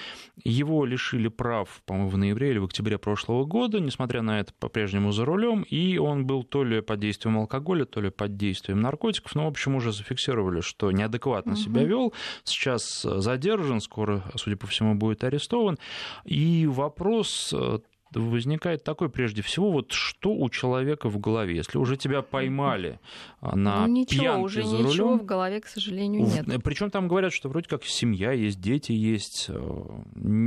Его 0.44 0.84
лишили 0.84 1.28
прав, 1.28 1.80
по-моему, 1.86 2.10
в 2.10 2.18
ноябре 2.18 2.50
или 2.50 2.58
в 2.58 2.64
октябре 2.66 2.98
прошлого 2.98 3.46
года, 3.46 3.80
несмотря 3.80 4.20
на 4.20 4.38
это, 4.38 4.52
по-прежнему 4.58 5.10
за 5.10 5.24
рулем, 5.24 5.62
и 5.62 5.96
он 5.96 6.26
был 6.26 6.44
то 6.44 6.64
ли 6.64 6.82
под 6.82 7.00
действием 7.00 7.38
алкоголя, 7.38 7.86
то 7.86 8.02
ли 8.02 8.10
под 8.10 8.36
действием 8.36 8.82
наркотиков, 8.82 9.34
но, 9.34 9.46
в 9.46 9.48
общем, 9.48 9.74
уже 9.74 9.92
зафиксировали, 9.92 10.60
что 10.60 10.92
неадекватно 10.92 11.52
угу. 11.52 11.60
себя 11.60 11.82
вел. 11.82 12.12
Сейчас 12.44 13.00
задержан, 13.00 13.80
скоро, 13.80 14.22
судя 14.36 14.58
по 14.58 14.66
всему, 14.66 14.94
будет 14.96 15.24
арестован. 15.24 15.78
И 16.26 16.66
вопрос 16.66 16.89
э, 17.52 17.78
возникает 18.18 18.82
такой 18.82 19.08
прежде 19.08 19.42
всего, 19.42 19.70
вот 19.70 19.92
что 19.92 20.32
у 20.32 20.50
человека 20.50 21.08
в 21.08 21.18
голове, 21.18 21.56
если 21.56 21.78
уже 21.78 21.96
тебя 21.96 22.22
поймали 22.22 22.98
а, 23.40 23.56
на 23.56 23.86
ну, 23.86 23.92
ничего, 23.92 24.22
пьянке 24.22 24.44
уже 24.44 24.62
за 24.64 24.76
ничего 24.78 25.08
рулем, 25.08 25.18
в 25.20 25.24
голове, 25.24 25.60
к 25.60 25.66
сожалению, 25.66 26.26
нет. 26.26 26.62
Причем 26.64 26.90
там 26.90 27.08
говорят, 27.08 27.32
что 27.32 27.48
вроде 27.48 27.68
как 27.68 27.84
семья 27.84 28.32
есть, 28.32 28.60
дети 28.60 28.92
есть, 28.92 29.46
э, 29.48 30.02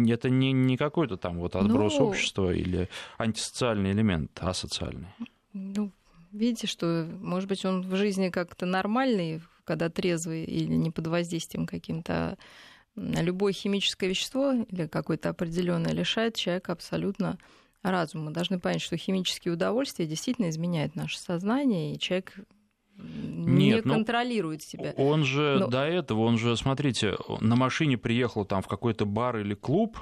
это 0.07 0.29
не, 0.29 0.51
не 0.51 0.77
какой-то 0.77 1.17
там 1.17 1.39
вот 1.39 1.55
отброс 1.55 1.97
ну, 1.99 2.07
общества 2.07 2.51
или 2.51 2.89
антисоциальный 3.17 3.91
элемент, 3.91 4.31
а 4.41 4.53
социальный. 4.53 5.07
Ну, 5.53 5.91
видите, 6.31 6.67
что, 6.67 7.07
может 7.21 7.47
быть, 7.47 7.63
он 7.63 7.81
в 7.81 7.95
жизни 7.95 8.29
как-то 8.29 8.65
нормальный, 8.65 9.41
когда 9.63 9.89
трезвый 9.89 10.43
или 10.43 10.73
не 10.73 10.91
под 10.91 11.07
воздействием 11.07 11.65
каким-то 11.65 12.37
любое 12.95 13.53
химическое 13.53 14.07
вещество 14.07 14.51
или 14.51 14.87
какое-то 14.87 15.29
определенное 15.29 15.93
лишает 15.93 16.35
человека 16.35 16.71
абсолютно 16.71 17.37
разума. 17.81 18.25
Мы 18.25 18.31
должны 18.31 18.59
понять, 18.59 18.81
что 18.81 18.97
химические 18.97 19.53
удовольствия 19.53 20.05
действительно 20.05 20.49
изменяют 20.49 20.95
наше 20.95 21.19
сознание, 21.19 21.93
и 21.93 21.99
человек 21.99 22.33
Нет, 22.97 23.05
не 23.05 23.81
ну, 23.83 23.93
контролирует 23.95 24.61
себя. 24.61 24.93
Он 24.97 25.23
же 25.23 25.57
но... 25.59 25.67
до 25.67 25.83
этого, 25.85 26.21
он 26.21 26.37
же, 26.37 26.55
смотрите, 26.55 27.17
на 27.41 27.55
машине 27.55 27.97
приехал 27.97 28.45
там 28.45 28.61
в 28.61 28.67
какой-то 28.67 29.05
бар 29.05 29.37
или 29.37 29.53
клуб, 29.53 29.97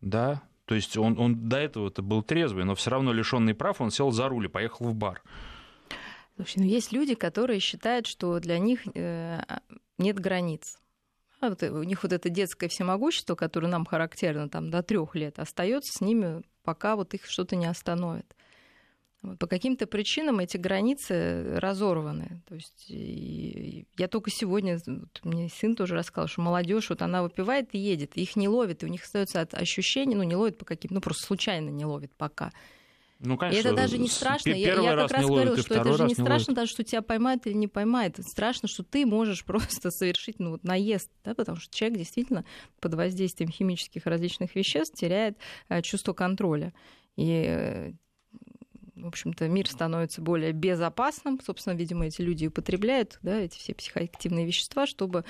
да, 0.00 0.42
то 0.64 0.74
есть 0.74 0.96
он, 0.96 1.18
он 1.18 1.48
до 1.48 1.56
этого 1.56 1.88
это 1.88 2.02
был 2.02 2.22
трезвый, 2.22 2.64
но 2.64 2.74
все 2.74 2.90
равно 2.90 3.12
лишенный 3.12 3.54
прав, 3.54 3.80
он 3.80 3.90
сел 3.90 4.10
за 4.10 4.28
руль 4.28 4.46
и 4.46 4.48
поехал 4.48 4.86
в 4.86 4.94
бар. 4.94 5.22
Слушай, 6.36 6.58
ну 6.58 6.64
есть 6.66 6.92
люди, 6.92 7.14
которые 7.14 7.58
считают, 7.58 8.06
что 8.06 8.38
для 8.38 8.58
них 8.58 8.82
э, 8.94 9.40
нет 9.98 10.20
границ. 10.20 10.78
А 11.40 11.50
вот 11.50 11.62
у 11.62 11.82
них 11.84 12.02
вот 12.02 12.12
это 12.12 12.28
детское 12.28 12.68
всемогущество, 12.68 13.34
которое 13.34 13.68
нам 13.68 13.84
характерно 13.84 14.48
там 14.48 14.70
до 14.70 14.82
трех 14.82 15.14
лет, 15.14 15.38
остается 15.38 15.92
с 15.96 16.00
ними 16.00 16.42
пока 16.64 16.96
вот 16.96 17.14
их 17.14 17.26
что-то 17.26 17.56
не 17.56 17.66
остановит. 17.66 18.34
По 19.38 19.46
каким-то 19.48 19.86
причинам 19.86 20.38
эти 20.38 20.56
границы 20.56 21.58
разорваны. 21.58 22.42
То 22.48 22.54
есть 22.54 22.86
и, 22.88 23.86
я 23.96 24.06
только 24.06 24.30
сегодня, 24.30 24.78
вот, 24.86 25.20
мне 25.24 25.48
сын 25.48 25.74
тоже 25.74 25.96
рассказал, 25.96 26.28
что 26.28 26.40
молодежь, 26.40 26.90
вот 26.90 27.02
она 27.02 27.22
выпивает 27.22 27.68
и 27.72 27.78
едет, 27.78 28.16
их 28.16 28.36
не 28.36 28.48
ловит, 28.48 28.82
и 28.82 28.86
у 28.86 28.88
них 28.88 29.02
остается 29.02 29.56
ощущение, 29.56 30.16
ну 30.16 30.22
не 30.22 30.36
ловит 30.36 30.58
по 30.58 30.64
каким, 30.64 30.92
ну 30.92 31.00
просто 31.00 31.26
случайно 31.26 31.70
не 31.70 31.84
ловит 31.84 32.12
пока. 32.16 32.52
Ну, 33.20 33.36
конечно, 33.36 33.56
и 33.56 33.60
это 33.60 33.74
даже 33.74 33.98
не 33.98 34.08
страшно. 34.08 34.50
Я, 34.50 34.80
я 34.80 34.96
как 34.96 35.10
раз 35.10 35.26
говорила, 35.26 35.56
что 35.56 35.74
это 35.74 35.92
же 35.92 36.04
не 36.04 36.14
страшно, 36.14 36.54
даже 36.54 36.70
что 36.70 36.84
тебя 36.84 37.02
поймают 37.02 37.46
или 37.46 37.54
не 37.54 37.66
поймают. 37.66 38.16
Страшно, 38.18 38.68
что 38.68 38.84
ты 38.84 39.04
можешь 39.06 39.44
просто 39.46 39.90
совершить 39.90 40.38
ну, 40.38 40.50
вот, 40.50 40.64
наезд, 40.64 41.10
да, 41.24 41.34
потому 41.34 41.58
что 41.58 41.74
человек 41.74 41.98
действительно 41.98 42.44
под 42.80 42.94
воздействием 42.94 43.50
химических 43.50 44.06
различных 44.06 44.54
веществ 44.54 44.96
теряет 44.96 45.36
э, 45.68 45.82
чувство 45.82 46.12
контроля. 46.12 46.72
И 47.16 47.44
э, 47.48 47.92
в 48.94 49.06
общем-то, 49.06 49.48
мир 49.48 49.68
становится 49.68 50.22
более 50.22 50.52
безопасным. 50.52 51.40
Собственно, 51.44 51.74
видимо, 51.74 52.06
эти 52.06 52.20
люди 52.20 52.46
употребляют 52.46 53.18
да, 53.22 53.36
эти 53.40 53.58
все 53.58 53.74
психоактивные 53.74 54.46
вещества, 54.46 54.86
чтобы 54.86 55.24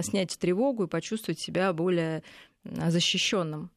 снять 0.00 0.38
тревогу 0.38 0.84
и 0.84 0.88
почувствовать 0.88 1.40
себя 1.40 1.72
более 1.72 2.22
защищенным. 2.64 3.70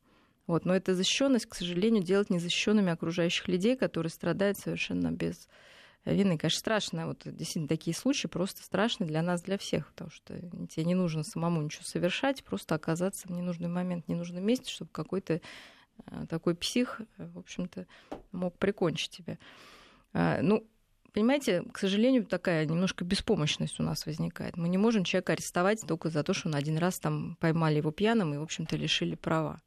Вот. 0.48 0.66
Но 0.66 0.76
эта 0.76 0.96
защищенность, 0.96 1.46
к 1.46 1.56
сожалению, 1.56 2.02
делать 2.02 2.30
незащищенными 2.30 2.92
окружающих 2.92 3.48
людей, 3.48 3.76
которые 3.76 4.10
страдают 4.10 4.58
совершенно 4.58 5.12
без 5.12 5.48
вины. 6.06 6.38
Конечно, 6.38 6.60
страшно. 6.60 7.08
Вот 7.08 7.22
действительно 7.26 7.68
такие 7.68 7.96
случаи 7.96 8.28
просто 8.28 8.64
страшны 8.64 9.06
для 9.06 9.22
нас, 9.22 9.42
для 9.42 9.58
всех, 9.58 9.88
потому 9.90 10.10
что 10.10 10.40
тебе 10.68 10.86
не 10.86 10.96
нужно 10.96 11.24
самому 11.24 11.62
ничего 11.62 11.84
совершать, 11.84 12.44
просто 12.44 12.76
оказаться 12.76 13.28
в 13.28 13.32
ненужный 13.32 13.68
момент, 13.68 14.06
в 14.06 14.10
ненужном 14.10 14.44
месте, 14.44 14.72
чтобы 14.72 14.90
какой-то 14.92 15.42
э, 16.06 16.26
такой 16.30 16.56
псих, 16.56 17.02
э, 17.18 17.28
в 17.28 17.40
общем-то, 17.40 17.86
мог 18.32 18.58
прикончить 18.58 19.12
тебя. 19.12 19.38
А, 20.14 20.42
ну, 20.42 20.66
понимаете, 21.12 21.64
к 21.74 21.78
сожалению, 21.78 22.26
такая 22.26 22.66
немножко 22.66 23.04
беспомощность 23.04 23.80
у 23.80 23.84
нас 23.84 24.06
возникает. 24.06 24.56
Мы 24.56 24.70
не 24.70 24.78
можем 24.78 25.04
человека 25.04 25.34
арестовать 25.34 25.82
только 25.86 26.10
за 26.10 26.24
то, 26.24 26.34
что 26.34 26.48
он 26.48 26.56
один 26.56 26.78
раз 26.78 27.00
там 27.00 27.36
поймали 27.40 27.78
его 27.78 27.92
пьяным 27.92 28.34
и, 28.34 28.38
в 28.38 28.44
общем-то, 28.44 28.78
лишили 28.78 29.16
права. 29.16 29.62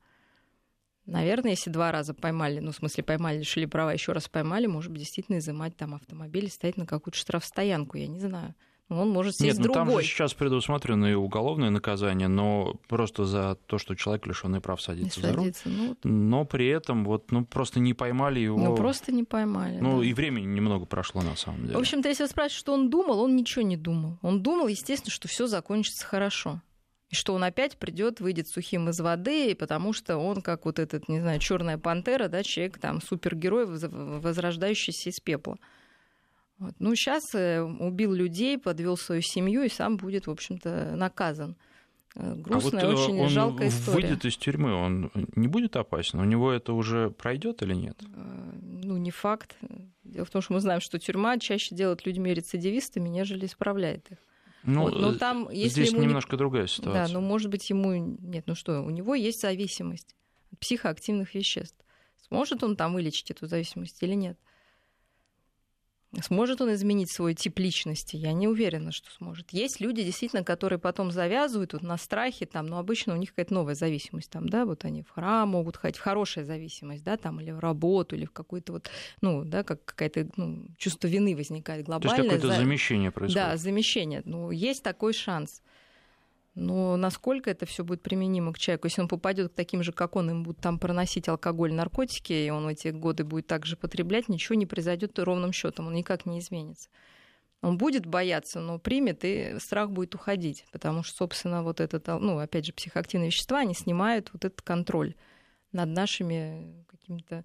Наверное, 1.07 1.53
если 1.53 1.71
два 1.71 1.93
раза 1.93 2.15
поймали, 2.15 2.61
ну, 2.61 2.73
в 2.73 2.77
смысле, 2.77 3.03
поймали, 3.03 3.39
лишили 3.39 3.67
права, 3.67 3.93
еще 3.93 4.13
раз 4.13 4.29
поймали, 4.29 4.67
может 4.67 4.93
быть, 4.93 5.01
действительно 5.01 5.39
изымать 5.39 5.77
там 5.77 5.95
автомобиль 5.95 6.45
и 6.45 6.49
ставить 6.49 6.77
на 6.77 6.87
какую-то 6.87 7.19
штрафстоянку, 7.19 7.97
я 7.97 8.07
не 8.07 8.21
знаю. 8.21 8.55
Он 8.91 9.09
может 9.11 9.37
сесть 9.37 9.45
Нет, 9.45 9.59
ну 9.59 9.73
другой. 9.73 9.85
там 9.85 10.01
же 10.01 10.07
сейчас 10.09 10.35
предусмотрено 10.35 11.07
и 11.07 11.15
уголовное 11.15 11.71
наказание, 11.71 12.27
но 12.27 12.75
просто 12.89 13.25
за 13.25 13.57
то, 13.67 13.79
что 13.79 13.95
человек 13.95 14.27
лишенный 14.27 14.61
прав 14.61 14.83
садится, 14.83 15.21
за 15.21 15.33
руль. 15.33 15.53
Ну, 15.65 15.97
но 16.03 16.45
при 16.45 16.67
этом 16.67 17.05
вот, 17.05 17.31
ну, 17.31 17.45
просто 17.45 17.79
не 17.79 17.95
поймали 17.95 18.41
его. 18.41 18.59
Ну, 18.59 18.75
просто 18.75 19.13
не 19.13 19.23
поймали. 19.23 19.79
Ну, 19.79 20.01
да. 20.01 20.07
и 20.07 20.13
времени 20.13 20.47
немного 20.47 20.87
прошло, 20.87 21.23
на 21.23 21.37
самом 21.37 21.63
деле. 21.63 21.77
В 21.77 21.81
общем-то, 21.81 22.09
если 22.09 22.25
вы 22.25 22.29
спрашиваете, 22.29 22.59
что 22.59 22.75
он 22.75 22.91
думал, 22.91 23.21
он 23.21 23.37
ничего 23.37 23.63
не 23.63 23.77
думал. 23.77 24.19
Он 24.23 24.43
думал, 24.43 24.67
естественно, 24.67 25.13
что 25.13 25.29
все 25.29 25.47
закончится 25.47 26.05
хорошо 26.05 26.61
и 27.11 27.15
что 27.17 27.35
он 27.35 27.43
опять 27.43 27.77
придет, 27.77 28.21
выйдет 28.21 28.49
сухим 28.49 28.89
из 28.89 29.01
воды, 29.01 29.57
потому 29.57 29.93
что 29.93 30.17
он, 30.17 30.43
как 30.43 30.65
вот 30.65 30.79
этот, 30.79 31.09
не 31.09 31.21
знаю, 31.21 31.41
черная 31.41 31.77
пантера, 31.77 32.29
да, 32.29 32.45
человек, 32.45 32.79
там, 32.79 33.03
супергерой, 33.03 33.67
возрождающийся 33.67 35.11
из 35.11 35.19
пепла. 35.19 35.59
Вот. 36.59 36.75
Ну, 36.79 36.95
сейчас 36.95 37.35
э, 37.35 37.63
убил 37.63 38.13
людей, 38.13 38.59
подвел 38.59 38.97
свою 38.97 39.23
семью 39.23 39.63
и 39.63 39.69
сам 39.69 39.97
будет, 39.97 40.29
в 40.29 40.31
общем-то, 40.31 40.93
наказан. 40.95 41.57
Э, 42.15 42.35
грустная, 42.37 42.85
а 42.85 42.91
вот 42.91 42.99
очень 42.99 43.21
он 43.21 43.29
жалкая 43.29 43.69
история. 43.69 44.09
выйдет 44.09 44.25
из 44.27 44.37
тюрьмы, 44.37 44.73
он 44.75 45.11
не 45.35 45.49
будет 45.49 45.75
опасен? 45.75 46.21
У 46.21 46.25
него 46.25 46.53
это 46.53 46.75
уже 46.75 47.11
пройдет 47.11 47.63
или 47.63 47.75
нет? 47.75 47.97
Э, 48.03 48.53
ну, 48.63 48.99
не 48.99 49.11
факт. 49.11 49.57
Дело 50.05 50.27
в 50.27 50.31
том, 50.31 50.43
что 50.43 50.53
мы 50.53 50.61
знаем, 50.61 50.81
что 50.81 50.99
тюрьма 51.01 51.39
чаще 51.39 51.75
делает 51.75 52.07
людьми 52.07 52.33
рецидивистами, 52.33 53.09
нежели 53.09 53.47
исправляет 53.47 54.13
их. 54.13 54.19
Ну, 54.63 54.83
вот, 54.83 55.01
но 55.01 55.15
там, 55.15 55.49
если 55.51 55.83
здесь 55.83 55.93
ему 55.93 56.03
немножко 56.03 56.33
не... 56.33 56.39
другая 56.39 56.67
ситуация. 56.67 57.07
Да, 57.07 57.13
но 57.13 57.21
может 57.21 57.51
быть 57.51 57.69
ему 57.71 57.95
нет, 57.95 58.45
ну 58.47 58.55
что, 58.55 58.83
у 58.83 58.91
него 58.91 59.15
есть 59.15 59.41
зависимость 59.41 60.15
от 60.53 60.59
психоактивных 60.59 61.35
веществ. 61.35 61.79
Сможет 62.29 62.63
он 62.63 62.77
там 62.77 62.93
вылечить 62.95 63.31
эту 63.31 63.47
зависимость 63.47 64.03
или 64.03 64.15
нет? 64.15 64.39
Сможет 66.23 66.61
он 66.61 66.73
изменить 66.75 67.13
свой 67.13 67.35
тип 67.35 67.61
личности? 67.61 68.17
Я 68.17 68.33
не 68.33 68.49
уверена, 68.49 68.91
что 68.91 69.09
сможет. 69.13 69.53
Есть 69.53 69.81
люди, 69.81 70.03
действительно, 70.03 70.43
которые 70.43 70.81
потом 70.81 71.13
завязывают 71.13 71.73
вот 71.73 71.83
на 71.83 71.97
страхе, 71.97 72.47
там, 72.47 72.67
но 72.67 72.79
обычно 72.79 73.15
у 73.15 73.17
них 73.17 73.31
какая-то 73.31 73.55
новая 73.55 73.75
зависимость, 73.77 74.29
там, 74.29 74.49
да, 74.49 74.65
вот 74.65 74.85
они 74.85 75.03
в 75.03 75.11
храм 75.11 75.49
могут 75.49 75.77
ходить, 75.77 75.99
в 75.99 76.03
хорошая 76.03 76.45
зависимость, 76.45 77.05
да, 77.05 77.17
там, 77.17 77.41
или 77.41 77.53
в 77.53 77.61
работу, 77.61 78.17
или 78.17 78.25
в 78.25 78.33
какой-то 78.33 78.73
вот, 78.73 78.91
ну, 79.21 79.45
да, 79.45 79.63
как 79.63 79.85
какая-то 79.85 80.29
ну, 80.37 80.67
чувство 80.79 81.07
вины 81.07 81.37
возникает 81.37 81.87
глобальное. 81.87 82.17
То 82.17 82.23
есть 82.23 82.35
какое-то 82.35 82.57
за... 82.57 82.65
замещение 82.65 83.11
происходит. 83.13 83.47
Да, 83.47 83.57
замещение. 83.57 84.23
Ну, 84.25 84.51
есть 84.51 84.83
такой 84.83 85.13
шанс. 85.13 85.63
Но 86.55 86.97
насколько 86.97 87.49
это 87.51 87.65
все 87.65 87.85
будет 87.85 88.03
применимо 88.03 88.53
к 88.53 88.59
человеку, 88.59 88.89
если 88.89 89.01
он 89.01 89.09
попадет 89.09 89.53
к 89.53 89.55
таким 89.55 89.83
же, 89.83 89.93
как 89.93 90.17
он, 90.17 90.31
им 90.31 90.43
будут 90.43 90.61
там 90.61 90.79
проносить 90.79 91.29
алкоголь, 91.29 91.73
наркотики, 91.73 92.33
и 92.33 92.51
он 92.51 92.69
эти 92.69 92.89
годы 92.89 93.25
будет 93.25 93.47
также 93.47 93.77
потреблять, 93.77 94.29
ничего 94.29 94.57
не 94.57 94.67
произойдет 94.67 95.19
ровным 95.19 95.53
счетом, 95.53 95.87
он 95.87 95.95
никак 95.95 96.27
не 96.27 96.41
изменится. 96.41 96.89
Он 97.63 97.77
будет 97.77 98.07
бояться, 98.07 98.59
но 98.59 98.79
примет, 98.79 99.21
и 99.23 99.59
страх 99.61 99.91
будет 99.91 100.15
уходить, 100.15 100.65
потому 100.73 101.03
что, 101.03 101.17
собственно, 101.19 101.63
вот 101.63 101.81
этот, 101.81 102.07
ну, 102.09 102.39
опять 102.39 102.67
же, 102.67 102.73
психоактивные 102.73 103.29
вещества, 103.29 103.59
они 103.59 103.75
снимают 103.75 104.31
вот 104.33 104.45
этот 104.45 104.63
контроль 104.63 105.15
над 105.71 105.91
нашими 105.91 106.85
какими-то 106.89 107.45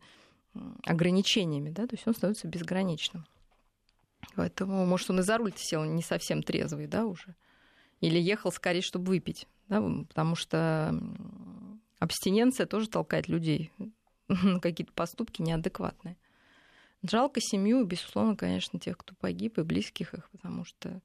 ограничениями, 0.86 1.70
да, 1.70 1.86
то 1.86 1.96
есть 1.96 2.08
он 2.08 2.16
становится 2.16 2.48
безграничным. 2.48 3.26
Поэтому, 4.36 4.86
может, 4.86 5.10
он 5.10 5.20
и 5.20 5.22
за 5.22 5.38
руль 5.38 5.54
сел 5.56 5.84
не 5.84 6.02
совсем 6.02 6.42
трезвый, 6.42 6.88
да, 6.88 7.06
уже 7.06 7.36
или 8.02 8.20
ехал 8.20 8.52
скорее, 8.52 8.82
чтобы 8.82 9.08
выпить, 9.08 9.48
да, 9.68 9.82
потому 10.08 10.36
что 10.36 11.00
абстиненция 12.00 12.66
тоже 12.66 12.90
толкает 12.90 13.28
людей 13.28 13.72
на 14.28 14.60
какие-то 14.60 14.94
поступки 14.94 15.42
неадекватные. 15.42 16.18
Жалко 17.04 17.40
семью, 17.40 17.86
безусловно, 17.86 18.36
конечно, 18.36 18.80
тех, 18.80 18.98
кто 18.98 19.14
погиб, 19.16 19.60
и 19.60 19.64
близких 19.64 20.14
их, 20.14 20.30
потому 20.32 20.66
что 20.66 21.02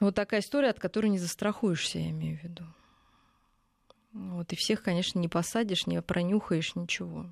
вот 0.00 0.14
такая 0.14 0.40
история, 0.40 0.70
от 0.70 0.78
которой 0.78 1.08
не 1.08 1.18
застрахуешься, 1.18 1.98
я 1.98 2.10
имею 2.10 2.38
в 2.38 2.42
виду. 2.44 2.64
Вот, 4.12 4.52
и 4.52 4.56
всех, 4.56 4.82
конечно, 4.82 5.18
не 5.18 5.28
посадишь, 5.28 5.86
не 5.86 6.00
пронюхаешь, 6.02 6.74
ничего. 6.74 7.26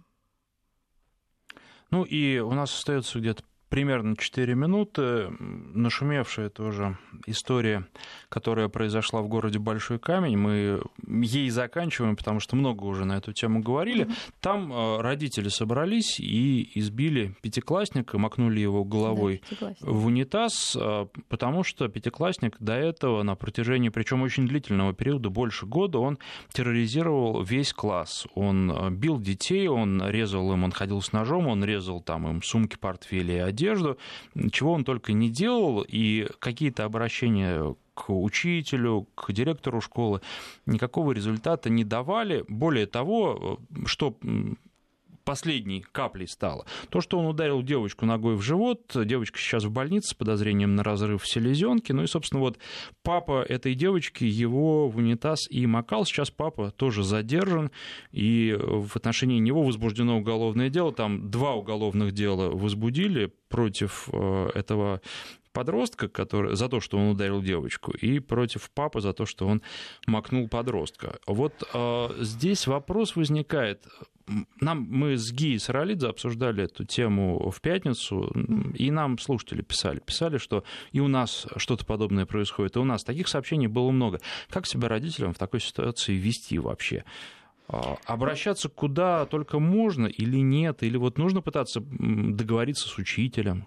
Ну 1.90 2.04
и 2.04 2.38
у 2.38 2.52
нас 2.52 2.72
остается 2.72 3.20
где-то 3.20 3.44
примерно 3.68 4.16
4 4.16 4.54
минуты. 4.54 5.28
Нашумевшая 5.38 6.48
тоже 6.48 6.98
история, 7.26 7.86
которая 8.28 8.68
произошла 8.68 9.22
в 9.22 9.28
городе 9.28 9.58
Большой 9.58 9.98
Камень. 9.98 10.36
Мы 10.36 10.80
ей 11.06 11.50
заканчиваем, 11.50 12.16
потому 12.16 12.40
что 12.40 12.56
много 12.56 12.84
уже 12.84 13.04
на 13.04 13.18
эту 13.18 13.32
тему 13.32 13.60
говорили. 13.60 14.08
Там 14.40 14.72
э, 14.72 15.00
родители 15.00 15.48
собрались 15.48 16.20
и 16.20 16.70
избили 16.74 17.34
пятиклассника, 17.42 18.18
макнули 18.18 18.60
его 18.60 18.84
головой 18.84 19.42
да, 19.60 19.74
в 19.80 20.06
унитаз, 20.06 20.76
э, 20.76 21.06
потому 21.28 21.64
что 21.64 21.88
пятиклассник 21.88 22.56
до 22.60 22.74
этого 22.74 23.22
на 23.22 23.34
протяжении, 23.34 23.88
причем 23.88 24.22
очень 24.22 24.46
длительного 24.46 24.92
периода, 24.92 25.30
больше 25.30 25.66
года, 25.66 25.98
он 25.98 26.18
терроризировал 26.52 27.42
весь 27.42 27.72
класс. 27.72 28.26
Он 28.34 28.70
э, 28.70 28.90
бил 28.90 29.18
детей, 29.18 29.68
он 29.68 30.02
резал 30.08 30.52
им, 30.52 30.64
он 30.64 30.72
ходил 30.72 31.00
с 31.02 31.12
ножом, 31.12 31.48
он 31.48 31.64
резал 31.64 32.00
там 32.00 32.28
им 32.28 32.42
сумки, 32.42 32.76
портфели, 32.76 33.32
одежду, 33.56 33.96
чего 34.52 34.72
он 34.72 34.84
только 34.84 35.12
не 35.12 35.30
делал, 35.30 35.84
и 35.86 36.28
какие-то 36.38 36.84
обращения 36.84 37.74
к 37.94 38.12
учителю, 38.12 39.06
к 39.14 39.32
директору 39.32 39.80
школы 39.80 40.20
никакого 40.66 41.12
результата 41.12 41.70
не 41.70 41.82
давали. 41.82 42.44
Более 42.48 42.86
того, 42.86 43.58
что 43.86 44.14
последней 45.26 45.84
каплей 45.92 46.28
стало. 46.28 46.64
То, 46.88 47.02
что 47.02 47.18
он 47.18 47.26
ударил 47.26 47.60
девочку 47.60 48.06
ногой 48.06 48.36
в 48.36 48.42
живот, 48.42 48.92
девочка 48.94 49.38
сейчас 49.38 49.64
в 49.64 49.70
больнице 49.70 50.10
с 50.10 50.14
подозрением 50.14 50.76
на 50.76 50.84
разрыв 50.84 51.26
селезенки. 51.26 51.92
Ну 51.92 52.04
и, 52.04 52.06
собственно, 52.06 52.40
вот 52.40 52.58
папа 53.02 53.42
этой 53.46 53.74
девочки 53.74 54.24
его 54.24 54.88
в 54.88 54.96
унитаз 54.96 55.50
и 55.50 55.66
макал. 55.66 56.06
Сейчас 56.06 56.30
папа 56.30 56.70
тоже 56.70 57.02
задержан, 57.02 57.72
и 58.12 58.56
в 58.58 58.94
отношении 58.94 59.40
него 59.40 59.64
возбуждено 59.64 60.16
уголовное 60.16 60.70
дело. 60.70 60.92
Там 60.92 61.28
два 61.28 61.54
уголовных 61.54 62.12
дела 62.12 62.48
возбудили 62.48 63.32
против 63.48 64.08
э, 64.12 64.50
этого 64.54 65.00
подростка, 65.56 66.08
который, 66.08 66.54
за 66.54 66.68
то, 66.68 66.80
что 66.80 66.98
он 66.98 67.08
ударил 67.12 67.40
девочку, 67.42 67.92
и 67.92 68.20
против 68.20 68.70
папы 68.70 69.00
за 69.00 69.14
то, 69.14 69.24
что 69.24 69.46
он 69.46 69.62
макнул 70.06 70.48
подростка. 70.48 71.18
Вот 71.26 71.54
э, 71.72 72.08
здесь 72.20 72.66
вопрос 72.66 73.16
возникает, 73.16 73.86
нам, 74.60 74.86
мы 74.90 75.16
с 75.16 75.32
Ги 75.32 75.58
Саралидзе 75.58 76.08
обсуждали 76.08 76.64
эту 76.64 76.84
тему 76.84 77.50
в 77.50 77.60
пятницу, 77.62 78.30
и 78.74 78.90
нам 78.90 79.18
слушатели 79.18 79.62
писали. 79.62 80.00
Писали, 80.00 80.36
что 80.36 80.62
и 80.92 81.00
у 81.00 81.08
нас 81.08 81.46
что-то 81.56 81.86
подобное 81.86 82.26
происходит, 82.26 82.76
и 82.76 82.78
у 82.78 82.84
нас 82.84 83.02
таких 83.02 83.26
сообщений 83.26 83.68
было 83.68 83.90
много. 83.90 84.20
Как 84.50 84.66
себя 84.66 84.88
родителям 84.88 85.32
в 85.32 85.38
такой 85.38 85.60
ситуации 85.60 86.12
вести 86.12 86.58
вообще? 86.58 87.04
А, 87.68 87.96
обращаться 88.04 88.68
куда 88.68 89.26
только 89.26 89.58
можно 89.58 90.06
или 90.06 90.38
нет? 90.38 90.82
Или 90.82 90.96
вот 90.96 91.18
нужно 91.18 91.42
пытаться 91.42 91.80
договориться 91.80 92.88
с 92.88 92.98
учителем? 92.98 93.66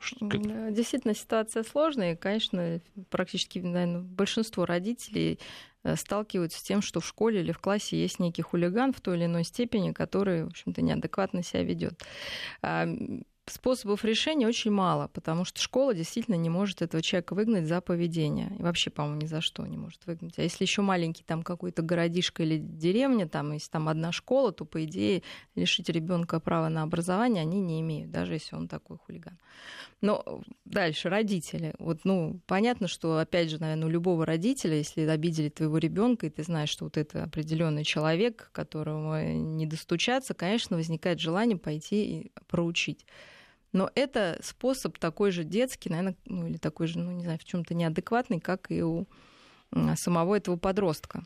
Действительно, 0.71 1.13
ситуация 1.13 1.63
сложная. 1.63 2.13
И, 2.13 2.17
конечно, 2.17 2.79
практически 3.09 3.59
наверное, 3.59 4.01
большинство 4.01 4.65
родителей 4.65 5.39
э, 5.83 5.95
сталкиваются 5.95 6.59
с 6.59 6.63
тем, 6.63 6.81
что 6.81 7.01
в 7.01 7.05
школе 7.05 7.41
или 7.41 7.51
в 7.51 7.59
классе 7.59 8.01
есть 8.01 8.19
некий 8.19 8.41
хулиган 8.41 8.93
в 8.93 9.01
той 9.01 9.17
или 9.17 9.25
иной 9.25 9.43
степени, 9.43 9.91
который, 9.91 10.45
в 10.45 10.47
общем-то, 10.47 10.81
неадекватно 10.81 11.43
себя 11.43 11.63
ведет. 11.63 12.01
Способов 13.51 14.05
решения 14.05 14.47
очень 14.47 14.71
мало, 14.71 15.07
потому 15.07 15.45
что 15.45 15.61
школа 15.61 15.93
действительно 15.93 16.35
не 16.35 16.49
может 16.49 16.81
этого 16.81 17.01
человека 17.01 17.33
выгнать 17.33 17.65
за 17.65 17.81
поведение. 17.81 18.51
И 18.57 18.61
вообще, 18.61 18.89
по-моему, 18.89 19.21
ни 19.21 19.25
за 19.25 19.41
что 19.41 19.65
не 19.65 19.77
может 19.77 20.05
выгнать. 20.05 20.37
А 20.37 20.41
если 20.41 20.63
еще 20.63 20.81
маленький 20.81 21.23
там 21.23 21.43
какой-то 21.43 21.81
городишко 21.81 22.43
или 22.43 22.57
деревня, 22.57 23.27
там, 23.27 23.51
если 23.53 23.69
там 23.69 23.89
одна 23.89 24.11
школа, 24.11 24.51
то, 24.51 24.65
по 24.65 24.83
идее, 24.85 25.23
лишить 25.55 25.89
ребенка 25.89 26.39
права 26.39 26.69
на 26.69 26.83
образование 26.83 27.41
они 27.41 27.59
не 27.59 27.81
имеют, 27.81 28.11
даже 28.11 28.33
если 28.33 28.55
он 28.55 28.67
такой 28.67 28.97
хулиган. 28.97 29.37
Но 30.01 30.41
дальше 30.65 31.09
родители. 31.09 31.73
Вот, 31.77 32.05
ну, 32.05 32.39
понятно, 32.47 32.87
что, 32.87 33.17
опять 33.17 33.49
же, 33.49 33.59
наверное, 33.59 33.87
у 33.87 33.91
любого 33.91 34.25
родителя, 34.25 34.75
если 34.75 35.01
обидели 35.01 35.49
твоего 35.49 35.77
ребенка, 35.77 36.27
и 36.27 36.29
ты 36.29 36.43
знаешь, 36.43 36.69
что 36.69 36.85
вот 36.85 36.97
это 36.97 37.23
определенный 37.23 37.83
человек, 37.83 38.49
которому 38.53 39.21
не 39.21 39.65
достучаться, 39.65 40.33
конечно, 40.33 40.77
возникает 40.77 41.19
желание 41.19 41.57
пойти 41.57 42.19
и 42.19 42.31
проучить. 42.47 43.05
Но 43.71 43.91
это 43.95 44.39
способ 44.41 44.97
такой 44.97 45.31
же 45.31 45.43
детский, 45.43 45.89
наверное, 45.89 46.15
ну 46.25 46.47
или 46.47 46.57
такой 46.57 46.87
же, 46.87 46.99
ну 46.99 47.11
не 47.11 47.23
знаю, 47.23 47.39
в 47.39 47.45
чем-то 47.45 47.73
неадекватный, 47.73 48.39
как 48.39 48.71
и 48.71 48.81
у 48.81 49.07
самого 49.95 50.35
этого 50.35 50.57
подростка. 50.57 51.23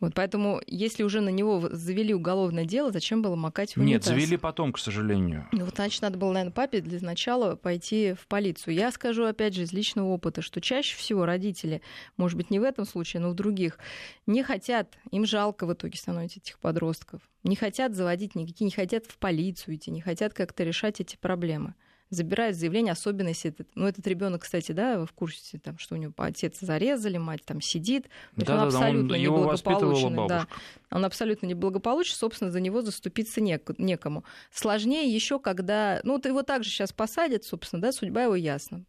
Вот 0.00 0.14
поэтому, 0.14 0.60
если 0.66 1.02
уже 1.02 1.20
на 1.20 1.30
него 1.30 1.68
завели 1.72 2.14
уголовное 2.14 2.64
дело, 2.64 2.92
зачем 2.92 3.20
было 3.20 3.34
макать 3.34 3.74
в 3.74 3.80
унитаз? 3.80 4.10
Нет, 4.10 4.20
завели 4.20 4.36
потом, 4.36 4.72
к 4.72 4.78
сожалению. 4.78 5.48
Ну, 5.50 5.64
вот, 5.64 5.74
значит, 5.74 6.02
надо 6.02 6.18
было, 6.18 6.32
наверное, 6.32 6.52
папе 6.52 6.80
для 6.80 7.00
начала 7.00 7.56
пойти 7.56 8.14
в 8.14 8.28
полицию. 8.28 8.74
Я 8.74 8.92
скажу, 8.92 9.24
опять 9.24 9.54
же, 9.54 9.62
из 9.62 9.72
личного 9.72 10.06
опыта, 10.06 10.40
что 10.40 10.60
чаще 10.60 10.96
всего 10.96 11.26
родители, 11.26 11.82
может 12.16 12.36
быть, 12.36 12.50
не 12.50 12.60
в 12.60 12.62
этом 12.62 12.86
случае, 12.86 13.22
но 13.22 13.30
в 13.30 13.34
других, 13.34 13.78
не 14.26 14.44
хотят, 14.44 14.96
им 15.10 15.26
жалко 15.26 15.66
в 15.66 15.72
итоге 15.72 15.98
становится 15.98 16.38
этих 16.38 16.60
подростков, 16.60 17.20
не 17.42 17.56
хотят 17.56 17.94
заводить 17.94 18.36
никакие, 18.36 18.66
не 18.66 18.72
хотят 18.72 19.06
в 19.06 19.18
полицию 19.18 19.74
идти, 19.76 19.90
не 19.90 20.00
хотят 20.00 20.32
как-то 20.32 20.62
решать 20.62 21.00
эти 21.00 21.16
проблемы 21.16 21.74
забирают 22.10 22.56
заявление, 22.56 22.92
особенно 22.92 23.28
если 23.28 23.50
этот, 23.50 23.68
ну, 23.74 23.86
этот 23.86 24.06
ребенок, 24.06 24.42
кстати, 24.42 24.72
да, 24.72 24.98
вы 24.98 25.06
в 25.06 25.12
курсе, 25.12 25.58
там, 25.58 25.78
что 25.78 25.94
у 25.94 25.98
него 25.98 26.12
отец 26.16 26.58
зарезали, 26.60 27.18
мать 27.18 27.44
там 27.44 27.60
сидит, 27.60 28.06
да, 28.36 28.54
он 28.54 28.60
да, 28.60 28.66
абсолютно 28.66 29.14
он, 29.14 29.22
неблагополучный, 29.22 30.28
да, 30.28 30.46
он 30.90 31.04
абсолютно 31.04 31.46
неблагополучный, 31.46 32.16
собственно, 32.16 32.50
за 32.50 32.60
него 32.60 32.82
заступиться 32.82 33.40
нек- 33.40 33.74
некому. 33.78 34.24
Сложнее 34.52 35.12
еще, 35.12 35.38
когда, 35.38 36.00
ну, 36.04 36.14
вот 36.14 36.26
его 36.26 36.42
также 36.42 36.70
сейчас 36.70 36.92
посадят, 36.92 37.44
собственно, 37.44 37.82
да, 37.82 37.92
судьба 37.92 38.24
его 38.24 38.36
ясна. 38.36 38.84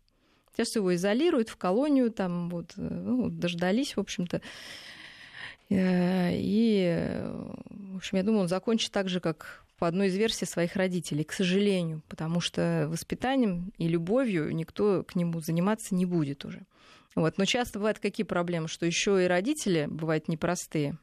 Сейчас 0.56 0.76
его 0.76 0.94
изолируют 0.94 1.50
в 1.50 1.56
колонию, 1.56 2.12
там 2.12 2.50
вот, 2.50 2.74
э, 2.76 2.82
ну, 2.82 3.30
дождались, 3.30 3.96
в 3.96 4.00
общем-то. 4.00 4.42
Э, 5.70 6.32
и, 6.34 7.22
в 7.70 7.98
общем, 7.98 8.18
я 8.18 8.24
думаю, 8.24 8.42
он 8.42 8.48
закончит 8.48 8.92
так 8.92 9.10
же, 9.10 9.20
как 9.20 9.64
по 9.78 9.88
одной 9.88 10.08
из 10.08 10.16
версий 10.16 10.46
своих 10.46 10.76
родителей, 10.76 11.24
к 11.24 11.32
сожалению, 11.32 12.02
потому 12.10 12.42
что 12.42 12.88
воспитанием 12.90 13.72
и 13.78 13.88
любовью 13.88 14.54
никто 14.54 15.04
к 15.04 15.16
нему 15.16 15.40
заниматься 15.40 15.96
не 15.96 16.06
будет 16.06 16.44
уже. 16.44 16.66
Вот. 17.16 17.38
Но 17.38 17.46
часто 17.46 17.80
бывают 17.80 18.00
какие 18.00 18.26
проблемы, 18.26 18.68
что 18.68 18.86
еще 18.86 19.24
и 19.24 19.28
родители 19.28 19.88
бывают 19.90 20.28
непростые 20.28 20.98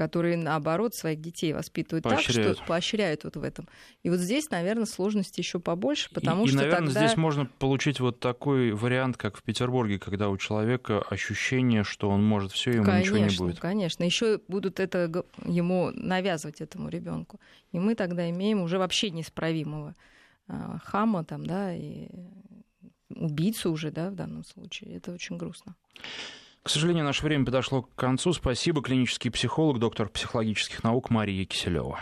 которые, 0.00 0.38
наоборот, 0.38 0.94
своих 0.94 1.20
детей 1.20 1.52
воспитывают 1.52 2.04
поощряют. 2.04 2.56
так, 2.56 2.56
что 2.56 2.66
поощряют 2.66 3.24
вот 3.24 3.36
в 3.36 3.42
этом. 3.42 3.68
И 4.02 4.08
вот 4.08 4.18
здесь, 4.18 4.48
наверное, 4.48 4.86
сложности 4.86 5.40
еще 5.40 5.60
побольше, 5.60 6.08
потому 6.14 6.44
и, 6.44 6.48
что 6.48 6.56
и, 6.56 6.60
наверное, 6.60 6.86
тогда... 6.86 7.06
здесь 7.06 7.18
можно 7.18 7.44
получить 7.58 8.00
вот 8.00 8.18
такой 8.18 8.72
вариант, 8.72 9.18
как 9.18 9.36
в 9.36 9.42
Петербурге, 9.42 9.98
когда 9.98 10.30
у 10.30 10.38
человека 10.38 11.02
ощущение, 11.02 11.84
что 11.84 12.08
он 12.08 12.24
может 12.24 12.52
все, 12.52 12.70
ему 12.70 12.86
конечно, 12.86 13.14
ничего 13.14 13.26
не 13.26 13.36
будет. 13.36 13.60
Конечно, 13.60 14.02
еще 14.02 14.40
будут 14.48 14.80
это 14.80 15.22
ему 15.44 15.90
навязывать 15.92 16.62
этому 16.62 16.88
ребенку, 16.88 17.38
и 17.70 17.78
мы 17.78 17.94
тогда 17.94 18.30
имеем 18.30 18.62
уже 18.62 18.78
вообще 18.78 19.10
неисправимого 19.10 19.94
а, 20.48 20.78
хама 20.82 21.24
там, 21.24 21.44
да, 21.44 21.74
и 21.74 22.08
убийцу 23.14 23.70
уже, 23.70 23.90
да, 23.90 24.08
в 24.08 24.14
данном 24.14 24.44
случае. 24.44 24.96
Это 24.96 25.12
очень 25.12 25.36
грустно. 25.36 25.76
К 26.62 26.68
сожалению, 26.68 27.04
наше 27.04 27.24
время 27.24 27.46
подошло 27.46 27.82
к 27.82 27.94
концу. 27.94 28.32
Спасибо, 28.34 28.82
клинический 28.82 29.30
психолог, 29.30 29.78
доктор 29.78 30.08
психологических 30.10 30.84
наук 30.84 31.08
Мария 31.08 31.46
Киселева. 31.46 31.98